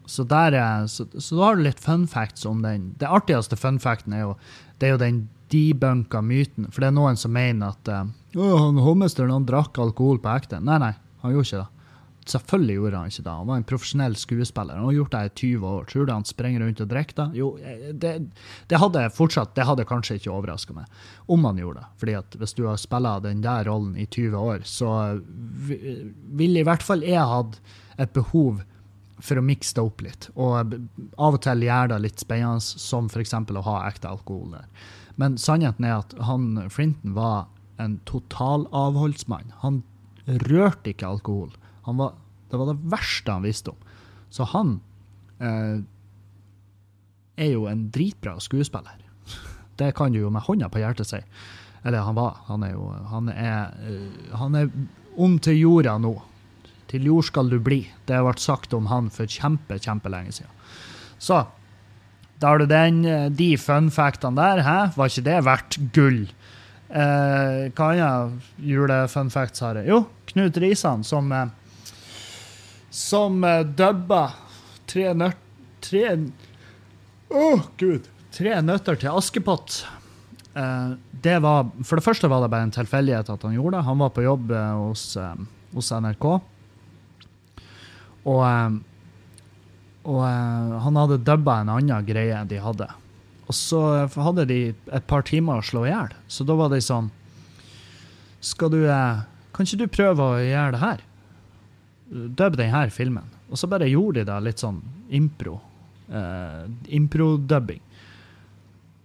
så, 0.07 0.25
der, 0.29 0.53
er- 0.53 0.87
så, 0.93 1.07
så 1.17 1.37
da 1.39 1.47
har 1.49 1.57
du 1.57 1.63
litt 1.65 1.81
fun 1.81 2.05
facts 2.11 2.45
om 2.47 2.59
den. 2.63 2.91
Det 3.01 3.09
artigste 3.09 3.57
fun 3.57 3.79
facten 3.81 4.13
er 4.13 4.27
jo, 4.27 4.35
det 4.79 4.89
er 4.91 4.93
jo 4.95 5.01
den 5.01 5.23
debunka 5.53 6.21
myten. 6.25 6.67
For 6.73 6.85
det 6.85 6.91
er 6.91 6.97
noen 6.99 7.17
som 7.21 7.33
mener 7.33 7.73
at 7.73 7.89
uh, 7.89 8.11
han 8.37 8.81
Hommester 8.85 9.31
han 9.33 9.47
drakk 9.49 9.79
alkohol 9.81 10.21
på 10.21 10.29
ekte. 10.35 10.61
Nei, 10.61 10.77
nei, 10.83 10.93
han 11.25 11.33
gjorde 11.35 11.49
ikke 11.49 11.63
det. 11.63 11.71
Selvfølgelig 12.31 12.75
gjorde 12.79 13.01
han 13.01 13.11
ikke 13.13 13.23
det. 13.25 13.33
Han 13.39 13.49
var 13.51 13.61
en 13.61 13.67
profesjonell 13.69 14.15
skuespiller. 14.17 14.79
Han 14.79 14.89
har 14.89 14.97
gjort 14.97 15.15
det 15.15 15.23
i 15.25 15.33
20 15.41 15.67
år. 15.69 15.87
Tror 15.91 16.07
du 16.07 16.13
han 16.15 16.25
sprenger 16.29 16.65
rundt 16.65 16.81
og 16.81 16.91
drikker 16.91 17.19
da? 17.19 17.27
Jo, 17.37 17.51
eh, 17.61 17.89
det, 17.93 18.13
det 18.71 18.81
hadde 18.81 19.05
fortsatt, 19.13 19.55
det 19.57 19.67
hadde 19.69 19.87
kanskje 19.89 20.17
ikke 20.21 20.33
overraska 20.33 20.77
meg 20.77 21.03
om 21.33 21.45
han 21.45 21.61
gjorde 21.61 21.83
det. 21.83 21.91
Fordi 22.01 22.19
at 22.21 22.39
hvis 22.41 22.57
du 22.57 22.65
har 22.69 22.81
spilt 22.81 23.27
den 23.27 23.43
der 23.45 23.69
rollen 23.69 23.97
i 24.01 24.07
20 24.07 24.39
år, 24.41 24.65
så 24.65 24.93
vil 25.69 26.57
i 26.57 26.65
hvert 26.65 26.85
fall 26.85 27.05
jeg 27.05 27.21
hatt 27.21 27.59
et 28.01 28.15
behov 28.17 28.63
for 29.25 29.39
å 29.39 29.45
mikse 29.45 29.77
det 29.77 29.85
opp 29.85 30.05
litt. 30.05 30.29
Og 30.35 30.57
av 30.59 31.37
og 31.37 31.41
til 31.45 31.65
gjøre 31.65 31.95
det 31.95 32.03
litt 32.07 32.23
spennende, 32.23 32.61
som 32.61 33.09
f.eks. 33.11 33.35
å 33.35 33.67
ha 33.69 33.81
ekte 33.89 34.11
alkohol 34.11 34.57
der. 34.57 34.69
Men 35.21 35.37
sannheten 35.39 35.87
er 35.87 36.01
at 36.01 36.15
han 36.27 36.57
Frinton 36.73 37.15
var 37.17 37.47
en 37.83 37.99
totalavholdsmann. 38.09 39.53
Han 39.63 39.83
rørte 40.49 40.93
ikke 40.93 41.09
alkohol. 41.09 41.53
Var, 41.85 42.15
det 42.51 42.61
var 42.61 42.71
det 42.73 42.91
verste 42.93 43.33
han 43.33 43.45
visste 43.45 43.75
om. 43.75 43.91
Så 44.33 44.47
han 44.51 44.79
eh, 45.39 45.81
er 47.37 47.51
jo 47.53 47.67
en 47.71 47.89
dritbra 47.95 48.39
skuespiller. 48.41 49.01
Det 49.79 49.95
kan 49.99 50.13
du 50.15 50.21
jo 50.21 50.31
med 50.31 50.47
hånda 50.47 50.69
på 50.71 50.81
hjertet 50.83 51.11
si. 51.11 51.21
Eller 51.85 52.07
han 52.07 52.17
var. 52.17 52.39
Han 52.49 52.63
er 52.63 52.73
jo 52.77 52.89
Han 53.11 53.29
er, 53.29 53.75
eh, 53.85 54.31
han 54.39 54.55
er 54.55 54.71
om 55.21 55.39
til 55.39 55.59
jorda 55.59 55.99
nå. 55.99 56.15
Til 56.91 57.11
jord 57.11 57.27
skal 57.29 57.51
du 57.51 57.59
bli. 57.63 57.83
Det 58.07 58.21
ble 58.23 58.35
sagt 58.39 58.75
om 58.75 58.87
han 58.91 59.11
for 59.11 59.27
kjempe, 59.31 59.79
kjempelenge 59.83 60.39
siden. 60.39 60.51
Så 61.19 61.45
da 62.41 62.51
har 62.51 62.59
du 62.59 62.67
den, 62.67 63.05
eh, 63.05 63.29
de 63.31 63.57
fun 63.57 63.91
factene 63.91 64.37
der. 64.37 64.63
Hæ? 64.63 64.79
Var 64.97 65.07
ikke 65.11 65.25
det 65.25 65.45
verdt 65.45 65.79
gull? 65.95 66.27
Eh, 66.91 67.71
hva 67.75 67.87
annet 67.91 68.51
julefun 68.61 69.31
facts 69.31 69.61
har 69.65 69.81
jeg? 69.81 69.89
Jo, 69.89 70.05
Knut 70.31 70.57
Risan 70.63 71.03
som 71.03 71.33
eh, 71.33 71.49
som 72.95 73.43
uh, 73.45 73.61
dubba 73.67 74.29
tre 74.87 75.11
nøtt... 75.19 75.41
Tre 75.85 76.15
Å, 77.35 77.49
gud! 77.77 78.07
Tre 78.33 78.55
nøtter 78.65 78.97
til 78.97 79.13
Askepott. 79.19 79.83
Uh, 80.55 80.95
det 81.25 81.37
var, 81.43 81.69
for 81.83 81.99
det 81.99 82.05
første 82.07 82.31
var 82.31 82.45
det 82.45 82.51
bare 82.53 82.69
en 82.69 82.75
tilfeldighet 82.75 83.31
at 83.35 83.45
han 83.45 83.57
gjorde 83.57 83.77
det. 83.77 83.87
Han 83.89 84.01
var 84.01 84.13
på 84.15 84.25
jobb 84.25 84.53
uh, 84.55 84.87
hos, 84.87 85.03
uh, 85.19 85.35
hos 85.75 85.91
NRK. 85.93 86.27
Og, 88.25 88.43
og 90.09 90.21
han 90.25 90.99
hadde 91.03 91.21
dubba 91.27 91.59
en 91.61 91.75
annen 91.75 92.07
greie 92.09 92.39
de 92.49 92.61
hadde. 92.63 92.87
Og 93.45 93.59
så 93.59 93.81
hadde 94.09 94.47
de 94.49 94.61
et 94.73 95.09
par 95.11 95.27
timer 95.29 95.61
å 95.61 95.67
slå 95.67 95.85
i 95.85 95.91
hjel. 95.91 96.15
Så 96.33 96.47
da 96.49 96.57
var 96.57 96.73
de 96.73 96.81
sånn 96.81 97.11
Skal 98.41 98.73
du 98.73 98.79
Kan 98.89 99.69
ikke 99.69 99.83
du 99.83 99.93
prøve 99.93 100.25
å 100.25 100.41
gjøre 100.41 100.73
det 100.73 100.81
her? 100.81 101.05
Dub 102.15 102.57
denne 102.57 102.87
filmen. 102.95 103.27
Og 103.51 103.59
så 103.59 103.67
bare 103.71 103.91
gjorde 103.91 104.23
de 104.23 104.29
det 104.29 104.43
litt 104.47 104.63
sånn 104.63 104.79
impro. 105.15 105.59
Uh, 106.07 106.71
Impro-dubbing. 106.95 107.81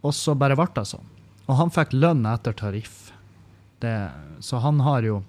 Og 0.06 0.13
så 0.15 0.36
bare 0.38 0.58
ble 0.60 0.67
det 0.76 0.86
sånn. 0.91 1.08
Og 1.50 1.58
han 1.58 1.74
fikk 1.74 1.95
lønn 1.98 2.28
etter 2.30 2.54
tariff. 2.54 3.10
Det, 3.82 3.95
så 4.43 4.60
han 4.60 4.82
har 4.84 5.06
jo 5.08 5.22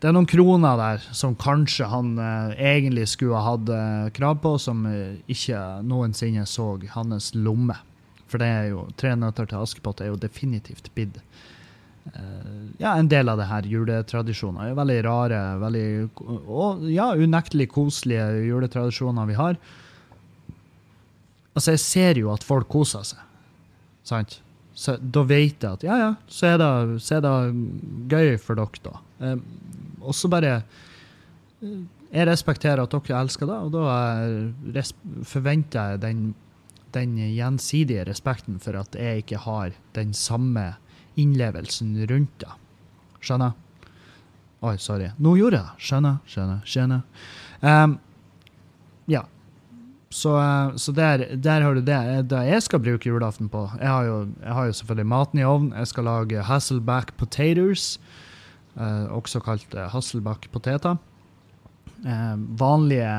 Det 0.00 0.08
er 0.08 0.14
noen 0.16 0.28
kroner 0.28 0.78
der 0.80 1.02
som 1.16 1.34
kanskje 1.36 1.88
han 1.92 2.16
uh, 2.18 2.52
egentlig 2.56 3.06
skulle 3.12 3.38
ha 3.38 3.54
hatt 3.54 3.70
uh, 3.70 4.08
krav 4.16 4.40
på, 4.42 4.56
som 4.60 4.82
ikke 5.30 5.60
noensinne 5.86 6.46
så 6.48 6.74
hans 6.92 7.34
lomme. 7.34 7.78
For 8.26 8.42
det 8.42 8.50
er 8.50 8.66
jo 8.72 8.88
Tre 8.98 9.14
nøtter 9.16 9.46
til 9.46 9.62
Askepott 9.62 10.02
er 10.02 10.10
jo 10.10 10.20
definitivt 10.20 10.90
bidd 10.98 11.20
ja, 12.78 12.92
en 12.94 13.08
del 13.08 13.28
av 13.28 13.40
det 13.40 13.48
her 13.50 13.66
juletradisjoner. 13.70 14.70
er 14.70 14.78
Veldig 14.78 14.98
rare 15.06 15.40
veldig, 15.60 15.86
og 16.46 16.84
ja, 16.92 17.08
unektelig 17.16 17.68
koselige 17.72 18.26
juletradisjoner 18.46 19.28
vi 19.30 19.38
har. 19.38 19.58
Altså, 21.56 21.72
jeg 21.72 21.82
ser 21.82 22.20
jo 22.20 22.32
at 22.34 22.44
folk 22.44 22.68
koser 22.68 23.06
seg. 23.08 23.22
Sant? 24.06 24.38
Så 24.76 24.98
da 25.00 25.22
vet 25.24 25.64
jeg 25.64 25.78
at 25.78 25.84
ja, 25.86 25.96
ja, 26.02 26.08
så 26.28 26.52
er 26.52 26.58
det, 26.60 26.70
så 27.00 27.16
er 27.16 27.22
det 27.24 27.34
gøy 28.12 28.34
for 28.36 28.60
dere, 28.60 28.82
da. 28.84 28.98
Eh, 29.24 29.38
og 30.04 30.14
så 30.14 30.28
bare 30.30 30.58
eh, 31.64 31.78
Jeg 32.12 32.26
respekterer 32.28 32.82
at 32.84 32.92
dere 32.92 33.22
elsker 33.24 33.48
det, 33.48 33.56
og 33.56 33.72
da 33.72 33.94
eh, 34.76 34.92
forventer 35.24 35.94
jeg 35.94 36.02
den, 36.04 36.20
den 36.92 37.16
gjensidige 37.16 38.04
respekten 38.06 38.60
for 38.62 38.76
at 38.78 38.94
jeg 39.00 39.24
ikke 39.24 39.40
har 39.48 39.72
den 39.96 40.12
samme 40.14 40.74
innlevelsen 41.16 41.94
rundt 42.10 42.34
det. 42.42 42.52
Skjønner? 43.24 43.54
Oi, 44.66 44.74
sorry. 44.80 45.10
Nå 45.22 45.36
gjorde 45.38 45.58
jeg 45.60 45.66
det. 45.68 45.86
Skjønner, 45.86 46.18
skjønner, 46.30 46.60
skjønner. 46.66 47.02
Um, 47.62 47.96
ja. 49.10 49.22
Så, 50.16 50.32
eh, 50.38 50.76
så 50.80 50.94
der, 50.96 51.24
der 51.42 51.64
har 51.66 51.74
du 51.76 51.82
det. 51.84 51.96
Eh, 51.96 52.22
Det 52.24 52.42
jeg 52.46 52.62
skal 52.64 52.80
bruke 52.80 53.08
julaften 53.10 53.50
på 53.52 53.64
Jeg 53.80 53.88
har 53.90 54.04
jo, 54.06 54.14
jeg 54.40 54.54
har 54.54 54.68
jo 54.68 54.76
selvfølgelig 54.78 55.06
maten 55.12 55.40
i 55.42 55.44
ovnen. 55.44 55.72
Jeg 55.76 55.90
skal 55.90 56.04
lage 56.08 56.44
Hasselback 56.46 57.12
potatoes, 57.18 57.98
eh, 58.78 59.06
også 59.12 59.42
kalt 59.44 59.74
eh, 59.74 59.88
Hasselback-poteter. 59.92 60.96
Eh, 62.06 62.36
vanlige 62.60 63.10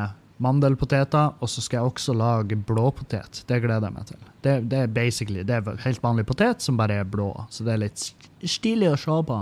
mandelpoteter, 0.43 1.33
og 1.41 1.49
så 1.49 1.61
skal 1.65 1.79
jeg 1.79 1.91
også 1.91 2.13
lage 2.17 2.57
blåpotet. 2.69 3.41
Det 3.49 3.57
gleder 3.63 3.87
jeg 3.89 3.95
meg 3.95 4.05
til. 4.11 4.19
Det, 4.45 4.53
det 4.69 4.81
er 4.83 4.91
basically 4.93 5.41
det 5.47 5.55
er 5.57 5.79
helt 5.83 6.03
vanlig 6.03 6.27
potet 6.29 6.61
som 6.63 6.77
bare 6.79 6.99
er 7.01 7.07
blå, 7.09 7.31
så 7.49 7.65
det 7.65 7.73
er 7.73 7.81
litt 7.87 7.97
st- 8.01 8.29
stilig 8.47 8.91
å 8.93 8.99
se 9.01 9.17
på. 9.31 9.39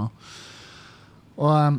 Og, 1.35 1.51
eh, 1.51 1.77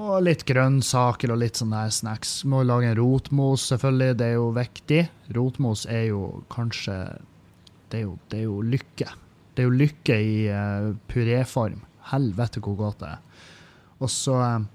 og 0.00 0.22
litt 0.22 0.44
grønnsaker 0.46 1.32
og 1.34 1.40
litt 1.42 1.58
sånne 1.58 1.84
snacks. 1.94 2.40
Må 2.50 2.62
lage 2.66 2.90
en 2.92 2.98
rotmos, 2.98 3.64
selvfølgelig. 3.72 4.18
Det 4.20 4.26
er 4.28 4.36
jo 4.36 4.50
viktig. 4.54 5.00
Rotmos 5.34 5.86
er 5.90 6.04
jo 6.12 6.44
kanskje 6.52 6.98
Det 7.90 7.98
er 7.98 8.04
jo, 8.04 8.12
det 8.30 8.38
er 8.38 8.44
jo 8.46 8.60
lykke. 8.62 9.06
Det 9.54 9.62
er 9.64 9.66
jo 9.66 9.78
lykke 9.80 10.16
i 10.22 10.34
uh, 10.54 10.92
puréform. 11.10 11.80
Helvete 12.12 12.60
hvor 12.62 12.76
godt 12.78 13.00
det 13.02 13.08
er. 13.16 13.24
Og 13.98 14.08
så 14.14 14.36
eh, 14.38 14.68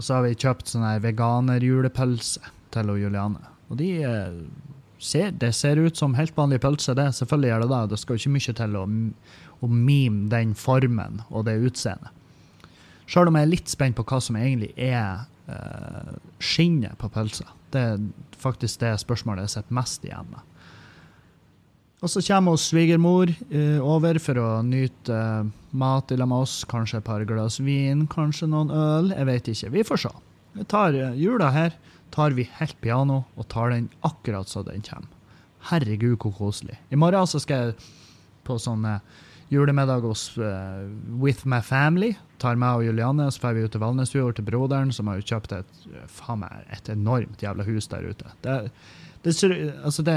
Og 0.00 0.04
så 0.06 0.16
har 0.16 0.24
vi 0.24 0.32
kjøpt 0.32 0.70
sånn 0.70 0.86
her 0.86 1.02
veganerjulepølse 1.04 2.40
til 2.72 2.92
Juliane. 2.96 3.50
Og 3.68 3.76
de 3.76 3.88
eh, 4.08 4.38
ser, 4.96 5.34
det 5.36 5.50
ser 5.58 5.76
ut 5.76 5.98
som 6.00 6.14
helt 6.16 6.32
vanlig 6.38 6.62
pølse, 6.64 6.94
det. 6.96 7.10
Selvfølgelig 7.18 7.50
gjør 7.50 7.64
det 7.66 7.68
det. 7.74 7.80
Det 7.90 7.98
skal 8.00 8.16
jo 8.16 8.22
ikke 8.22 8.32
mye 8.38 8.54
til 8.62 8.78
å, 8.80 8.86
å 9.60 9.68
mime 9.68 10.30
den 10.32 10.54
formen 10.56 11.20
og 11.28 11.44
det 11.50 11.58
utseendet. 11.68 12.16
Sjøl 13.10 13.28
om 13.28 13.36
jeg 13.36 13.44
er 13.44 13.52
litt 13.52 13.68
spent 13.68 13.98
på 13.98 14.06
hva 14.08 14.22
som 14.24 14.38
egentlig 14.40 14.70
er 14.80 15.26
eh, 15.52 16.16
skinnet 16.40 16.96
på 16.96 17.12
pølsa. 17.12 17.50
Det 17.74 17.84
er 17.90 18.08
faktisk 18.40 18.80
det 18.80 18.94
spørsmålet 19.04 19.50
jeg 19.50 19.58
sitter 19.58 19.80
mest 19.82 20.08
igjen 20.08 20.32
med. 20.32 20.49
Og 22.00 22.08
så 22.08 22.22
kommer 22.24 22.56
hos 22.56 22.70
svigermor 22.70 23.28
eh, 23.28 23.76
over 23.84 24.18
for 24.24 24.40
å 24.40 24.48
nyte 24.64 25.12
eh, 25.12 25.50
mat 25.76 26.08
sammen 26.08 26.32
med 26.32 26.46
oss. 26.46 26.62
Kanskje 26.68 27.02
et 27.02 27.06
par 27.06 27.24
glass 27.28 27.60
vin, 27.60 28.06
kanskje 28.08 28.48
noen 28.48 28.72
øl. 28.72 29.12
Jeg 29.12 29.28
vet 29.28 29.50
ikke. 29.52 29.72
Vi 29.76 29.86
får 29.86 30.04
se. 30.06 30.12
Vi 30.56 30.64
tar 30.70 30.96
eh, 30.96 31.16
jula 31.20 31.52
her 31.54 31.76
tar 32.10 32.30
vi 32.30 32.48
helt 32.58 32.80
piano 32.80 33.24
og 33.36 33.48
tar 33.48 33.70
den 33.70 33.88
akkurat 34.06 34.48
så 34.48 34.62
den 34.66 34.82
kommer. 34.82 35.08
Herregud, 35.70 36.16
hvor 36.22 36.32
koselig. 36.32 36.78
I 36.90 36.96
morgen 36.96 37.26
så 37.28 37.40
skal 37.42 37.70
jeg 37.70 37.90
på 38.46 38.56
sånn 38.58 38.86
eh, 38.88 39.02
julemiddag 39.50 40.06
hos 40.06 40.30
uh, 40.38 40.86
With 41.20 41.44
My 41.44 41.58
Family. 41.66 42.14
Tar 42.40 42.56
meg 42.56 42.78
og 42.78 42.86
Juliane, 42.86 43.26
så 43.34 43.42
drar 43.42 43.56
vi 43.58 43.64
ut 43.66 43.74
til 43.74 43.82
Valnesfjord 43.82 44.38
til 44.38 44.46
broderen, 44.46 44.92
som 44.94 45.10
har 45.10 45.18
jo 45.18 45.26
kjøpt 45.32 45.56
et, 45.58 45.82
eh, 45.90 46.06
faen 46.08 46.40
meg, 46.44 46.62
et 46.72 46.88
enormt 46.94 47.42
jævla 47.42 47.66
hus 47.66 47.90
der 47.90 48.06
ute. 48.08 48.30
Det, 48.46 48.56
det, 49.26 49.34
altså 49.82 50.06
det, 50.06 50.16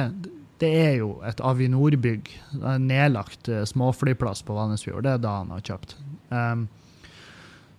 det 0.64 0.72
er 0.80 0.94
jo 1.02 1.18
et 1.28 1.42
Avinor-bygg. 1.44 2.32
En 2.64 2.88
nedlagt 2.88 3.50
eh, 3.52 3.66
småflyplass 3.68 4.44
på 4.48 4.56
Valnesfjord. 4.56 5.04
Det 5.06 5.18
er 5.18 5.22
da 5.24 5.36
han 5.42 5.52
har 5.54 5.66
kjøpt. 5.66 5.98
Um, 6.32 6.66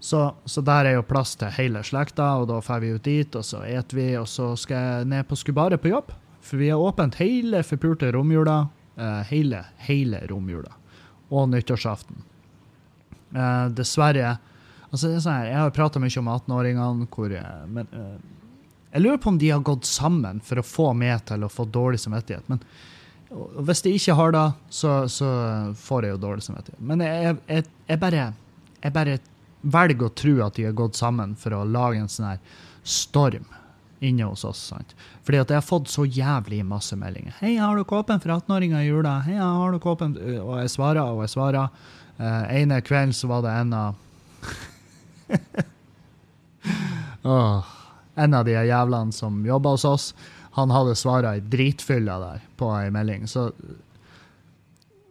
så, 0.05 0.27
så 0.45 0.61
der 0.65 0.91
er 0.91 0.99
jo 0.99 1.07
plass 1.09 1.33
til 1.41 1.53
hele 1.57 1.81
slekta, 1.87 2.35
og 2.41 2.51
da 2.51 2.61
drar 2.61 2.83
vi 2.85 2.93
ut 2.93 3.07
dit, 3.07 3.39
og 3.39 3.47
så 3.47 3.63
eter 3.65 3.97
vi, 3.97 4.09
og 4.21 4.29
så 4.29 4.51
skal 4.61 4.85
jeg 4.85 5.11
ned 5.15 5.25
på 5.31 5.39
Skubaret 5.41 5.81
på 5.81 5.95
jobb. 5.95 6.13
For 6.45 6.61
vi 6.61 6.69
har 6.69 6.83
åpent 6.83 7.17
hele 7.23 7.65
forpulte 7.65 8.13
romjula. 8.13 8.67
Uh, 9.01 9.23
hele, 9.31 9.65
hele 9.89 10.21
romjula. 10.31 10.77
Og 11.33 11.49
nyttårsaften. 11.51 12.21
Uh, 13.35 13.67
dessverre 13.75 14.37
altså 14.95 15.09
det 15.09 15.17
er 15.17 15.23
sånn 15.25 15.35
her, 15.41 15.49
Jeg 15.49 15.59
har 15.59 15.73
prata 15.75 15.99
mye 15.99 16.21
om 16.21 16.29
18-åringene, 16.31 17.09
hvor 17.11 17.33
uh, 17.35 17.65
men, 17.67 17.89
Jeg 18.95 19.03
lurer 19.03 19.19
på 19.19 19.33
om 19.33 19.39
de 19.39 19.51
har 19.51 19.63
gått 19.67 19.89
sammen 19.91 20.39
for 20.45 20.61
å 20.61 20.67
få 20.67 20.93
meg 20.95 21.25
til 21.27 21.43
å 21.43 21.51
få 21.51 21.67
dårlig 21.67 21.99
samvittighet. 21.99 22.47
Men 22.47 22.61
hvis 23.67 23.83
de 23.83 23.91
ikke 23.97 24.15
har 24.15 24.35
det, 24.37 24.45
så, 24.71 24.93
så 25.11 25.31
får 25.75 26.07
jeg 26.07 26.15
jo 26.15 26.21
dårlig 26.23 26.45
samvittighet. 26.47 26.79
Men 26.79 27.03
jeg, 27.03 27.35
jeg, 27.51 27.67
jeg, 27.89 28.01
bare, 28.05 28.29
jeg 28.85 28.95
bare 28.95 29.19
velger 29.67 30.07
å 30.07 30.15
tro 30.23 30.37
at 30.47 30.55
de 30.61 30.69
har 30.69 30.79
gått 30.79 31.01
sammen 31.01 31.35
for 31.41 31.59
å 31.59 31.65
lage 31.67 31.99
en 31.99 32.13
sånn 32.13 32.29
her 32.37 32.63
storm 32.87 33.51
inne 34.05 34.31
hos 34.31 34.47
oss. 34.47 34.63
sant? 34.71 34.95
Fordi 35.27 35.43
at 35.43 35.51
jeg 35.51 35.59
har 35.59 35.67
fått 35.67 35.91
så 35.91 36.07
jævlig 36.07 36.63
masse 36.69 36.95
meldinger. 36.95 37.35
'Hei, 37.41 37.57
har 37.59 37.75
du 37.75 37.83
kåpen 37.89 38.23
for 38.23 38.31
18-åringer 38.37 38.85
i 38.85 38.89
jula?' 38.93 39.21
Hei, 39.27 39.39
har 39.43 39.73
du 39.73 39.83
kåpen? 39.83 40.15
Og 40.39 40.59
jeg 40.63 40.71
svarer 40.71 41.03
og 41.03 41.25
jeg 41.25 41.35
svarer. 41.35 41.73
Uh, 42.15 42.47
ene 42.55 42.79
kvelden 42.85 43.11
så 43.17 43.27
var 43.27 43.43
det 43.43 43.59
en 43.59 43.73
av 43.75 43.95
Åh. 47.25 47.75
En 48.17 48.35
av 48.35 48.45
de 48.47 48.55
jævlene 48.55 49.13
som 49.13 49.41
jobba 49.47 49.75
hos 49.75 49.85
oss, 49.89 50.09
han 50.55 50.71
hadde 50.71 50.95
svara 50.99 51.37
i 51.37 51.43
dritfylla 51.43 52.19
der 52.23 52.45
på 52.59 52.69
ei 52.77 52.91
melding. 52.95 53.27
Så 53.27 53.51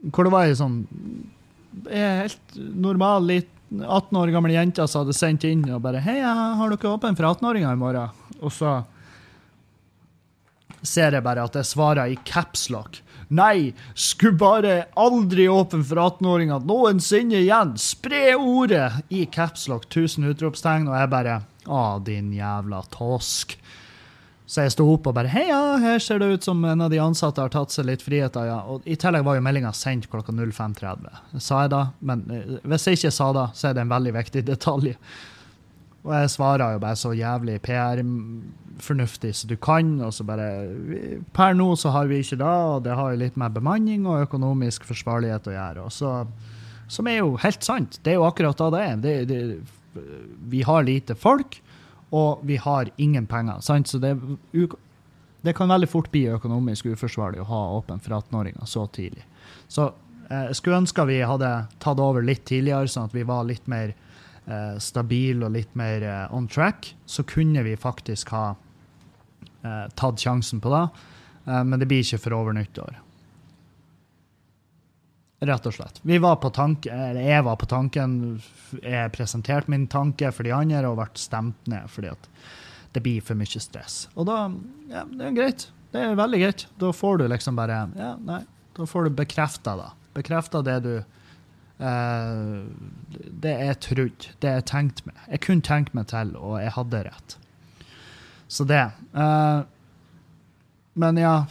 Hvor 0.03 0.23
det 0.23 0.31
var 0.33 0.47
ei 0.47 0.55
sånn 0.55 0.85
helt 1.89 2.55
normal, 2.55 3.27
litt 3.27 3.49
18 3.73 4.17
år 4.19 4.31
gammel 4.33 4.53
jente 4.53 4.85
som 4.87 5.03
hadde 5.03 5.15
sendt 5.17 5.45
inn 5.49 5.63
og 5.71 5.81
bare 5.81 6.01
'Hei, 6.01 6.19
har 6.21 6.69
dere 6.69 6.91
åpen 6.93 7.15
for 7.15 7.25
18-åringer 7.25 7.73
i 7.73 7.79
morgen?' 7.79 8.09
Og 8.41 8.51
så 8.51 8.83
ser 10.83 11.11
jeg 11.11 11.23
bare 11.23 11.43
at 11.43 11.55
jeg 11.55 11.65
svarer 11.65 12.11
i 12.11 12.19
capslock. 12.27 12.99
Nei, 13.29 13.73
skulle 13.95 14.37
bare 14.37 14.85
aldri 14.99 15.47
åpen 15.47 15.83
for 15.83 15.95
18-åringer 15.95 16.65
noensinne 16.67 17.39
igjen. 17.39 17.77
Spre 17.77 18.35
ordet 18.35 18.91
i 19.09 19.25
capslock, 19.25 19.87
1000 19.87 20.27
utropstegn, 20.33 20.89
og 20.91 20.99
jeg 20.99 21.09
bare 21.09 21.41
Å, 21.67 21.99
din 22.03 22.33
jævla 22.35 22.83
tosk. 22.93 23.57
Så 24.45 24.65
jeg 24.65 24.73
sto 24.75 24.85
opp 24.91 25.07
og 25.07 25.15
bare 25.15 25.31
Hei, 25.31 25.45
ja, 25.47 25.77
her 25.81 26.01
ser 26.03 26.19
det 26.19 26.27
ut 26.33 26.45
som 26.45 26.59
en 26.67 26.83
av 26.83 26.91
de 26.91 26.99
ansatte 27.01 27.41
har 27.41 27.51
tatt 27.53 27.71
seg 27.73 27.87
litt 27.87 28.03
friheter, 28.03 28.49
ja. 28.51 28.59
Og 28.69 28.83
i 28.85 28.97
tillegg 28.99 29.23
var 29.25 29.37
jo 29.37 29.45
meldinga 29.45 29.71
sendt 29.77 30.09
klokka 30.11 30.35
05.30. 30.35 31.39
Sa 31.41 31.63
jeg 31.63 31.71
da? 31.73 31.83
Men 32.03 32.25
eh, 32.29 32.57
hvis 32.67 32.89
jeg 32.89 32.99
ikke 32.99 33.13
sa 33.15 33.29
det, 33.35 33.47
så 33.57 33.69
er 33.69 33.77
det 33.77 33.85
en 33.85 33.93
veldig 33.93 34.13
viktig 34.19 34.43
detalj. 34.51 34.91
Og 36.03 36.11
jeg 36.11 36.31
svarer 36.33 36.75
jo 36.75 36.81
bare 36.83 36.99
så 36.99 37.13
jævlig 37.15 37.61
PR-fornuftig 37.63 39.31
som 39.39 39.51
du 39.53 39.55
kan, 39.55 39.93
og 40.03 40.11
så 40.11 40.25
bare 40.27 40.47
Per 41.35 41.55
nå 41.55 41.69
så 41.79 41.93
har 41.95 42.09
vi 42.11 42.19
ikke 42.19 42.41
det, 42.41 42.55
og 42.73 42.83
det 42.83 42.97
har 42.99 43.13
jo 43.13 43.21
litt 43.21 43.39
med 43.39 43.55
bemanning 43.55 44.03
og 44.11 44.25
økonomisk 44.25 44.83
forsvarlighet 44.89 45.47
å 45.47 45.55
gjøre. 45.55 45.85
Og 45.87 45.95
så, 45.95 46.11
som 46.91 47.07
er 47.07 47.21
jo 47.21 47.37
helt 47.39 47.63
sant. 47.63 48.01
Det 48.03 48.13
er 48.13 48.19
jo 48.19 48.27
akkurat 48.27 48.59
da 48.59 48.69
det 48.75 48.83
er. 48.83 48.99
Det, 49.05 49.15
det, 49.31 49.39
vi 50.49 50.61
har 50.65 50.83
lite 50.83 51.15
folk, 51.15 51.59
og 52.13 52.43
vi 52.45 52.57
har 52.61 52.89
ingen 52.97 53.25
penger. 53.25 53.61
Sant? 53.65 53.87
Så 53.87 53.97
det, 53.97 54.13
det 55.41 55.53
kan 55.57 55.71
veldig 55.71 55.89
fort 55.89 56.11
bli 56.13 56.27
økonomisk 56.29 56.91
uforsvarlig 56.93 57.41
å 57.41 57.49
ha 57.49 57.61
åpen 57.79 58.01
for 58.03 58.19
18-åringer 58.19 58.69
så 58.69 58.85
tidlig. 58.93 59.25
Så 59.67 59.89
eh, 60.29 60.49
jeg 60.51 60.59
skulle 60.59 60.83
ønske 60.83 61.07
vi 61.09 61.21
hadde 61.25 61.53
tatt 61.83 62.01
over 62.01 62.25
litt 62.25 62.45
tidligere, 62.49 62.91
sånn 62.91 63.09
at 63.09 63.17
vi 63.17 63.25
var 63.27 63.47
litt 63.49 63.65
mer 63.71 63.95
eh, 63.95 64.75
stabil 64.77 65.41
og 65.41 65.55
litt 65.55 65.73
mer 65.79 66.05
eh, 66.05 66.35
on 66.35 66.47
track, 66.47 66.93
så 67.05 67.25
kunne 67.27 67.65
vi 67.65 67.73
faktisk 67.79 68.35
ha 68.35 68.45
eh, 68.53 69.87
tatt 69.97 70.21
sjansen 70.21 70.61
på 70.61 70.73
det. 70.73 70.85
Eh, 71.47 71.63
men 71.63 71.79
det 71.81 71.89
blir 71.89 72.05
ikke 72.05 72.21
for 72.27 72.37
over 72.37 72.55
nyttår. 72.55 73.01
Rett 75.43 75.65
og 75.67 75.75
slett. 75.75 75.99
Vi 76.07 76.17
var 76.23 76.37
på 76.39 76.49
tanke, 76.55 76.93
jeg 77.17 77.43
var 77.43 77.57
på 77.59 77.67
tanken, 77.67 78.13
jeg 78.79 79.11
presenterte 79.15 79.71
min 79.71 79.87
tanke 79.91 80.31
for 80.31 80.47
de 80.47 80.53
andre 80.55 80.85
og 80.87 80.99
ble 81.01 81.07
stemt 81.19 81.67
ned 81.71 81.89
fordi 81.91 82.13
at 82.13 82.29
det 82.93 83.01
blir 83.03 83.23
for 83.25 83.35
mye 83.35 83.61
stress. 83.61 84.05
Og 84.13 84.27
da 84.29 84.37
ja, 84.91 85.03
det 85.09 85.25
er 85.27 85.35
greit. 85.35 85.67
Det 85.93 86.01
er 86.01 86.15
veldig 86.17 86.39
greit. 86.41 86.67
Da 86.81 86.93
får 86.95 87.19
du 87.21 87.27
liksom 87.29 87.57
bare 87.57 87.83
ja, 87.97 88.13
nei, 88.25 88.41
Da 88.77 88.85
får 88.89 89.09
du 89.09 89.17
bekrefta 89.19 89.75
det. 89.77 89.89
Bekrefta 90.13 90.61
det 90.65 90.77
du 90.85 90.93
eh, 90.97 92.63
Det 93.43 93.53
jeg 93.53 93.79
trodde, 93.85 94.33
det 94.41 94.55
jeg 94.57 94.67
tenkte 94.69 95.09
meg. 95.09 95.19
Jeg 95.27 95.43
kunne 95.45 95.65
tenkt 95.65 95.97
meg 95.97 96.09
til, 96.13 96.35
og 96.37 96.59
jeg 96.61 96.73
hadde 96.77 97.03
rett. 97.09 97.37
Så 98.47 98.65
det. 98.69 98.85
Eh, 99.13 99.59
men 100.93 101.17
ja, 101.17 101.45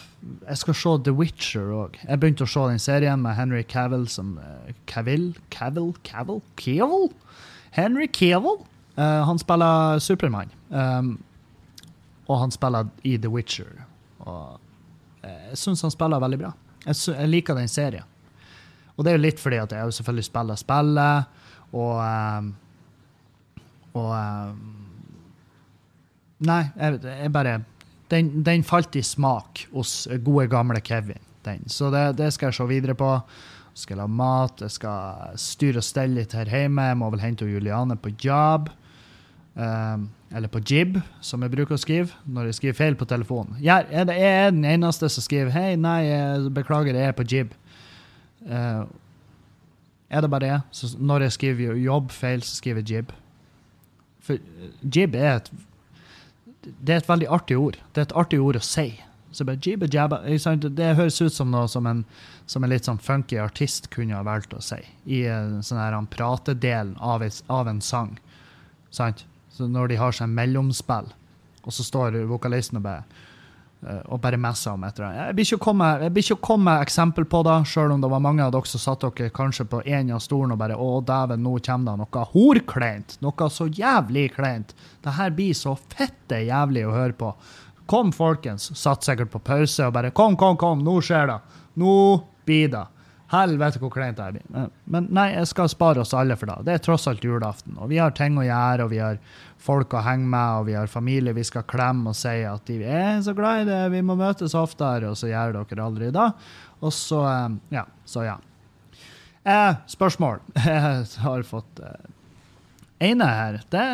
jeg 0.47 0.59
skal 0.61 0.77
se 0.79 0.91
The 1.07 1.15
Witcher 1.19 1.73
òg. 1.75 1.97
Jeg 2.05 2.21
begynte 2.23 2.47
å 2.47 2.51
se 2.51 2.63
den 2.71 2.83
serien 2.83 3.23
med 3.25 3.35
Henry 3.35 3.65
Cavill 3.67 4.05
som 4.11 4.37
uh, 4.39 4.71
Cavill? 4.87 5.33
Cavill? 5.51 5.91
Cavill? 6.07 6.39
Cavill? 6.61 7.09
Henry 7.75 8.07
Cavill? 8.07 8.61
Uh, 8.95 9.25
han 9.27 9.41
spiller 9.43 9.99
Supermann. 10.05 10.53
Um, 10.71 11.17
og 12.31 12.39
han 12.39 12.55
spiller 12.55 12.93
i 13.03 13.17
The 13.19 13.31
Witcher. 13.33 13.83
Og 14.23 14.61
eh, 15.27 15.49
jeg 15.51 15.59
syns 15.59 15.83
han 15.83 15.93
spiller 15.93 16.23
veldig 16.23 16.39
bra. 16.39 16.53
Jeg, 16.87 17.01
jeg 17.11 17.31
liker 17.33 17.59
den 17.59 17.69
serien. 17.69 18.07
Og 18.95 19.03
det 19.03 19.11
er 19.11 19.19
jo 19.19 19.25
litt 19.25 19.43
fordi 19.43 19.59
at 19.59 19.75
jeg 19.75 19.97
selvfølgelig 19.99 20.29
spiller 20.29 20.61
spillet, 20.61 21.41
og 21.73 22.53
Og 23.93 24.13
Nei, 26.43 26.63
jeg, 26.75 26.99
jeg 27.07 27.31
bare 27.33 27.59
den, 28.13 28.31
den 28.45 28.65
falt 28.67 28.97
i 28.97 29.03
smak 29.05 29.65
hos 29.73 30.05
gode, 30.25 30.47
gamle 30.53 30.81
Kevin. 30.85 31.21
Den. 31.43 31.65
Så 31.67 31.91
det, 31.91 32.05
det 32.21 32.31
skal 32.35 32.53
jeg 32.53 32.61
se 32.61 32.69
videre 32.71 32.95
på. 32.95 33.09
Jeg 33.73 33.87
skal 33.87 34.03
lage 34.03 34.15
mat, 34.15 34.61
jeg 34.61 34.71
skal 34.71 35.39
styre 35.41 35.81
og 35.81 35.87
stelle 35.87 36.21
litt 36.21 36.37
her 36.37 36.51
hjemme. 36.51 36.85
Jeg 36.91 36.99
må 37.01 37.09
vel 37.15 37.25
hente 37.25 37.49
Juliane 37.49 37.97
på 37.99 38.13
jobb. 38.21 38.69
Um, 39.53 40.07
eller 40.33 40.49
på 40.49 40.63
jib, 40.65 40.97
som 41.21 41.43
jeg 41.45 41.53
bruker 41.53 41.77
å 41.77 41.81
skrive 41.81 42.15
når 42.25 42.47
jeg 42.49 42.57
skriver 42.57 42.77
feil 42.79 42.95
på 42.97 43.09
telefonen. 43.09 43.59
Jeg 43.61 43.85
er, 43.93 44.07
den 44.49 44.65
eneste 44.65 45.11
som 45.13 45.25
skriver 45.25 45.53
'hei, 45.53 45.77
nei, 45.77 45.99
jeg 46.07 46.55
beklager, 46.57 46.97
jeg 46.97 47.11
er 47.11 47.17
på 47.19 47.27
jib'. 47.29 47.53
Uh, 48.49 48.89
er 50.09 50.21
det 50.21 50.31
bare 50.31 50.47
det? 50.47 50.61
Så 50.71 50.97
når 50.99 51.27
jeg 51.27 51.33
skriver 51.33 51.77
jobb 51.77 52.11
feil, 52.11 52.43
så 52.43 52.57
skriver 52.57 52.81
jeg 52.81 52.97
jib. 52.97 53.13
For 54.21 54.35
uh, 54.41 54.73
jib 54.97 55.15
er 55.15 55.37
et 55.37 55.53
det 56.63 56.95
er 56.95 57.01
et 57.01 57.09
veldig 57.09 57.31
artig 57.35 57.59
ord. 57.59 57.79
Det 57.93 58.03
er 58.03 58.09
et 58.09 58.21
artig 58.23 58.41
ord 58.43 58.59
å 58.59 58.65
si. 58.65 58.93
Så 59.33 59.47
bare 59.49 59.61
jibba 59.65 59.89
jabba. 59.91 60.21
Det 60.29 60.95
høres 60.99 61.21
ut 61.23 61.33
som 61.33 61.51
noe 61.51 61.69
som 61.69 61.87
en, 61.89 62.05
som 62.47 62.65
en 62.65 62.71
litt 62.71 62.87
sånn 62.87 63.01
funky 63.01 63.39
artist 63.41 63.89
kunne 63.91 64.15
ha 64.15 64.23
valgt 64.27 64.53
å 64.55 64.61
si. 64.63 64.79
I 65.09 65.25
sånn 65.65 65.81
her 65.81 65.97
pratedelen 66.13 66.95
av, 67.01 67.25
av 67.49 67.69
en 67.69 67.81
sang. 67.81 68.19
Sant? 68.93 69.25
Så 69.53 69.69
når 69.69 69.93
de 69.93 70.01
har 70.01 70.15
seg 70.17 70.31
mellomspill, 70.33 71.11
og 71.63 71.75
så 71.75 71.85
står 71.87 72.23
vokalisten 72.29 72.81
og 72.81 72.87
bare 72.87 73.05
eh, 73.05 73.22
og 73.83 74.21
bare 74.23 74.39
messa 74.39 74.77
om 74.77 74.85
et 74.87 74.95
eller 74.95 75.09
annet. 75.09 75.21
Jeg 75.27 75.35
blir 75.35 75.47
ikke 75.49 75.57
å 75.59 75.63
komme, 75.65 76.75
ikke 76.77 76.85
eksempel 76.87 77.27
på 77.27 77.41
det, 77.47 77.57
sjøl 77.67 77.95
om 77.97 78.05
det 78.05 78.11
var 78.13 78.23
mange 78.23 78.45
av 78.45 78.53
dere 78.55 78.71
som 78.71 78.83
satt 78.83 79.03
dere 79.03 79.33
kanskje 79.35 79.67
på 79.73 79.83
en 79.83 80.13
av 80.15 80.23
stolen 80.23 80.55
og 80.55 80.61
bare 80.61 80.77
Å, 80.79 80.91
dæven, 81.07 81.43
nå 81.43 81.57
kommer 81.67 81.91
det 81.91 82.05
noe 82.05 82.25
horkleint. 82.35 83.17
Noe 83.25 83.51
så 83.51 83.67
jævlig 83.67 84.29
kleint. 84.37 84.77
Det 85.03 85.17
her 85.19 85.35
blir 85.35 85.57
så 85.59 85.75
fette 85.75 86.45
jævlig 86.47 86.87
å 86.87 86.95
høre 86.95 87.19
på. 87.19 87.33
Kom, 87.91 88.13
folkens. 88.15 88.71
Satt 88.79 89.03
sikkert 89.05 89.33
på 89.33 89.43
pause 89.43 89.89
og 89.89 89.97
bare 89.97 90.15
Kom, 90.15 90.39
kom, 90.39 90.57
kom, 90.57 90.85
nå 90.87 91.01
skjer 91.03 91.33
det. 91.33 91.39
Nå 91.83 91.95
blir 92.47 92.71
det. 92.71 92.87
Helvete 93.33 93.81
hvor 93.81 93.91
kleint 93.95 94.19
jeg 94.21 94.35
blir. 94.35 94.43
Men- 94.53 94.71
Men 94.87 95.07
nei, 95.11 95.31
jeg 95.33 95.47
skal 95.49 95.69
spare 95.73 96.01
oss 96.03 96.13
alle 96.15 96.37
for 96.37 96.47
det. 96.47 96.65
Det 96.67 96.75
er 96.75 96.79
tross 96.85 97.07
alt 97.09 97.23
julaften. 97.25 97.79
Og 97.79 97.89
vi 97.89 97.97
har 97.97 98.11
ting 98.11 98.37
å 98.37 98.45
gjøre, 98.45 98.85
og 98.85 98.91
vi 98.91 98.99
har 98.99 99.19
folk 99.59 99.89
å 99.97 100.03
henge 100.05 100.27
med, 100.29 100.59
og 100.61 100.67
vi 100.67 100.73
har 100.75 100.87
familie 100.87 101.33
vi 101.33 101.43
skal 101.45 101.63
klemme 101.63 102.09
og 102.09 102.15
si 102.19 102.43
at 102.45 102.65
de 102.67 102.83
er 102.85 103.21
så 103.23 103.35
glad 103.35 103.63
i 103.63 103.71
det, 103.71 103.91
vi 103.93 104.03
må 104.03 104.17
møtes 104.19 104.53
oftere, 104.55 105.09
og 105.09 105.17
så 105.17 105.31
gjør 105.33 105.53
dere 105.65 105.85
aldri 105.87 106.11
det. 106.13 106.33
Og 106.83 106.91
så, 106.93 107.23
eh, 107.25 107.57
ja. 107.71 107.85
Så 108.05 108.25
ja. 108.27 108.37
Eh, 109.47 109.75
spørsmål. 109.89 110.41
Jeg 110.57 111.07
har 111.23 111.43
fått 111.43 111.81
eh, 111.81 113.09
ene 113.09 113.25
her. 113.27 113.61
Det, 113.71 113.87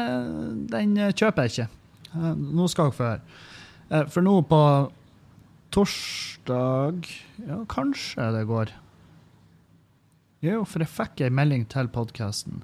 den 0.72 0.96
kjøper 1.14 1.46
jeg 1.46 1.50
ikke. 1.54 1.68
Eh, 2.16 2.34
Nå 2.34 2.66
skal 2.68 2.90
dere 2.90 2.98
få 2.98 3.04
høre. 3.06 3.20
Eh, 3.90 4.04
For 4.12 4.20
nå 4.26 4.42
på 4.48 4.90
torsdag 5.70 7.06
Ja, 7.46 7.62
kanskje 7.70 8.32
det 8.34 8.44
går. 8.50 8.72
Jo, 10.44 10.62
for 10.68 10.84
jeg 10.84 10.92
fikk 10.94 11.24
ei 11.26 11.32
melding 11.34 11.64
til 11.70 11.88
podkasten 11.90 12.62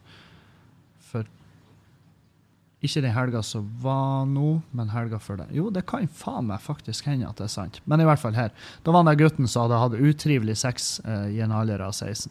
for 1.02 1.26
ikke 2.84 3.02
den 3.02 3.14
helga 3.16 3.40
som 3.42 3.66
var 3.82 4.26
nå, 4.28 4.58
men 4.76 4.92
helga 4.92 5.18
før 5.22 5.40
det. 5.40 5.48
Jo, 5.56 5.70
det 5.72 5.86
kan 5.88 6.06
faen 6.06 6.50
meg 6.50 6.62
faktisk 6.62 7.08
hende 7.08 7.30
at 7.30 7.40
det 7.40 7.48
er 7.48 7.54
sant. 7.54 7.80
Men 7.88 8.02
i 8.02 8.08
hvert 8.08 8.20
fall 8.20 8.36
her. 8.36 8.52
Da 8.84 8.92
var 8.94 9.06
den 9.08 9.18
gutten 9.22 9.48
som 9.48 9.64
hadde 9.64 9.80
hatt 9.80 9.96
utrivelig 9.96 10.58
sex 10.60 10.98
eh, 11.00 11.30
i 11.34 11.40
en 11.42 11.54
alder 11.54 11.82
av 11.86 11.96
16. 11.96 12.28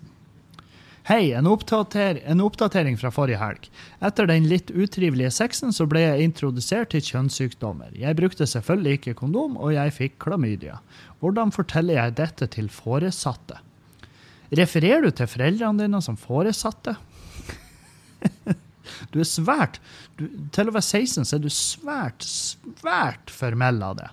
Hei, 1.10 1.34
en, 1.36 1.49
oppdater 1.51 2.21
en 2.32 2.39
oppdatering 2.45 2.95
fra 3.01 3.10
forrige 3.12 3.41
helg. 3.41 3.65
Etter 3.99 4.29
den 4.29 4.45
litt 4.47 4.69
utrivelige 4.71 5.34
sexen 5.36 5.75
så 5.75 5.84
ble 5.89 6.06
jeg 6.06 6.29
introdusert 6.29 6.93
til 6.93 7.03
kjønnssykdommer. 7.03 7.91
Jeg 7.99 8.15
brukte 8.15 8.47
selvfølgelig 8.47 9.01
ikke 9.01 9.17
kondom, 9.19 9.58
og 9.60 9.73
jeg 9.75 9.97
fikk 9.97 10.15
klamydia. 10.23 10.77
Hvordan 11.19 11.51
forteller 11.51 11.99
jeg 11.99 12.15
dette 12.21 12.47
til 12.56 12.71
foresatte? 12.71 13.60
Refererer 14.54 15.06
du 15.06 15.12
til 15.16 15.30
foreldrene 15.30 15.86
dine 15.86 16.02
som 16.04 16.18
foresatte? 16.20 16.96
du 19.12 19.20
er 19.20 19.28
svært 19.28 19.80
du, 20.20 20.28
Til 20.56 20.70
å 20.70 20.76
være 20.76 20.86
16 20.86 21.28
så 21.28 21.38
er 21.38 21.44
du 21.44 21.50
svært, 21.52 22.24
svært 22.24 23.34
formell 23.34 23.82
av 23.84 24.00
det. 24.00 24.10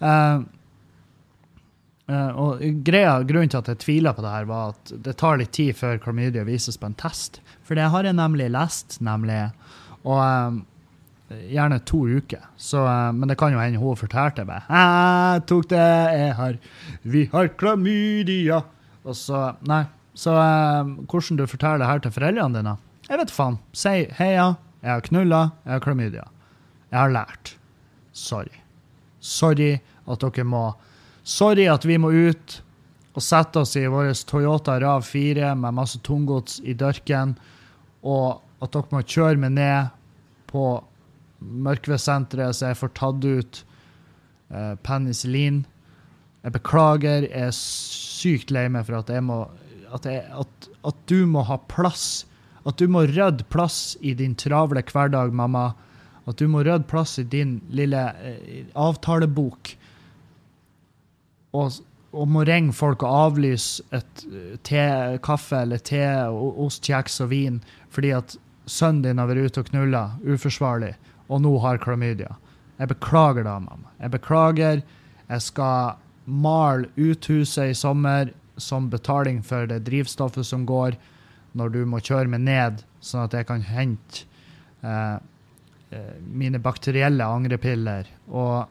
Uh, 0.00 0.44
uh, 2.10 2.30
og 2.40 2.64
greia, 2.86 3.18
Grunnen 3.26 3.52
til 3.52 3.60
at 3.60 3.72
jeg 3.74 3.82
tviler 3.84 4.16
på 4.16 4.24
det 4.24 4.34
her, 4.34 4.48
var 4.50 4.74
at 4.74 4.94
det 5.06 5.18
tar 5.20 5.40
litt 5.40 5.54
tid 5.56 5.76
før 5.78 6.00
klamydia 6.02 6.46
vises 6.48 6.80
på 6.80 6.90
en 6.90 6.98
test. 6.98 7.42
For 7.64 7.78
det 7.78 7.90
har 7.92 8.08
jeg 8.08 8.16
nemlig 8.16 8.50
lest, 8.54 8.98
nemlig. 9.04 9.42
Og 10.04 10.20
um, 10.20 10.62
gjerne 11.28 11.80
to 11.88 12.04
uker. 12.08 12.42
Så, 12.56 12.80
men 13.16 13.30
det 13.30 13.36
kan 13.40 13.54
jo 13.54 13.60
hende 13.60 13.80
hun 13.80 13.98
fortalte 13.98 14.44
meg. 14.48 14.66
Jeg 14.68 15.44
tok 15.50 15.68
det, 15.72 15.84
jeg 16.18 16.38
har 16.38 16.58
Vi 17.02 17.26
har 17.32 17.52
klamydia. 17.60 18.62
Og 19.04 19.16
så 19.18 19.46
Nei. 19.68 19.84
Så 20.14 20.30
eh, 20.38 20.90
hvordan 21.10 21.40
du 21.40 21.46
forteller 21.50 21.82
det 21.82 21.88
her 21.90 22.02
til 22.04 22.12
foreldrene 22.14 22.54
dine? 22.54 22.76
Jeg 23.08 23.18
vet 23.18 23.32
faen. 23.34 23.58
Si 23.74 24.06
'heia, 24.18 24.54
jeg 24.80 24.90
har 24.92 25.02
knulla, 25.08 25.40
jeg 25.64 25.72
har 25.72 25.80
klamydia'. 25.80 26.28
Jeg 26.90 26.98
har 27.00 27.10
lært. 27.10 27.56
Sorry. 28.12 28.60
Sorry 29.20 29.80
at 30.06 30.20
dere 30.20 30.44
må 30.44 30.74
Sorry 31.24 31.64
at 31.72 31.84
vi 31.88 31.96
må 31.96 32.12
ut 32.12 32.60
og 33.14 33.22
sette 33.22 33.62
oss 33.62 33.76
i 33.80 33.86
vår 33.88 34.10
Toyota 34.28 34.76
RAV4 34.78 35.54
med 35.56 35.74
masse 35.74 35.98
tunggods 36.04 36.58
i 36.60 36.74
dørken, 36.74 37.36
og 38.04 38.42
at 38.60 38.74
dere 38.74 38.92
må 38.92 39.00
kjøre 39.00 39.40
meg 39.40 39.54
ned 39.56 39.94
på 40.50 40.66
Mørkvedsenteret 41.44 42.56
så 42.56 42.70
jeg 42.70 42.78
får 42.80 42.92
tatt 42.96 43.24
ut 43.24 43.60
eh, 44.50 44.74
penicillin. 44.84 45.64
Jeg 46.44 46.52
beklager, 46.52 47.24
jeg 47.24 47.48
er 47.48 47.56
sykt 47.56 48.52
lei 48.52 48.66
meg 48.68 48.84
for 48.88 49.00
at 49.00 49.12
må 49.24 49.44
at, 49.94 50.06
jeg, 50.08 50.24
at, 50.34 50.68
at 50.84 51.00
du 51.08 51.24
må 51.30 51.44
ha 51.48 51.56
plass. 51.70 52.26
At 52.68 52.80
du 52.80 52.88
må 52.90 53.04
rydde 53.08 53.46
plass 53.52 53.94
i 54.02 54.14
din 54.18 54.34
travle 54.38 54.82
hverdag, 54.88 55.32
mamma. 55.32 55.72
At 56.26 56.40
du 56.40 56.48
må 56.50 56.64
rydde 56.64 56.88
plass 56.90 57.18
i 57.20 57.26
din 57.30 57.58
lille 57.72 58.02
eh, 58.24 58.64
avtalebok. 58.74 59.74
Og, 61.54 61.78
og 62.14 62.30
må 62.34 62.44
ringe 62.48 62.74
folk 62.74 63.04
og 63.06 63.18
avlyse 63.28 63.84
et 63.94 64.24
eh, 64.26 64.56
te, 64.66 64.84
kaffe 65.24 65.62
eller 65.62 65.82
te, 65.84 66.02
ost, 66.34 66.82
kjeks 66.84 67.20
og 67.22 67.30
vin 67.30 67.60
fordi 67.94 68.10
at 68.16 68.34
sønnen 68.66 69.04
din 69.04 69.20
har 69.22 69.28
vært 69.30 69.52
ute 69.52 69.62
og 69.62 69.68
knulla 69.68 70.00
uforsvarlig, 70.26 70.94
og 71.30 71.44
nå 71.44 71.52
har 71.62 71.78
klamydia. 71.78 72.32
Jeg 72.80 72.90
beklager 72.90 73.46
da, 73.46 73.60
mamma. 73.62 73.92
Jeg 74.00 74.10
beklager. 74.16 74.80
Jeg 75.28 75.44
skal 75.44 76.00
male 76.24 76.88
uthuset 76.96 77.70
i 77.70 77.76
sommer 77.76 78.32
som 78.56 78.88
betaling 78.90 79.42
for 79.42 79.66
det 79.66 79.82
drivstoffet 79.88 80.46
som 80.46 80.66
går 80.66 80.96
når 81.58 81.74
du 81.74 81.82
må 81.86 82.00
kjøre 82.02 82.30
meg 82.30 82.44
ned, 82.46 82.82
sånn 83.04 83.26
at 83.26 83.34
jeg 83.36 83.46
kan 83.46 83.62
hente 83.66 84.24
eh, 84.82 85.18
eh, 85.94 86.14
mine 86.26 86.58
bakterielle 86.62 87.26
angrepiller. 87.26 88.08
Og 88.26 88.64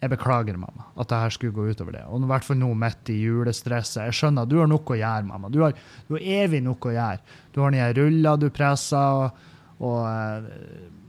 jeg 0.00 0.12
beklager, 0.12 0.56
mamma, 0.60 0.88
at 0.96 1.10
det 1.10 1.20
her 1.20 1.34
skulle 1.34 1.56
gå 1.56 1.66
utover 1.72 1.98
det. 1.98 2.04
Og 2.08 2.24
i 2.24 2.30
hvert 2.30 2.46
fall 2.46 2.60
nå 2.60 2.70
midt 2.78 3.12
i 3.12 3.18
julestresset. 3.20 4.06
Jeg 4.08 4.16
skjønner, 4.16 4.48
du 4.48 4.58
har 4.60 4.70
nok 4.70 4.92
å 4.92 4.98
gjøre, 5.00 5.28
mamma. 5.28 5.52
Du 5.52 5.62
har, 5.64 5.76
du 6.08 6.16
har 6.16 6.28
evig 6.44 6.62
nok 6.64 6.88
å 6.88 6.94
gjøre. 6.96 7.38
Du 7.52 7.62
har 7.64 7.74
nye 7.74 7.90
ruller 7.96 8.40
du 8.40 8.48
presser, 8.54 9.24
og, 9.26 9.48
og, 9.80 10.00
eh, 10.08 11.05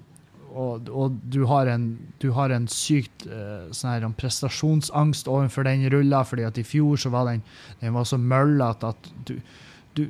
og, 0.58 0.90
og 0.90 1.20
du, 1.30 1.44
har 1.50 1.70
en, 1.70 1.86
du 2.22 2.32
har 2.34 2.54
en 2.54 2.66
sykt 2.72 3.28
uh, 3.30 3.70
sånn 3.76 3.92
her, 3.94 4.08
en 4.08 4.16
prestasjonsangst 4.18 5.30
overfor 5.30 5.68
den 5.68 5.86
rulla, 5.94 6.24
fordi 6.26 6.48
at 6.48 6.58
i 6.58 6.66
fjor 6.66 6.98
så 7.02 7.14
var 7.14 7.30
den, 7.30 7.44
den 7.84 7.94
var 7.98 8.08
så 8.10 8.18
møllete 8.18 8.90
at 8.90 9.12
du, 9.30 9.36
du, 9.98 10.04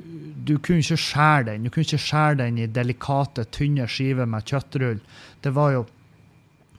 du 0.47 0.55
kunne 0.63 0.83
ikke 0.83 0.99
skjære 1.03 1.49
den. 1.51 1.67
Du 1.67 1.73
kunne 1.73 1.87
ikke 1.87 2.01
skjære 2.05 2.39
den 2.45 2.61
i 2.63 2.71
delikate, 2.71 3.47
tynne 3.51 3.89
skiver 3.91 4.29
med 4.29 4.47
kjøttrull. 4.47 5.03
Det 5.43 5.53
var 5.55 5.75
jo 5.75 5.85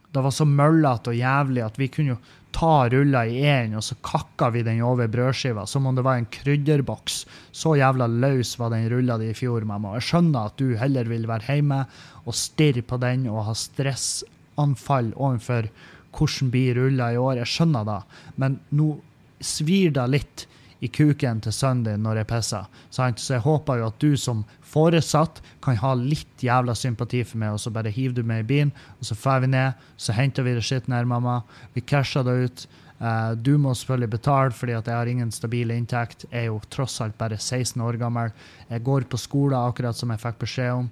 det 0.09 0.25
var 0.25 0.33
så 0.33 0.47
møllete 0.49 1.13
og 1.13 1.19
jævlig 1.19 1.63
at 1.67 1.79
vi 1.79 1.91
kunne 1.93 2.15
jo 2.15 2.21
ta 2.59 2.89
rulla 2.91 3.23
i 3.27 3.43
én, 3.47 3.77
og 3.79 3.85
så 3.87 3.95
kakka 4.03 4.49
vi 4.51 4.65
den 4.67 4.81
over 4.83 5.07
brødskiva 5.11 5.63
som 5.71 5.87
om 5.87 5.95
det 5.95 6.03
var 6.07 6.19
en 6.19 6.27
krydderboks. 6.33 7.21
Så 7.55 7.77
jævla 7.79 8.09
løs 8.11 8.57
var 8.59 8.73
den 8.75 8.89
rulla 8.91 9.19
di 9.21 9.31
i 9.31 9.37
fjor, 9.37 9.63
mamma. 9.69 9.95
Jeg 9.99 10.09
skjønner 10.09 10.51
at 10.51 10.59
du 10.59 10.75
heller 10.81 11.07
vil 11.07 11.29
være 11.31 11.55
hjemme 11.55 11.85
og 12.25 12.35
stirre 12.35 12.83
på 12.83 12.99
den 12.99 13.29
og 13.31 13.45
ha 13.47 13.55
stressanfall 13.55 15.13
overfor 15.15 15.71
hvordan 16.19 16.51
blir 16.51 16.81
rulla 16.81 17.13
i 17.15 17.21
år. 17.21 17.45
Jeg 17.45 17.53
skjønner 17.55 17.87
det, 17.87 17.99
men 18.43 18.59
nå 18.75 18.91
svir 19.39 19.95
det 19.95 20.09
litt 20.11 20.49
i 20.81 20.89
kuken 20.89 21.41
til 21.43 21.55
sønnen 21.55 21.85
din 21.87 22.05
når 22.07 22.21
jeg 22.21 22.31
pisser. 22.31 22.67
Sant? 22.95 23.21
Så 23.23 23.37
jeg 23.37 23.45
håper 23.47 23.81
jo 23.81 23.89
at 23.91 24.03
du 24.03 24.13
som 24.21 24.45
foresatt 24.69 25.41
kan 25.65 25.79
ha 25.81 25.95
litt 25.99 26.45
jævla 26.45 26.77
sympati 26.79 27.25
for 27.27 27.41
meg, 27.43 27.57
og 27.57 27.63
så 27.63 27.73
bare 27.75 27.93
hiver 27.95 28.19
du 28.19 28.23
meg 28.27 28.45
i 28.45 28.49
bilen, 28.53 28.75
og 28.99 29.09
så 29.09 29.17
drar 29.19 29.43
vi 29.45 29.51
ned, 29.55 29.89
så 29.97 30.15
henter 30.17 30.47
vi 30.47 30.55
det 30.57 30.67
skitten 30.67 30.95
her, 30.95 31.09
mamma. 31.09 31.41
Vi 31.75 31.83
casher 31.83 32.27
det 32.27 32.37
ut. 32.45 32.69
Uh, 32.99 33.31
du 33.39 33.53
må 33.63 33.77
selvfølgelig 33.79 34.11
betale, 34.11 34.55
fordi 34.55 34.75
at 34.75 34.89
jeg 34.91 34.99
har 34.99 35.11
ingen 35.11 35.31
stabil 35.35 35.71
inntekt. 35.71 36.27
Jeg 36.31 36.47
er 36.47 36.49
jo 36.49 36.59
tross 36.71 36.99
alt 37.03 37.19
bare 37.19 37.39
16 37.39 37.83
år 37.83 37.99
gammel. 38.01 38.33
Jeg 38.71 38.83
går 38.87 39.07
på 39.11 39.21
skole 39.23 39.59
akkurat 39.59 39.99
som 39.99 40.11
jeg 40.11 40.23
fikk 40.23 40.43
beskjed 40.43 40.73
om. 40.81 40.89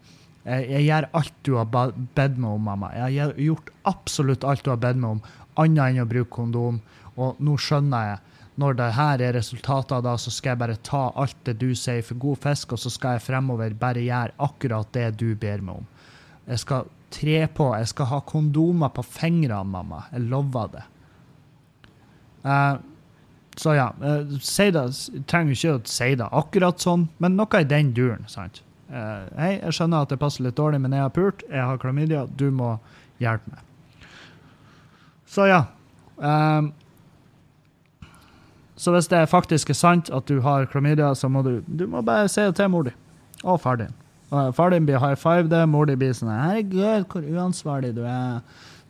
Jeg, 0.46 0.68
jeg 0.70 0.86
gjør 0.86 1.08
alt 1.18 1.40
du 1.42 1.56
har 1.58 1.66
bedt 1.66 2.38
meg 2.38 2.50
om, 2.52 2.62
mamma. 2.70 2.92
Jeg 2.94 3.18
har 3.18 3.34
gjort 3.42 3.74
absolutt 3.90 4.46
alt 4.46 4.62
du 4.62 4.70
har 4.70 4.78
bedt 4.82 5.02
meg 5.02 5.16
om, 5.18 5.24
annet 5.58 5.82
enn 5.88 6.04
å 6.04 6.10
bruke 6.10 6.30
kondom. 6.38 6.78
Og 7.16 7.42
nå 7.42 7.56
skjønner 7.58 8.12
jeg 8.12 8.35
når 8.56 8.76
det 8.78 8.88
her 8.96 9.22
er 9.24 9.36
resultatet 9.36 10.04
da, 10.04 10.14
så 10.16 10.32
skal 10.32 10.54
jeg 10.54 10.60
bare 10.62 10.78
ta 10.86 11.02
alt 11.20 11.36
det 11.44 11.58
du 11.60 11.70
sier 11.76 12.02
for 12.06 12.18
god 12.20 12.40
fisk, 12.46 12.72
og 12.72 12.80
så 12.80 12.92
skal 12.92 13.16
jeg 13.16 13.26
fremover 13.26 13.76
bare 13.76 14.04
gjøre 14.04 14.36
akkurat 14.46 14.92
det 14.96 15.10
du 15.20 15.28
ber 15.36 15.64
meg 15.64 15.82
om. 15.82 15.88
Jeg 16.46 16.62
skal 16.62 16.90
tre 17.12 17.38
på, 17.52 17.70
jeg 17.76 17.90
skal 17.92 18.10
ha 18.10 18.20
kondomer 18.26 18.92
på 18.94 19.04
fingrene, 19.04 19.64
mamma. 19.68 20.04
Jeg 20.12 20.28
lover 20.30 20.70
det. 20.72 20.84
Uh, 22.46 22.78
så 23.58 23.74
ja, 23.76 23.90
uh, 24.00 24.36
si 24.44 24.70
det. 24.72 24.86
Trenger 25.28 25.56
ikke 25.56 25.74
å 25.76 25.82
si 25.90 26.10
det 26.16 26.30
akkurat 26.40 26.80
sånn, 26.82 27.08
men 27.22 27.36
noe 27.36 27.60
i 27.60 27.68
den 27.68 27.92
duren, 27.96 28.24
sant? 28.30 28.62
Uh, 28.86 29.26
hei, 29.36 29.52
jeg 29.58 29.74
skjønner 29.74 30.06
at 30.06 30.14
det 30.14 30.20
passer 30.22 30.46
litt 30.46 30.56
dårlig, 30.58 30.80
men 30.80 30.94
jeg 30.94 31.04
har 31.04 31.14
pult, 31.14 31.44
jeg 31.50 31.68
har 31.68 31.80
klamydia, 31.82 32.24
du 32.38 32.48
må 32.54 32.76
hjelpe 33.20 33.52
meg. 33.52 33.62
Så 35.26 35.48
ja. 35.50 35.64
eh, 36.22 36.68
så 38.76 38.92
hvis 38.92 39.08
det 39.08 39.22
faktisk 39.32 39.70
er 39.72 39.78
sant 39.78 40.10
at 40.12 40.28
du 40.28 40.40
har 40.44 40.68
klamydia, 40.68 41.14
så 41.16 41.30
må 41.32 41.42
du, 41.42 41.62
du 41.66 41.86
må 41.88 42.02
bare 42.04 42.28
si 42.28 42.44
det 42.44 42.56
til 42.58 42.68
mor 42.72 42.84
di 42.88 42.92
og 43.44 43.60
far 43.60 43.76
din. 43.80 43.92
Far 44.56 44.70
din 44.70 44.86
blir 44.86 44.98
high 44.98 45.14
five 45.14 45.48
det, 45.48 45.62
mor 45.70 45.86
di 45.86 45.94
blir 45.96 46.14
sånn 46.16 46.32
Herregud, 46.32 47.06
hvor 47.12 47.24
uansvarlig 47.24 47.92
du 47.94 48.02
er. 48.08 48.40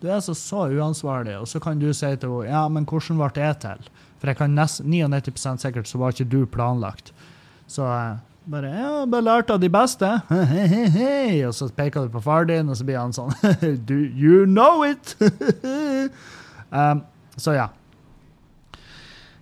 Du 0.01 0.09
er 0.09 0.21
så 0.25 0.35
så 0.37 0.67
uansvarlig. 0.73 1.37
Og 1.41 1.49
så 1.49 1.61
kan 1.61 1.81
du 1.81 1.91
si 1.93 2.09
til 2.17 2.33
henne 2.33 2.53
ja, 2.53 2.63
men 2.73 2.87
hvordan 2.89 3.21
ble 3.21 3.31
det 3.37 3.53
til? 3.65 3.91
For 4.21 4.33
jeg 4.33 4.39
kan 4.39 4.57
nest, 4.57 4.83
99% 4.85 5.63
sikkert 5.63 5.91
så 5.91 6.01
var 6.01 6.15
ikke 6.15 6.29
du 6.33 6.47
planlagt. 6.49 7.13
Så 7.69 7.85
eh, 7.85 8.17
bare 8.49 8.73
ja, 8.73 8.91
bare 9.11 9.27
lærte 9.27 9.57
av 9.57 9.61
de 9.61 9.71
beste. 9.73 10.09
og 11.49 11.57
så 11.59 11.69
peker 11.77 12.07
du 12.07 12.15
på 12.17 12.25
far 12.25 12.49
din, 12.49 12.71
og 12.71 12.79
så 12.79 12.87
blir 12.89 13.01
han 13.01 13.17
sånn 13.17 13.35
Do 13.89 13.99
you 13.99 14.47
know 14.47 14.87
it? 14.89 15.17
um, 16.71 17.05
så 17.37 17.59
ja. 17.59 17.69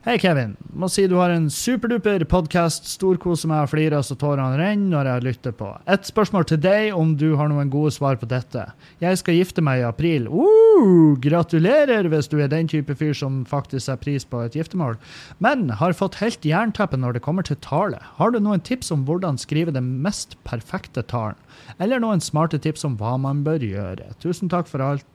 Hei, 0.04 0.18
Kevin. 0.20 0.50
Må 0.76 0.84
si 0.92 1.06
du 1.08 1.14
har 1.16 1.32
en 1.32 1.46
superduper 1.48 2.26
podkast. 2.28 2.90
Storkoser 2.92 3.48
meg 3.48 3.62
og 3.64 3.70
flirer 3.72 4.02
så 4.04 4.12
tårene 4.20 4.58
renner 4.60 4.90
når 4.92 5.06
jeg 5.08 5.22
lytter 5.24 5.54
på. 5.56 5.70
Et 5.88 6.04
spørsmål 6.04 6.44
til 6.50 6.58
deg, 6.60 6.90
om 6.92 7.14
du 7.16 7.30
har 7.40 7.48
noen 7.48 7.70
gode 7.72 7.94
svar 7.96 8.18
på 8.20 8.28
dette. 8.28 8.66
Jeg 9.00 9.16
skal 9.16 9.38
gifte 9.38 9.64
meg 9.64 9.80
i 9.80 9.86
april. 9.88 10.26
Uh, 10.28 11.16
gratulerer 11.24 12.10
hvis 12.12 12.28
du 12.28 12.36
er 12.36 12.52
den 12.52 12.68
type 12.68 12.92
fyr 13.00 13.14
som 13.16 13.38
faktisk 13.48 13.86
setter 13.86 14.02
pris 14.02 14.28
på 14.28 14.42
et 14.44 14.58
giftermål. 14.60 14.98
Men 15.40 15.72
har 15.80 15.96
fått 15.96 16.20
helt 16.20 16.44
jernteppe 16.44 17.00
når 17.00 17.16
det 17.16 17.24
kommer 17.24 17.48
til 17.48 17.56
tale. 17.64 18.02
Har 18.20 18.36
du 18.36 18.42
noen 18.44 18.60
tips 18.60 18.92
om 18.92 19.06
hvordan 19.08 19.40
skrive 19.40 19.72
den 19.72 19.88
mest 20.04 20.36
perfekte 20.44 21.00
talen? 21.00 21.40
Eller 21.80 22.04
noen 22.04 22.20
smarte 22.20 22.60
tips 22.60 22.84
om 22.84 23.00
hva 23.00 23.16
man 23.24 23.40
bør 23.48 23.64
gjøre? 23.64 24.12
Tusen 24.20 24.52
takk 24.52 24.68
for 24.68 24.84
alt 24.84 25.08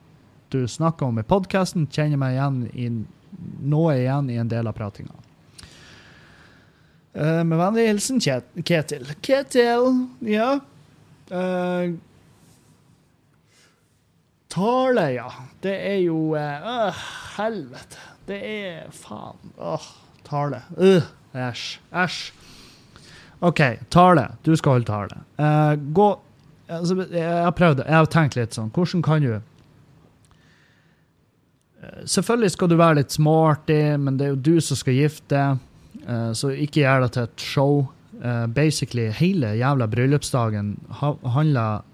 du 0.50 0.64
snakker 0.66 1.06
om 1.06 1.22
i 1.22 1.28
podkasten. 1.30 1.86
Kjenner 1.94 2.18
meg 2.18 2.34
igjen 2.34 2.62
i 2.74 2.90
noe 3.62 3.96
igjen 3.98 4.30
i 4.30 4.38
en 4.40 4.48
del 4.50 4.66
av 4.70 4.76
pratinga. 4.76 5.16
Uh, 7.16 7.40
med 7.44 7.58
vennlig 7.58 7.86
hilsen 7.88 8.20
Ket- 8.22 8.62
Ketil. 8.64 9.08
Ketil, 9.26 9.88
ja. 10.30 10.52
Uh, 11.30 11.96
tale, 14.50 15.08
ja. 15.16 15.30
Det 15.62 15.74
er 15.90 15.98
jo 16.04 16.34
eh, 16.38 16.70
øh, 16.86 17.02
Helvete. 17.36 17.98
Det 18.28 18.38
er 18.46 18.90
faen. 18.94 19.52
Åh, 19.58 19.86
tale. 20.26 20.62
Æsj. 21.34 21.78
Æsj. 21.94 22.32
OK, 23.40 23.60
tale. 23.90 24.28
Du 24.46 24.56
skal 24.56 24.72
holde 24.78 24.86
tale. 24.86 25.20
Eh, 25.38 25.76
gå 25.94 26.08
altså, 26.68 27.06
Jeg 27.10 27.42
har 27.44 27.50
prøvd 27.50 27.76
det. 27.76 27.86
Jeg 27.88 27.96
har 27.96 28.10
tenkt 28.12 28.36
litt 28.36 28.54
sånn. 28.54 28.70
Hvordan 28.74 29.02
kan 29.06 29.22
du 29.24 29.32
Selvfølgelig 32.04 32.52
skal 32.52 32.68
du 32.68 32.76
være 32.76 32.98
litt 33.00 33.14
smarty, 33.14 33.80
men 34.00 34.18
det 34.18 34.26
er 34.26 34.34
jo 34.34 34.42
du 34.50 34.60
som 34.64 34.76
skal 34.76 34.98
gifte 34.98 35.44
eh, 36.04 36.30
så 36.36 36.52
ikke 36.52 36.82
gjør 36.82 37.06
det 37.06 37.12
til 37.14 37.28
et 37.28 37.44
show. 37.44 37.78
Eh, 38.20 38.46
basically, 38.52 39.08
hele 39.16 39.54
jævla 39.56 39.88
bryllupsdagen 39.88 40.74
handler 41.00 41.86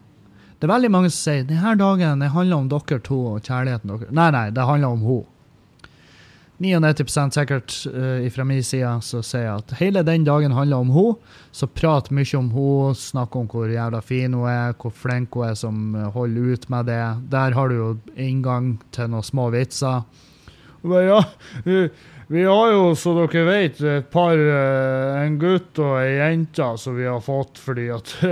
Det 0.56 0.64
er 0.64 0.72
veldig 0.72 0.90
mange 0.90 1.10
som 1.12 1.20
sier 1.20 1.44
denne 1.46 1.74
dagen 1.76 2.22
det 2.24 2.32
handler 2.32 2.56
om 2.56 2.68
dere 2.72 2.98
to 3.04 3.18
og 3.34 3.42
kjærligheten 3.44 3.92
deres. 3.92 4.10
Nei, 4.10 4.30
nei, 4.32 4.46
det 4.50 4.64
handler 4.64 4.96
om 4.96 5.02
henne. 5.04 5.35
99 6.58 7.34
sikkert 7.36 7.74
uh, 7.92 8.24
fra 8.32 8.44
min 8.48 8.62
side 8.64 8.88
så 9.04 9.20
sier 9.24 9.44
jeg 9.44 9.60
at 9.60 9.74
hele 9.76 10.02
den 10.06 10.24
dagen 10.24 10.54
handler 10.56 10.84
om 10.84 10.92
henne. 10.94 11.34
Så 11.52 11.68
prat 11.68 12.08
mye 12.14 12.38
om 12.38 12.48
henne, 12.52 12.94
snakk 12.96 13.36
om 13.36 13.48
hvor 13.50 13.68
jævla 13.68 14.00
fin 14.04 14.36
hun 14.36 14.48
er, 14.48 14.72
hvor 14.80 14.94
flink 14.94 15.36
hun 15.36 15.50
er 15.50 15.56
som 15.58 15.94
eh, 15.96 16.08
holder 16.12 16.52
ut 16.52 16.68
med 16.72 16.88
det. 16.88 17.02
Der 17.32 17.56
har 17.56 17.68
du 17.68 17.76
jo 17.76 17.90
inngang 18.16 18.76
til 18.92 19.12
noen 19.12 19.24
små 19.24 19.50
vitser. 19.54 20.04
Og 20.82 20.90
bare, 20.92 21.04
ja, 21.08 21.20
vi, 21.64 21.78
vi 22.28 22.44
har 22.44 22.72
jo, 22.72 22.94
så 22.98 23.12
dere 23.14 23.42
vet, 23.46 23.80
et 23.86 24.06
par 24.10 24.34
eh, 24.34 25.18
En 25.22 25.36
gutt 25.38 25.78
og 25.78 25.92
ei 26.00 26.16
jente 26.16 26.66
som 26.82 26.96
vi 26.98 27.06
har 27.06 27.22
fått 27.22 27.60
fordi 27.62 27.84
at 27.94 28.10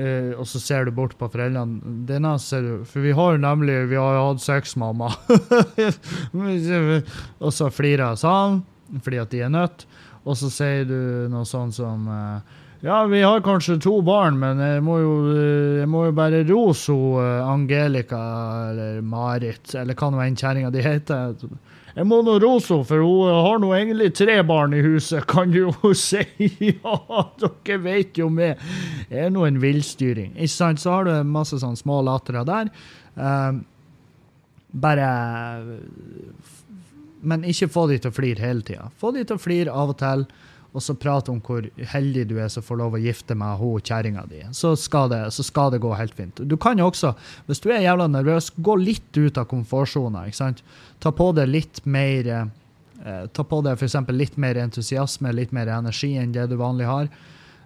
eh, 0.00 0.32
Og 0.32 0.48
så 0.48 0.60
ser 0.62 0.88
du 0.88 0.94
bort 0.96 1.12
på 1.20 1.28
foreldrene 1.28 2.06
Denne 2.08 2.32
ser 2.40 2.64
du 2.64 2.86
For 2.88 3.04
vi 3.04 3.12
har 3.12 3.36
jo 3.36 3.42
nemlig 3.44 3.82
Vi 3.92 4.00
har 4.00 4.16
jo 4.16 4.24
hatt 4.30 4.44
sex, 4.44 4.78
mamma. 4.80 5.12
og 7.44 7.52
så 7.52 7.68
flirer 7.68 8.06
jeg 8.06 8.22
sånn, 8.24 8.62
fordi 9.04 9.20
at 9.20 9.34
de 9.34 9.44
er 9.44 9.52
nødt. 9.52 9.84
Og 10.24 10.38
så 10.38 10.48
sier 10.52 10.88
du 10.88 11.28
noe 11.28 11.44
sånn 11.48 11.72
som 11.74 12.08
eh, 12.08 12.56
Ja, 12.86 13.02
vi 13.10 13.20
har 13.26 13.44
kanskje 13.44 13.76
to 13.84 13.98
barn, 14.06 14.38
men 14.40 14.62
jeg 14.62 14.84
må 14.86 15.00
jo, 15.02 15.14
jeg 15.82 15.88
må 15.90 16.06
jo 16.08 16.16
bare 16.16 16.44
rose 16.48 16.96
Angelica 17.44 18.20
eller 18.70 19.02
Marit, 19.02 19.74
eller 19.74 19.98
hva 19.98 20.12
nå 20.14 20.22
enn 20.24 20.38
kjerringa 20.38 20.70
di 20.72 20.86
heter. 20.86 21.34
Jeg 21.98 22.06
må 22.06 22.20
nå 22.22 22.36
rose 22.38 22.70
henne, 22.70 22.86
for 22.86 23.02
hun 23.02 23.30
har 23.34 23.58
nå 23.58 23.72
egentlig 23.74 24.12
tre 24.14 24.36
barn 24.46 24.76
i 24.76 24.82
huset, 24.84 25.24
kan 25.32 25.50
du 25.50 25.64
jo 25.64 25.94
si. 25.98 26.22
Ja, 26.62 27.24
dere 27.42 27.78
vet 27.82 28.20
jo 28.20 28.28
meg. 28.30 28.60
Jeg 29.10 29.26
er 29.26 29.34
nå 29.34 29.42
en 29.48 29.58
villstyring. 29.62 30.36
Ikke 30.36 30.54
sant? 30.54 30.82
Så 30.82 30.94
har 30.94 31.08
du 31.08 31.14
masse 31.26 31.58
sånn 31.58 31.78
små 31.78 31.98
latere 32.06 32.44
der. 32.46 32.70
Uh, 33.18 33.58
bare 34.78 35.08
Men 37.26 37.46
ikke 37.48 37.70
få 37.72 37.88
de 37.90 37.96
til 37.98 38.12
å 38.12 38.14
flire 38.14 38.46
hele 38.46 38.62
tida. 38.62 38.92
Få 39.00 39.10
de 39.16 39.24
til 39.26 39.34
å 39.34 39.42
flire 39.42 39.74
av 39.74 39.90
og 39.90 39.98
til, 39.98 40.28
og 40.78 40.84
så 40.84 40.94
prate 40.98 41.32
om 41.34 41.40
hvor 41.44 41.66
heldig 41.92 42.24
du 42.30 42.36
er 42.38 42.48
som 42.54 42.62
får 42.64 42.78
lov 42.80 42.94
å 42.96 43.00
gifte 43.02 43.34
med 43.38 43.58
hun 43.60 43.82
kjerringa 43.82 44.22
di. 44.30 44.44
Så, 44.56 44.72
skal 44.78 45.10
det- 45.12 45.32
så 45.34 45.42
skal 45.44 45.72
det 45.74 45.80
gå 45.82 45.90
helt 45.98 46.14
fint. 46.14 46.40
Du 46.48 46.56
kan 46.56 46.78
jo 46.78 46.86
også, 46.90 47.12
hvis 47.48 47.60
du 47.64 47.68
er 47.74 47.82
jævla 47.84 48.06
nervøs, 48.08 48.52
gå 48.62 48.76
litt 48.78 49.16
ut 49.18 49.36
av 49.42 49.48
komfortsona. 49.50 50.22
Ta 51.00 51.10
på 51.10 51.32
deg 51.34 51.48
litt 51.50 51.82
mer 51.86 52.30
eh, 52.34 53.26
Ta 53.32 53.44
på 53.46 53.60
deg 53.62 53.76
f.eks. 53.78 53.94
litt 54.10 54.36
mer 54.36 54.56
entusiasme, 54.58 55.30
litt 55.32 55.52
mer 55.54 55.68
energi 55.70 56.16
enn 56.18 56.32
det 56.34 56.48
du 56.50 56.56
vanlig 56.58 56.86
har. 56.88 57.08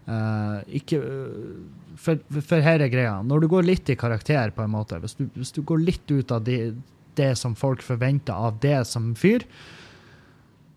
Eh, 0.06 0.58
ikke, 0.82 0.98
eh, 0.98 1.94
for, 1.96 2.18
for 2.42 2.60
her 2.60 2.82
er 2.84 2.90
greia. 2.92 3.14
Når 3.24 3.40
du 3.40 3.48
går 3.48 3.64
litt 3.64 3.88
i 3.88 3.96
karakter, 3.96 4.50
på 4.52 4.62
en 4.66 4.74
måte, 4.74 4.98
hvis 5.00 5.14
du, 5.16 5.24
hvis 5.38 5.52
du 5.56 5.62
går 5.62 5.80
litt 5.86 6.10
ut 6.12 6.30
av 6.36 6.44
de, 6.44 6.74
det 7.16 7.30
som 7.40 7.54
folk 7.56 7.80
forventer 7.82 8.32
av 8.36 8.60
det 8.60 8.82
som 8.86 9.14
fyr, 9.16 9.44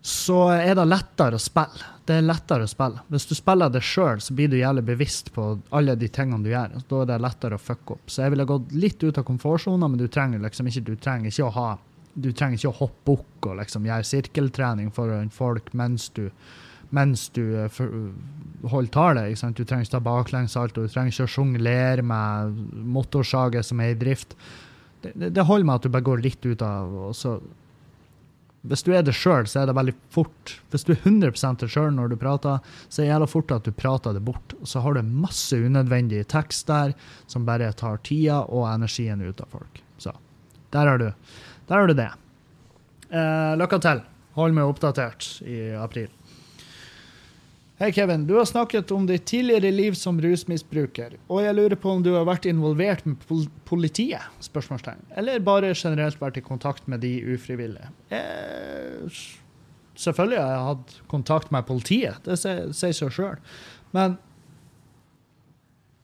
så 0.06 0.40
er 0.54 0.74
det 0.78 0.86
lettere 0.88 1.36
å 1.38 1.42
spille. 1.42 1.92
Det 2.06 2.14
er 2.14 2.22
lettere 2.22 2.66
å 2.66 2.70
spille. 2.70 3.02
Hvis 3.10 3.26
du 3.26 3.34
spiller 3.34 3.72
det 3.72 3.82
sjøl, 3.82 4.20
så 4.22 4.34
blir 4.36 4.50
du 4.52 4.60
jævlig 4.60 4.84
bevisst 4.86 5.32
på 5.34 5.48
alle 5.74 5.96
de 5.98 6.08
tingene 6.12 6.44
du 6.44 6.52
gjør. 6.52 6.76
Da 6.86 7.00
er 7.02 7.10
det 7.10 7.18
lettere 7.24 7.58
å 7.58 7.62
fucke 7.62 7.96
opp. 7.96 8.06
Så 8.12 8.22
jeg 8.22 8.34
ville 8.34 8.46
gått 8.46 8.74
litt 8.78 9.02
ut 9.02 9.18
av 9.18 9.26
komfortsona, 9.26 9.88
men 9.90 9.98
du 9.98 10.06
trenger 10.06 10.44
liksom 10.44 10.70
ikke, 10.70 10.84
du 10.86 10.94
trenger 10.94 11.32
ikke 11.32 11.48
å 11.48 11.54
ha 11.56 11.68
du 12.16 12.30
trenger 12.32 12.56
ikke 12.56 12.70
å 12.70 12.78
hoppe 12.78 13.02
bukk 13.10 13.50
og 13.50 13.58
liksom 13.60 13.84
gjøre 13.88 14.08
sirkeltrening 14.08 14.88
foran 14.94 15.28
folk 15.34 15.68
mens 15.76 16.08
du, 16.16 16.30
mens 16.96 17.26
du 17.36 17.42
eh, 17.60 17.68
for, 17.72 17.92
holder 18.72 18.92
tale. 18.94 19.26
ikke 19.28 19.42
sant? 19.42 19.58
Du 19.58 19.68
trenger 19.68 19.84
ikke 19.84 19.96
ta 19.98 20.02
baklengssalto, 20.06 20.86
du 20.86 20.92
trenger 20.92 21.12
ikke 21.12 21.26
å 21.28 21.34
sjonglere 21.34 22.06
med 22.06 22.56
motorsaget 22.96 23.68
som 23.68 23.82
er 23.84 23.92
i 23.92 24.00
drift. 24.00 24.32
Det, 25.02 25.12
det, 25.12 25.34
det 25.36 25.44
holder 25.44 25.68
med 25.68 25.76
at 25.76 25.86
du 25.86 25.92
bare 25.92 26.08
går 26.08 26.24
litt 26.24 26.48
ut 26.48 26.64
av 26.64 26.96
og 27.08 27.14
så 27.16 27.36
hvis 28.70 28.82
du 28.86 28.92
er 28.94 29.04
det 29.06 29.14
sjøl, 29.16 29.46
så 29.48 29.62
er 29.62 29.70
det 29.70 29.76
veldig 29.78 29.94
fort. 30.14 30.56
Hvis 30.72 30.86
du 30.86 30.92
er 30.94 31.00
100% 31.04 31.62
det 31.62 31.70
sjøl 31.72 31.92
når 31.94 32.12
du 32.12 32.16
prater, 32.20 32.60
så 32.88 33.00
er 33.00 33.06
det 33.06 33.10
jævla 33.12 33.28
fort 33.30 33.54
at 33.54 33.68
du 33.68 33.72
prater 33.76 34.16
det 34.16 34.22
bort. 34.26 34.56
Og 34.60 34.70
så 34.70 34.82
har 34.84 34.96
du 34.96 35.14
masse 35.26 35.58
unødvendig 35.58 36.24
tekst 36.32 36.66
der 36.70 36.94
som 37.30 37.46
bare 37.48 37.72
tar 37.78 38.02
tida 38.06 38.42
og 38.46 38.68
energien 38.72 39.22
ut 39.22 39.42
av 39.44 39.52
folk. 39.54 39.82
Så 40.02 40.14
der 40.74 40.90
har 40.90 41.02
du, 41.02 41.10
du 41.68 41.94
det. 41.94 42.10
Eh, 43.10 43.52
lykke 43.60 43.80
til. 43.82 44.02
Hold 44.36 44.56
meg 44.56 44.68
oppdatert 44.68 45.28
i 45.46 45.60
april. 45.78 46.10
Hei, 47.78 47.92
Kevin. 47.92 48.26
Du 48.26 48.34
har 48.34 48.44
snakket 48.44 48.90
om 48.90 49.06
ditt 49.06 49.26
tidligere 49.28 49.70
liv 49.70 49.92
som 49.92 50.16
rusmisbruker, 50.20 51.18
og 51.28 51.42
jeg 51.44 51.54
lurer 51.58 51.76
på 51.76 51.90
om 51.92 52.00
du 52.00 52.14
har 52.14 52.22
vært 52.24 52.46
involvert 52.48 53.02
med 53.04 53.18
pol 53.28 53.42
politiet? 53.68 54.24
spørsmålstegn, 54.40 55.02
Eller 55.12 55.42
bare 55.44 55.74
generelt 55.74 56.16
vært 56.20 56.38
i 56.38 56.40
kontakt 56.40 56.88
med 56.88 57.00
de 57.04 57.20
ufrivillige? 57.34 57.90
Eh, 58.08 59.12
selvfølgelig 59.92 60.38
har 60.40 60.54
jeg 60.54 60.64
hatt 60.70 60.94
kontakt 61.06 61.52
med 61.52 61.66
politiet, 61.66 62.16
det 62.24 62.38
sier 62.38 62.72
seg 62.72 63.12
sjøl. 63.12 63.36
Men 63.92 64.16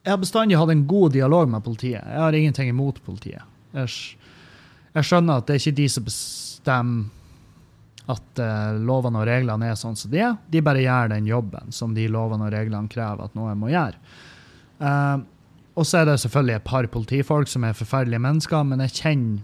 jeg 0.05 0.13
har 0.13 0.21
bestandig 0.21 0.59
hatt 0.59 0.71
en 0.77 0.87
god 0.87 1.13
dialog 1.17 1.49
med 1.49 1.65
politiet. 1.65 2.05
Jeg 2.05 2.21
har 2.21 2.33
ingenting 2.37 2.69
imot 2.69 3.01
politiet. 3.03 3.49
Jeg 3.73 5.05
skjønner 5.09 5.41
at 5.41 5.47
det 5.47 5.57
er 5.57 5.65
ikke 5.65 5.81
de 5.81 5.89
som 5.89 6.05
bestemmer 6.05 7.09
at 8.11 8.41
uh, 8.43 8.73
lovene 8.83 9.21
og 9.21 9.29
reglene 9.29 9.69
er 9.71 9.79
sånn 9.79 9.95
som 9.99 10.11
de 10.11 10.23
er. 10.25 10.35
De 10.51 10.63
bare 10.65 10.83
gjør 10.83 11.13
den 11.15 11.29
jobben 11.29 11.75
som 11.75 11.95
de 11.95 12.09
lovene 12.11 12.49
og 12.49 12.55
reglene 12.55 12.91
krever 12.91 13.29
at 13.29 13.37
noen 13.39 13.61
må 13.61 13.71
gjøre. 13.71 14.01
Uh, 14.83 15.23
og 15.79 15.87
så 15.89 16.03
er 16.03 16.11
det 16.11 16.19
selvfølgelig 16.21 16.59
et 16.59 16.67
par 16.69 16.89
politifolk 16.93 17.49
som 17.49 17.65
er 17.65 17.77
forferdelige 17.77 18.21
mennesker, 18.21 18.65
men 18.69 18.83
jeg 18.85 18.97
kjenner 18.99 19.39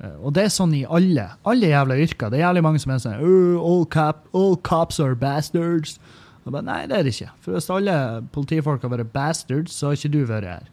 eh, 0.00 0.14
Og 0.22 0.32
det 0.36 0.46
er 0.46 0.54
sånn 0.54 0.72
i 0.76 0.86
alle 0.88 1.26
alle 1.44 1.72
jævla 1.72 1.98
yrker. 2.06 2.30
Det 2.32 2.38
er 2.38 2.46
jævlig 2.46 2.62
mange 2.64 2.80
som 2.80 2.94
er 2.94 3.02
sånn 3.04 3.18
«Øh, 3.20 3.58
all, 3.60 3.84
cop, 3.92 4.24
all 4.32 4.56
cops 4.56 5.00
are 5.00 5.18
bastards. 5.18 5.98
Og 6.46 6.54
bare, 6.54 6.64
Nei, 6.64 6.86
det 6.88 6.96
er 6.96 7.04
det 7.04 7.12
ikke. 7.16 7.34
For 7.44 7.56
hvis 7.56 7.68
alle 7.74 7.96
politifolk 8.32 8.86
har 8.86 8.94
vært 8.94 9.12
bastards, 9.12 9.76
så 9.76 9.90
har 9.90 9.98
ikke 9.98 10.14
du 10.14 10.22
vært 10.30 10.48
her. 10.48 10.70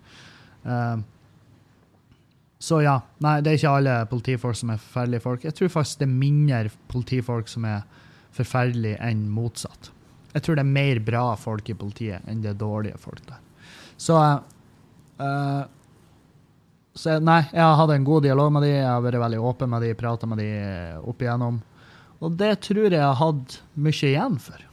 Eh, 0.63 1.03
så 2.63 2.79
ja, 2.79 2.93
nei, 3.19 3.41
det 3.43 3.51
er 3.51 3.57
ikke 3.57 3.71
alle 3.75 3.93
politifolk 4.07 4.55
som 4.55 4.69
er 4.71 4.79
forferdelige 4.79 5.23
folk. 5.25 5.41
Jeg 5.43 5.55
tror 5.57 5.71
faktisk 5.73 5.99
det 5.99 6.05
er 6.07 6.13
mindre 6.21 6.69
politifolk 6.87 7.51
som 7.51 7.65
er 7.67 7.81
forferdelige 8.31 9.01
enn 9.03 9.25
motsatt. 9.35 9.89
Jeg 10.31 10.45
tror 10.45 10.55
det 10.55 10.63
er 10.63 10.69
mer 10.77 11.01
bra 11.03 11.25
folk 11.35 11.67
i 11.69 11.75
politiet 11.75 12.23
enn 12.23 12.39
det 12.45 12.53
er 12.53 12.61
dårlige 12.61 13.01
folk 13.03 13.19
der. 13.27 13.41
Så, 13.99 14.15
uh, 15.19 15.61
så 16.95 17.19
nei, 17.19 17.41
jeg 17.51 17.67
har 17.67 17.77
hatt 17.83 17.95
en 17.97 18.07
god 18.07 18.29
dialog 18.29 18.55
med 18.55 18.63
de, 18.63 18.71
jeg 18.77 18.87
har 18.87 19.03
vært 19.09 19.21
veldig 19.25 19.43
åpen 19.51 19.75
med 19.75 19.83
de, 19.83 19.93
prata 19.99 20.31
med 20.31 20.39
de 20.39 20.49
opp 21.03 21.27
igjennom. 21.27 21.59
Og 22.23 22.39
det 22.39 22.53
tror 22.63 22.85
jeg 22.87 23.03
har 23.03 23.19
hatt 23.19 23.59
mye 23.75 24.13
igjen 24.13 24.39
for. 24.39 24.67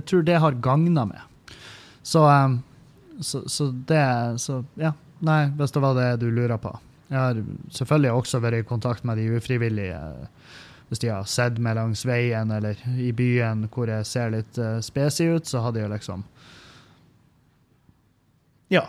Jeg 0.00 0.08
tror 0.08 0.24
det 0.24 0.40
har 0.40 0.62
gagna 0.64 1.04
meg. 1.12 1.52
Så, 2.00 2.24
um, 2.24 2.62
så, 3.20 3.44
så 3.44 3.68
det 3.84 4.06
Så 4.40 4.62
ja. 4.80 4.96
Nei, 5.24 5.46
hvis 5.56 5.72
det 5.72 5.80
var 5.80 5.94
det 5.96 6.10
du 6.20 6.28
lurer 6.30 6.58
på. 6.60 6.74
Jeg 7.08 7.18
har 7.18 7.38
selvfølgelig 7.72 8.12
også 8.12 8.40
vært 8.42 8.60
i 8.60 8.66
kontakt 8.68 9.04
med 9.06 9.16
de 9.16 9.28
ufrivillige. 9.38 9.96
eh, 9.96 10.54
Hvis 10.88 11.00
de 11.02 11.08
har 11.08 11.24
sett 11.24 11.58
meg 11.58 11.74
langs 11.78 12.04
veien 12.06 12.50
eller 12.50 12.76
i 12.98 13.12
byen 13.12 13.68
hvor 13.74 13.88
jeg 13.90 14.06
ser 14.06 14.30
litt 14.30 14.58
uh, 14.58 14.78
spesig 14.80 15.26
ut, 15.34 15.46
så 15.46 15.62
hadde 15.64 15.80
jeg 15.80 15.90
liksom 15.90 16.22
Ja. 18.70 18.84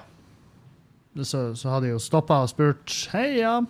Så, 1.18 1.56
så 1.56 1.70
hadde 1.70 1.88
jeg 1.90 1.96
jo 1.96 2.02
stoppa 2.04 2.44
og 2.46 2.52
spurt 2.52 2.94
Hei, 3.14 3.40
ja, 3.40 3.62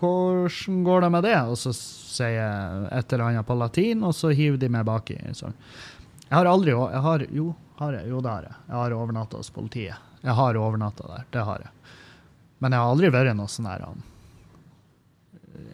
hvordan 0.00 0.84
går 0.84 1.04
det 1.04 1.10
med 1.12 1.24
det? 1.24 1.36
Og 1.48 1.58
så 1.60 1.72
sier 1.76 2.38
jeg 2.38 2.88
et 2.92 3.12
eller 3.12 3.26
annet 3.28 3.46
på 3.48 3.56
latin, 3.58 4.02
og 4.04 4.14
så 4.16 4.32
hiver 4.32 4.56
de 4.60 4.68
meg 4.72 4.86
baki. 4.88 5.18
Sånn. 5.36 5.54
Jeg 6.24 6.34
har 6.38 6.48
aldri 6.48 6.72
jeg 6.72 7.04
har, 7.04 7.26
jo, 7.30 7.50
har 7.80 7.92
jeg, 7.98 8.08
jo, 8.08 8.20
det 8.24 8.30
har 8.32 8.48
jeg. 8.48 8.56
Jeg 8.68 8.76
har 8.80 8.96
overnatta 8.96 9.40
hos 9.40 9.52
politiet. 9.52 10.10
Jeg 10.24 10.36
har 10.40 10.56
overnatta 10.56 11.08
der, 11.10 11.24
det 11.36 11.44
har 11.44 11.66
jeg. 11.66 11.70
Men 12.64 12.72
jeg 12.72 12.80
har 12.80 12.94
aldri 12.94 13.12
vært 13.12 13.36
noe 13.36 13.52
sånn 13.52 13.68
her 13.68 13.84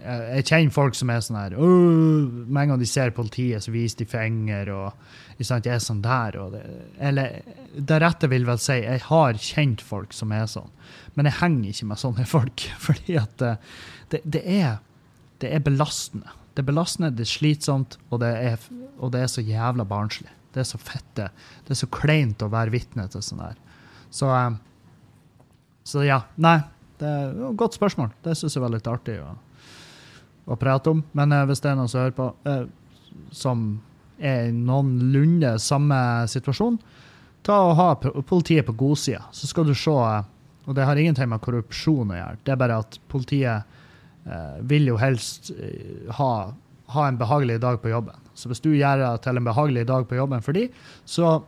jeg, 0.01 0.45
kjenner 0.49 0.73
folk 0.75 0.97
som 0.97 1.11
er 1.13 1.23
sånn 1.25 1.39
her 1.39 1.57
Med 1.57 2.63
en 2.63 2.73
gang 2.73 2.81
de 2.81 2.89
ser 2.89 3.13
politiet, 3.17 3.65
så 3.65 3.73
viser 3.75 4.03
de 4.03 4.09
finger, 4.09 4.71
og 4.75 5.45
sant, 5.45 5.67
jeg 5.67 5.77
er 5.77 5.85
sånn 5.85 6.03
der. 6.05 6.37
Og 6.41 6.55
det, 6.55 6.63
eller 7.11 7.41
det 7.77 8.01
rette 8.03 8.31
vil 8.33 8.47
vel 8.49 8.61
si, 8.61 8.81
jeg 8.83 9.05
har 9.07 9.41
kjent 9.41 9.85
folk 9.85 10.15
som 10.17 10.35
er 10.37 10.47
sånn, 10.51 10.71
men 11.17 11.29
jeg 11.29 11.41
henger 11.41 11.73
ikke 11.73 11.91
med 11.93 12.03
sånne 12.03 12.27
folk. 12.29 12.67
Fordi 12.87 13.17
at 13.21 13.47
eh, 13.47 13.71
det, 14.13 14.23
det, 14.25 14.45
er, 14.45 14.81
det 15.43 15.55
er 15.57 15.65
belastende. 15.65 16.37
Det 16.55 16.65
er 16.65 16.71
belastende, 16.73 17.13
det 17.15 17.25
er 17.27 17.33
slitsomt, 17.33 17.97
og 18.11 18.23
det 18.25 18.35
er, 18.51 18.69
og 18.99 19.15
det 19.15 19.25
er 19.25 19.33
så 19.33 19.45
jævla 19.45 19.87
barnslig. 19.89 20.33
Det 20.51 20.65
er 20.65 20.67
så 20.67 20.81
fette. 20.83 21.31
Det 21.65 21.77
er 21.77 21.79
så 21.79 21.89
kleint 21.95 22.43
å 22.43 22.51
være 22.51 22.75
vitne 22.75 23.07
til 23.13 23.23
sånn 23.23 23.45
her. 23.45 23.57
Så, 24.11 24.29
eh, 24.35 24.59
så 25.87 26.05
ja. 26.05 26.25
Nei, 26.43 26.59
det 27.01 27.09
er 27.09 27.31
et 27.33 27.59
godt 27.59 27.77
spørsmål. 27.79 28.13
Det 28.25 28.37
syns 28.39 28.57
jeg 28.57 28.65
var 28.65 28.73
litt 28.75 28.89
artig 28.91 29.17
å, 29.23 29.33
å 30.51 30.59
prate 30.61 30.93
om. 30.93 31.05
Men 31.17 31.33
eh, 31.35 31.47
hvis 31.49 31.63
det 31.65 31.73
er 31.73 31.79
noen 31.79 31.91
som 31.91 32.05
hører 32.05 32.17
på, 32.17 32.29
eh, 32.49 32.65
som 33.35 33.71
er 34.21 34.51
i 34.51 34.55
noenlunde 34.55 35.55
samme 35.63 35.99
situasjon, 36.31 36.79
ta 37.47 37.57
og 37.71 37.77
ha 37.79 37.89
politiet 38.29 38.69
på 38.69 38.77
godsida, 38.79 39.25
så 39.33 39.49
skal 39.49 39.69
du 39.69 39.75
se 39.75 39.97
eh, 39.97 40.29
Og 40.69 40.75
det 40.77 40.85
har 40.85 40.99
ingenting 41.01 41.27
med 41.27 41.41
korrupsjon 41.43 42.13
å 42.13 42.17
gjøre. 42.19 42.39
Det 42.45 42.53
er 42.53 42.59
bare 42.61 42.77
at 42.83 42.99
politiet 43.11 43.65
eh, 44.29 44.59
vil 44.69 44.91
jo 44.91 44.99
helst 45.01 45.49
eh, 45.57 46.11
ha, 46.15 46.53
ha 46.95 47.07
en 47.09 47.19
behagelig 47.19 47.57
dag 47.65 47.81
på 47.83 47.91
jobben. 47.91 48.21
Så 48.37 48.53
hvis 48.53 48.61
du 48.63 48.69
gjør 48.77 49.01
det 49.01 49.09
til 49.25 49.41
en 49.41 49.49
behagelig 49.49 49.87
dag 49.89 50.05
på 50.07 50.19
jobben 50.21 50.45
for 50.45 50.55
dem, 50.55 50.69
så 51.09 51.41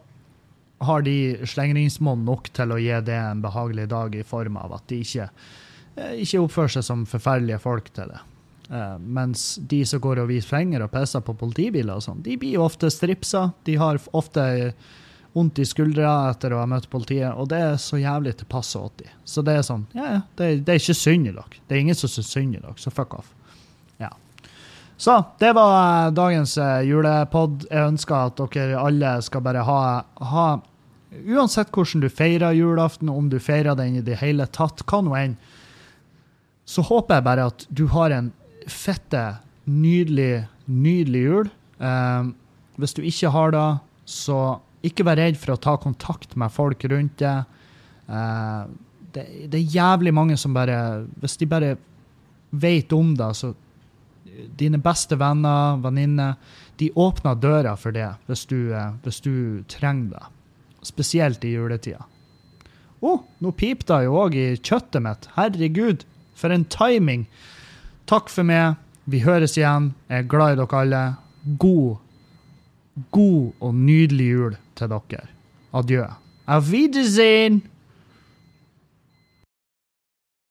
har 0.83 1.05
de 1.07 1.17
slengringsmonn 1.47 2.25
nok 2.27 2.51
til 2.57 2.75
å 2.75 2.81
gi 2.81 2.95
det 3.07 3.19
en 3.19 3.43
behagelig 3.45 3.89
dag 3.93 4.15
i 4.17 4.25
form 4.27 4.59
av 4.61 4.77
at 4.79 4.87
de 4.91 5.01
ikke, 5.05 5.29
eh, 5.97 6.19
ikke 6.25 6.43
oppfører 6.43 6.77
seg 6.77 6.87
som 6.87 7.07
forferdelige 7.09 7.63
folk 7.63 7.91
til 7.95 8.13
det. 8.13 8.21
Uh, 8.73 8.97
mens 8.97 9.59
de 9.69 9.83
som 9.85 10.01
går 10.01 10.23
og 10.23 10.31
viser 10.31 10.49
fingre 10.49 10.87
og 10.87 10.93
pisser 10.95 11.21
på 11.21 11.35
politibiler, 11.37 11.99
og 11.99 12.05
sånn, 12.07 12.23
de 12.25 12.39
blir 12.41 12.63
ofte 12.63 12.89
stripsa. 12.89 13.51
De 13.67 13.75
har 13.77 14.01
ofte 14.17 14.45
vondt 15.33 15.61
i 15.61 15.67
skuldra 15.69 16.31
etter 16.31 16.55
å 16.55 16.63
ha 16.63 16.69
møtt 16.69 16.89
politiet, 16.93 17.35
og 17.37 17.51
det 17.53 17.61
er 17.61 17.77
så 17.81 18.01
jævlig 18.01 18.37
til 18.39 18.49
passe 18.49 18.79
80. 18.79 19.13
Så 19.29 19.45
det 19.45 19.59
er 19.59 19.67
sånn, 19.67 19.85
ja, 19.97 20.09
ja, 20.15 20.23
det, 20.41 20.49
det 20.65 20.75
er 20.75 20.81
ikke 20.81 20.97
synd 20.97 21.29
i 21.29 21.35
dere. 21.35 21.61
Det 21.69 21.77
er 21.77 21.85
ingen 21.85 21.99
som 21.99 22.13
syns 22.13 22.33
synd 22.33 22.57
i 22.57 22.63
dere, 22.63 22.77
så 22.81 22.93
fuck 22.95 23.17
off. 23.19 23.33
Ja. 24.01 24.11
Så 24.97 25.19
det 25.43 25.53
var 25.59 25.77
eh, 26.07 26.13
dagens 26.17 26.57
julepod. 26.89 27.67
Jeg 27.69 27.93
ønsker 27.93 28.29
at 28.31 28.45
dere 28.57 28.81
alle 28.81 29.17
skal 29.27 29.45
bare 29.45 29.65
ha, 29.69 29.81
ha 30.33 30.49
Uansett 31.13 31.73
hvordan 31.75 32.01
du 32.01 32.09
feirer 32.09 32.57
julaften, 32.57 33.11
om 33.13 33.29
du 33.29 33.39
feirer 33.43 33.77
den 33.77 33.99
i 34.01 34.05
det 34.05 34.21
hele 34.23 34.47
tatt, 34.49 34.81
hva 34.89 35.03
nå 35.05 35.17
enn, 35.19 35.37
så 36.65 36.85
håper 36.87 37.19
jeg 37.19 37.27
bare 37.27 37.49
at 37.51 37.67
du 37.69 37.85
har 37.93 38.15
en 38.15 38.31
fette, 38.71 39.23
nydelig, 39.69 40.47
nydelig 40.67 41.23
jul. 41.27 41.51
Eh, 41.83 42.31
hvis 42.81 42.97
du 42.97 43.03
ikke 43.05 43.33
har 43.35 43.53
det, 43.55 43.67
så 44.09 44.39
ikke 44.87 45.07
vær 45.07 45.21
redd 45.21 45.39
for 45.39 45.55
å 45.55 45.61
ta 45.61 45.77
kontakt 45.81 46.35
med 46.39 46.55
folk 46.55 46.87
rundt 46.91 47.21
deg. 47.23 47.45
Eh, 48.09 48.63
det, 49.13 49.27
det 49.53 49.61
er 49.61 49.75
jævlig 49.77 50.15
mange 50.17 50.39
som 50.41 50.55
bare 50.57 51.05
Hvis 51.21 51.37
de 51.37 51.47
bare 51.47 51.75
vet 52.51 52.93
om 52.97 53.13
det, 53.17 53.29
så 53.37 53.53
Dine 54.57 54.79
beste 54.81 55.19
venner, 55.21 55.77
venninner, 55.83 56.39
de 56.81 56.89
åpner 56.97 57.37
døra 57.37 57.75
for 57.77 57.93
det 57.93 58.09
hvis 58.31 58.47
du, 58.49 58.73
eh, 58.73 58.95
hvis 59.05 59.21
du 59.21 59.35
trenger 59.69 60.15
det. 60.15 60.23
Spesielt 60.83 61.45
i 61.47 61.55
juletida. 61.55 62.07
Å, 63.03 63.11
oh, 63.11 63.23
nå 63.43 63.51
pipte 63.59 63.97
det 63.97 64.07
jo 64.07 64.19
òg 64.23 64.37
i 64.39 64.47
kjøttet 64.59 65.03
mitt. 65.03 65.27
Herregud, 65.35 66.05
for 66.39 66.55
en 66.55 66.67
timing. 66.71 67.27
Takk 68.11 68.31
for 68.31 68.47
meg. 68.47 68.79
Vi 69.11 69.25
høres 69.25 69.57
igjen. 69.59 69.91
Jeg 70.11 70.23
er 70.23 70.31
glad 70.31 70.55
i 70.55 70.61
dere 70.61 70.83
alle. 70.85 71.03
God, 71.59 71.99
god 73.11 73.59
og 73.59 73.75
nydelig 73.75 74.29
jul 74.31 74.57
til 74.79 74.95
dere. 74.95 75.27
Adjø. 75.75 76.07
Auf 76.47 76.71
Wiedersehen! 76.71 77.63